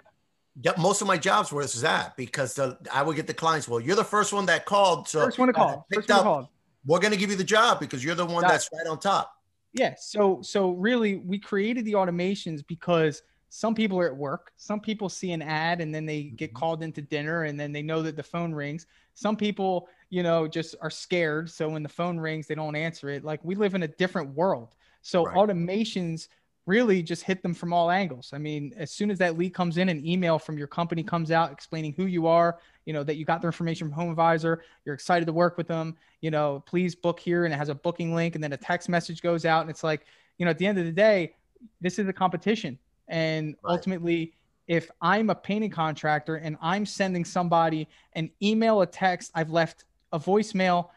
yeah, 0.62 0.74
most 0.78 1.02
of 1.02 1.08
my 1.08 1.18
jobs 1.18 1.52
were 1.52 1.64
this 1.64 1.76
is 1.76 1.82
that 1.82 2.16
because 2.16 2.54
the, 2.54 2.78
I 2.94 3.02
would 3.02 3.16
get 3.16 3.26
the 3.26 3.34
clients. 3.34 3.68
Well, 3.68 3.80
you're 3.80 3.96
the 3.96 4.04
first 4.04 4.34
one 4.34 4.46
that 4.46 4.66
called, 4.66 5.08
so 5.08 5.26
first 5.26 5.40
one 5.40 5.48
to 5.48 5.54
call. 5.54 5.88
First 5.92 6.10
one 6.10 6.18
to 6.20 6.24
call 6.24 6.52
we're 6.86 7.00
going 7.00 7.12
to 7.12 7.18
give 7.18 7.30
you 7.30 7.36
the 7.36 7.44
job 7.44 7.80
because 7.80 8.04
you're 8.04 8.16
the 8.16 8.26
one 8.26 8.44
that's 8.44 8.70
right 8.74 8.88
on 8.88 9.00
top. 9.00 9.34
Yeah. 9.74 9.96
So 10.00 10.42
so 10.42 10.72
really 10.72 11.18
we 11.18 11.38
created 11.38 11.86
the 11.86 11.94
automations 11.94 12.66
because 12.66 13.22
some 13.50 13.74
people 13.76 14.00
are 14.00 14.08
at 14.08 14.16
work. 14.16 14.52
Some 14.56 14.80
people 14.80 15.10
see 15.10 15.32
an 15.32 15.42
ad 15.42 15.82
and 15.82 15.94
then 15.94 16.06
they 16.06 16.24
get 16.24 16.52
mm-hmm. 16.52 16.58
called 16.58 16.84
into 16.84 17.02
dinner 17.02 17.44
and 17.44 17.60
then 17.60 17.72
they 17.72 17.82
know 17.82 18.02
that 18.04 18.16
the 18.16 18.24
phone 18.24 18.54
rings. 18.54 18.86
Some 19.14 19.36
people, 19.36 19.88
you 20.10 20.24
know, 20.24 20.48
just 20.48 20.76
are 20.82 20.90
scared. 20.90 21.50
So 21.50 21.70
when 21.70 21.84
the 21.84 21.90
phone 21.90 22.20
rings, 22.20 22.48
they 22.48 22.56
don't 22.56 22.76
answer 22.76 23.10
it. 23.10 23.24
Like 23.24 23.44
we 23.44 23.56
live 23.56 23.76
in 23.76 23.84
a 23.84 23.88
different 23.88 24.34
world. 24.36 24.76
So 25.02 25.26
right. 25.26 25.36
automations 25.36 26.28
really 26.70 27.02
just 27.02 27.24
hit 27.24 27.42
them 27.42 27.54
from 27.54 27.74
all 27.74 27.90
angles. 27.90 28.30
I 28.32 28.38
mean, 28.38 28.74
as 28.78 28.92
soon 28.92 29.10
as 29.10 29.18
that 29.18 29.40
lead 29.40 29.56
comes 29.56 29.78
in, 29.78 29.90
an 29.90 30.06
email 30.06 30.38
from 30.38 30.56
your 30.56 30.68
company 30.68 31.02
comes 31.02 31.32
out 31.32 31.52
explaining 31.52 31.94
who 31.94 32.06
you 32.06 32.28
are, 32.28 32.60
you 32.86 32.94
know, 32.94 33.04
that 33.04 33.16
you 33.16 33.26
got 33.26 33.42
their 33.42 33.50
information 33.50 33.88
from 33.88 33.94
Home 33.94 34.12
Advisor, 34.12 34.62
you're 34.86 34.94
excited 34.94 35.26
to 35.26 35.34
work 35.34 35.58
with 35.58 35.68
them, 35.68 35.98
you 36.22 36.30
know, 36.30 36.64
please 36.68 36.94
book 36.94 37.20
here. 37.20 37.46
And 37.46 37.54
it 37.54 37.58
has 37.58 37.70
a 37.70 37.76
booking 37.76 38.14
link. 38.14 38.36
And 38.36 38.44
then 38.44 38.54
a 38.54 38.58
text 38.58 38.88
message 38.88 39.24
goes 39.24 39.46
out. 39.46 39.62
And 39.62 39.70
it's 39.72 39.84
like, 39.84 40.06
you 40.38 40.46
know, 40.46 40.52
at 40.52 40.60
the 40.60 40.68
end 40.68 40.78
of 40.78 40.86
the 40.86 40.92
day, 40.92 41.34
this 41.82 41.98
is 41.98 42.08
a 42.08 42.14
competition. 42.14 42.78
And 43.08 43.56
right. 43.64 43.72
ultimately, 43.74 44.34
if 44.68 44.92
I'm 45.02 45.32
a 45.32 45.36
painting 45.36 45.72
contractor 45.72 46.36
and 46.36 46.56
I'm 46.62 46.86
sending 46.86 47.26
somebody 47.26 47.88
an 48.14 48.30
email, 48.44 48.82
a 48.82 48.86
text, 48.86 49.32
I've 49.34 49.50
left 49.50 49.86
a 50.12 50.20
voicemail, 50.20 50.90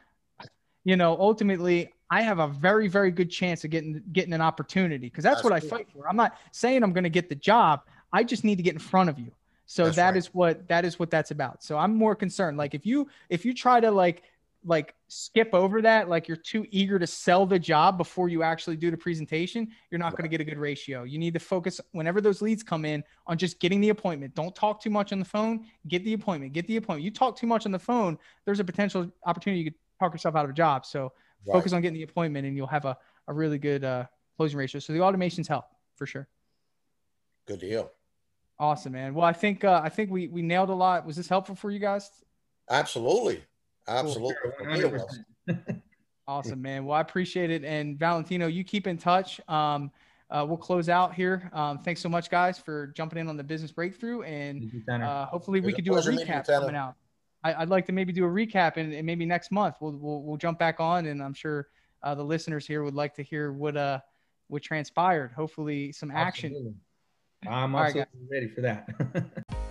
you 0.84 0.96
know, 0.96 1.16
ultimately 1.18 1.90
I 2.12 2.20
have 2.20 2.40
a 2.40 2.46
very, 2.46 2.88
very 2.88 3.10
good 3.10 3.30
chance 3.30 3.64
of 3.64 3.70
getting 3.70 4.02
getting 4.12 4.34
an 4.34 4.42
opportunity 4.42 5.06
because 5.06 5.24
that's, 5.24 5.36
that's, 5.36 5.44
what 5.44 5.58
cool. 5.62 5.66
I 5.66 5.78
fight 5.78 5.88
for. 5.90 6.06
I'm 6.06 6.14
not 6.14 6.36
saying 6.52 6.82
I'm 6.82 6.92
going 6.92 7.04
to 7.04 7.10
get 7.10 7.30
the 7.30 7.34
job. 7.34 7.80
I 8.12 8.22
just 8.22 8.44
need 8.44 8.56
to 8.56 8.62
get 8.62 8.74
in 8.74 8.80
front 8.80 9.08
of 9.08 9.18
you. 9.18 9.32
So 9.64 9.84
that's 9.84 9.96
that 9.96 10.08
right. 10.08 10.16
is 10.18 10.26
what 10.26 10.68
that 10.68 10.84
is 10.84 10.98
what 10.98 11.10
that's 11.10 11.30
about. 11.30 11.62
So 11.64 11.78
I'm 11.78 11.96
more 11.96 12.14
concerned. 12.14 12.58
Like 12.58 12.74
if 12.74 12.84
you 12.84 13.08
if 13.30 13.46
you 13.46 13.54
try 13.54 13.80
to 13.80 13.90
like 13.90 14.24
like 14.62 14.94
skip 15.08 15.54
over 15.54 15.80
that, 15.80 16.10
like 16.10 16.28
you're 16.28 16.36
too 16.36 16.66
eager 16.70 16.98
to 16.98 17.06
sell 17.06 17.46
the 17.46 17.58
job 17.58 17.96
before 17.96 18.28
you 18.28 18.42
actually 18.42 18.76
do 18.76 18.90
the 18.90 18.96
presentation, 18.98 19.68
you're 19.90 19.98
not 19.98 20.12
right. 20.12 20.18
going 20.18 20.30
to 20.30 20.36
get 20.36 20.42
a 20.42 20.44
good 20.44 20.58
ratio. 20.58 21.04
You 21.04 21.18
need 21.18 21.32
to 21.32 21.40
focus 21.40 21.80
whenever 21.92 22.20
those 22.20 22.42
leads 22.42 22.62
come 22.62 22.84
in 22.84 23.02
on 23.26 23.38
just 23.38 23.58
getting 23.58 23.80
the 23.80 23.88
appointment. 23.88 24.34
Don't 24.34 24.54
talk 24.54 24.82
too 24.82 24.90
much 24.90 25.14
on 25.14 25.18
the 25.18 25.24
phone. 25.24 25.64
Get 25.88 26.04
the 26.04 26.12
appointment. 26.12 26.52
Get 26.52 26.66
the 26.66 26.76
appointment. 26.76 27.04
You 27.06 27.10
talk 27.10 27.38
too 27.38 27.46
much 27.46 27.64
on 27.64 27.72
the 27.72 27.78
phone, 27.78 28.18
there's 28.44 28.60
a 28.60 28.64
potential 28.64 29.10
opportunity 29.24 29.62
you 29.62 29.70
could 29.70 29.78
talk 29.98 30.12
yourself 30.12 30.36
out 30.36 30.44
of 30.44 30.50
a 30.50 30.54
job. 30.54 30.84
So 30.84 31.12
Right. 31.46 31.54
Focus 31.54 31.72
on 31.72 31.82
getting 31.82 31.94
the 31.94 32.04
appointment, 32.04 32.46
and 32.46 32.56
you'll 32.56 32.66
have 32.66 32.84
a, 32.84 32.96
a 33.28 33.32
really 33.32 33.58
good 33.58 33.84
uh, 33.84 34.06
closing 34.36 34.58
ratio. 34.58 34.78
So 34.80 34.92
the 34.92 35.00
automations 35.00 35.48
help 35.48 35.64
for 35.96 36.06
sure. 36.06 36.28
Good 37.46 37.60
deal. 37.60 37.90
Awesome, 38.58 38.92
man. 38.92 39.14
Well, 39.14 39.24
I 39.24 39.32
think 39.32 39.64
uh, 39.64 39.80
I 39.82 39.88
think 39.88 40.10
we 40.10 40.28
we 40.28 40.42
nailed 40.42 40.70
a 40.70 40.74
lot. 40.74 41.04
Was 41.04 41.16
this 41.16 41.28
helpful 41.28 41.56
for 41.56 41.70
you 41.70 41.80
guys? 41.80 42.10
Absolutely, 42.70 43.42
absolutely. 43.88 44.34
Cool. 44.80 45.08
awesome, 46.28 46.62
man. 46.62 46.84
Well, 46.84 46.96
I 46.96 47.00
appreciate 47.00 47.50
it. 47.50 47.64
And 47.64 47.98
Valentino, 47.98 48.46
you 48.46 48.62
keep 48.62 48.86
in 48.86 48.98
touch. 48.98 49.40
Um, 49.48 49.90
uh, 50.30 50.46
we'll 50.48 50.56
close 50.56 50.88
out 50.88 51.14
here. 51.14 51.50
Um, 51.52 51.78
thanks 51.78 52.00
so 52.00 52.08
much, 52.08 52.30
guys, 52.30 52.58
for 52.58 52.86
jumping 52.88 53.18
in 53.18 53.28
on 53.28 53.36
the 53.36 53.44
business 53.44 53.72
breakthrough, 53.72 54.22
and 54.22 54.70
uh, 54.88 55.26
hopefully 55.26 55.60
we 55.60 55.72
could 55.72 55.84
do 55.84 55.94
a 55.94 56.00
recap 56.00 56.46
coming 56.46 56.76
out. 56.76 56.94
I, 57.44 57.60
would 57.60 57.70
like 57.70 57.86
to 57.86 57.92
maybe 57.92 58.12
do 58.12 58.24
a 58.24 58.28
recap 58.28 58.76
and, 58.76 58.92
and, 58.92 59.04
maybe 59.04 59.26
next 59.26 59.50
month 59.50 59.76
we'll, 59.80 59.96
we'll, 59.96 60.22
we'll 60.22 60.36
jump 60.36 60.58
back 60.58 60.78
on 60.78 61.06
and 61.06 61.22
I'm 61.22 61.34
sure 61.34 61.68
uh, 62.02 62.14
the 62.14 62.24
listeners 62.24 62.66
here 62.66 62.84
would 62.84 62.94
like 62.94 63.14
to 63.14 63.22
hear 63.22 63.52
what 63.52 63.76
uh 63.76 63.98
what 64.48 64.62
transpired. 64.62 65.32
Hopefully 65.32 65.92
some 65.92 66.10
action. 66.10 66.50
Absolutely. 66.50 66.74
I'm 67.48 67.74
absolutely 67.74 68.00
right, 68.00 68.08
ready 68.30 68.48
for 68.48 68.60
that. 68.60 69.44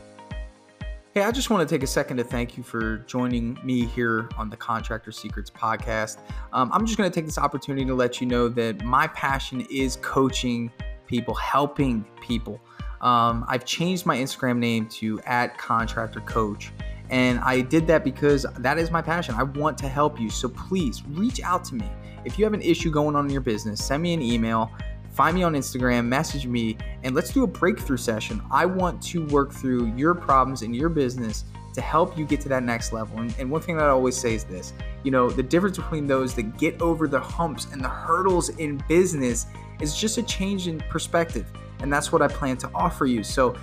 Hey, 1.14 1.24
I 1.24 1.32
just 1.32 1.50
want 1.50 1.68
to 1.68 1.76
take 1.76 1.84
a 1.84 1.88
second 1.88 2.16
to 2.18 2.24
thank 2.24 2.56
you 2.56 2.64
for 2.64 3.00
joining 3.00 3.60
me 3.66 3.86
here 3.86 4.30
on 4.38 4.50
the 4.50 4.56
Contractor 4.56 5.12
Secrets 5.12 5.50
podcast. 5.50 6.20
Um, 6.54 6.72
I'm 6.72 6.86
just 6.86 6.98
going 6.98 7.12
to 7.12 7.14
take 7.14 7.26
this 7.26 7.38
opportunity 7.38 7.84
to 7.84 7.94
let 7.94 8.22
you 8.22 8.28
know 8.28 8.48
that 8.48 8.82
my 8.86 9.08
passion 9.08 9.68
is 9.70 9.98
coaching 9.98 10.72
people, 11.08 11.34
helping 11.34 12.06
people 12.22 12.62
Um, 13.02 13.44
I've 13.50 13.66
changed 13.66 14.06
my 14.06 14.16
Instagram 14.16 14.58
name 14.58 14.88
to 15.00 15.20
at 15.26 15.58
contractor 15.58 16.22
coach. 16.22 16.72
And 17.12 17.40
I 17.42 17.62
did 17.62 17.86
that 17.88 18.04
because 18.04 18.46
that 18.60 18.78
is 18.78 18.90
my 18.90 19.02
passion. 19.02 19.36
I 19.36 19.44
want 19.44 19.78
to 19.80 19.88
help 19.90 20.20
you. 20.20 20.30
So 20.30 20.48
please 20.48 21.04
reach 21.10 21.42
out 21.42 21.64
to 21.66 21.76
me. 21.76 21.86
If 22.24 22.40
you 22.40 22.46
have 22.46 22.54
an 22.54 22.62
issue 22.62 22.90
going 22.90 23.16
on 23.16 23.26
in 23.26 23.32
your 23.32 23.42
business, 23.42 23.84
send 23.84 24.02
me 24.02 24.14
an 24.14 24.22
email, 24.22 24.72
find 25.12 25.36
me 25.36 25.44
on 25.44 25.54
Instagram, 25.54 26.06
message 26.06 26.48
me, 26.48 26.78
and 27.04 27.14
let's 27.14 27.34
do 27.34 27.44
a 27.44 27.48
breakthrough 27.48 27.98
session. 27.98 28.42
I 28.50 28.66
want 28.66 29.02
to 29.04 29.26
work 29.28 29.52
through 29.52 29.94
your 29.96 30.16
problems 30.16 30.62
in 30.62 30.74
your 30.74 30.88
business 30.88 31.44
to 31.74 31.82
help 31.82 32.18
you 32.18 32.26
get 32.26 32.42
to 32.42 32.50
that 32.50 32.64
next 32.64 32.94
level. 32.94 33.20
And, 33.20 33.34
and, 33.40 33.50
one 33.50 33.62
thing 33.62 33.78
that 33.78 33.86
I 33.86 33.90
always 33.90 34.18
say 34.18 34.36
is 34.36 34.44
this 34.44 34.74
you 35.04 35.12
know, 35.12 35.30
the 35.30 35.44
difference 35.44 35.78
between 35.78 36.06
those 36.06 36.36
that 36.36 36.58
get 36.58 36.82
over 36.82 37.08
the 37.08 37.20
humps 37.20 37.68
and 37.72 37.82
the 37.82 37.90
hurdles 37.90 38.50
in 38.50 38.84
business 38.88 39.48
is 39.80 39.98
just 39.98 40.18
a 40.18 40.24
change 40.24 40.68
in 40.68 40.80
perspective. 40.90 41.46
And 41.80 41.92
that's 41.92 42.12
what 42.12 42.22
I 42.22 42.28
plan 42.28 42.58
to 42.58 42.70
offer 42.76 43.06
you. 43.06 43.24
So 43.24 43.56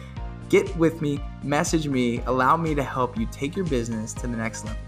get 0.49 0.74
with 0.76 1.01
me, 1.01 1.20
message 1.42 1.88
me, 1.88 2.20
allow 2.26 2.57
me 2.57 2.74
to 2.74 2.82
help 2.82 3.18
you 3.18 3.26
take 3.30 3.57
your 3.57 3.66
business 3.66 4.12
to 4.14 4.22
the 4.22 4.36
next 4.36 4.64
level. 4.64 4.88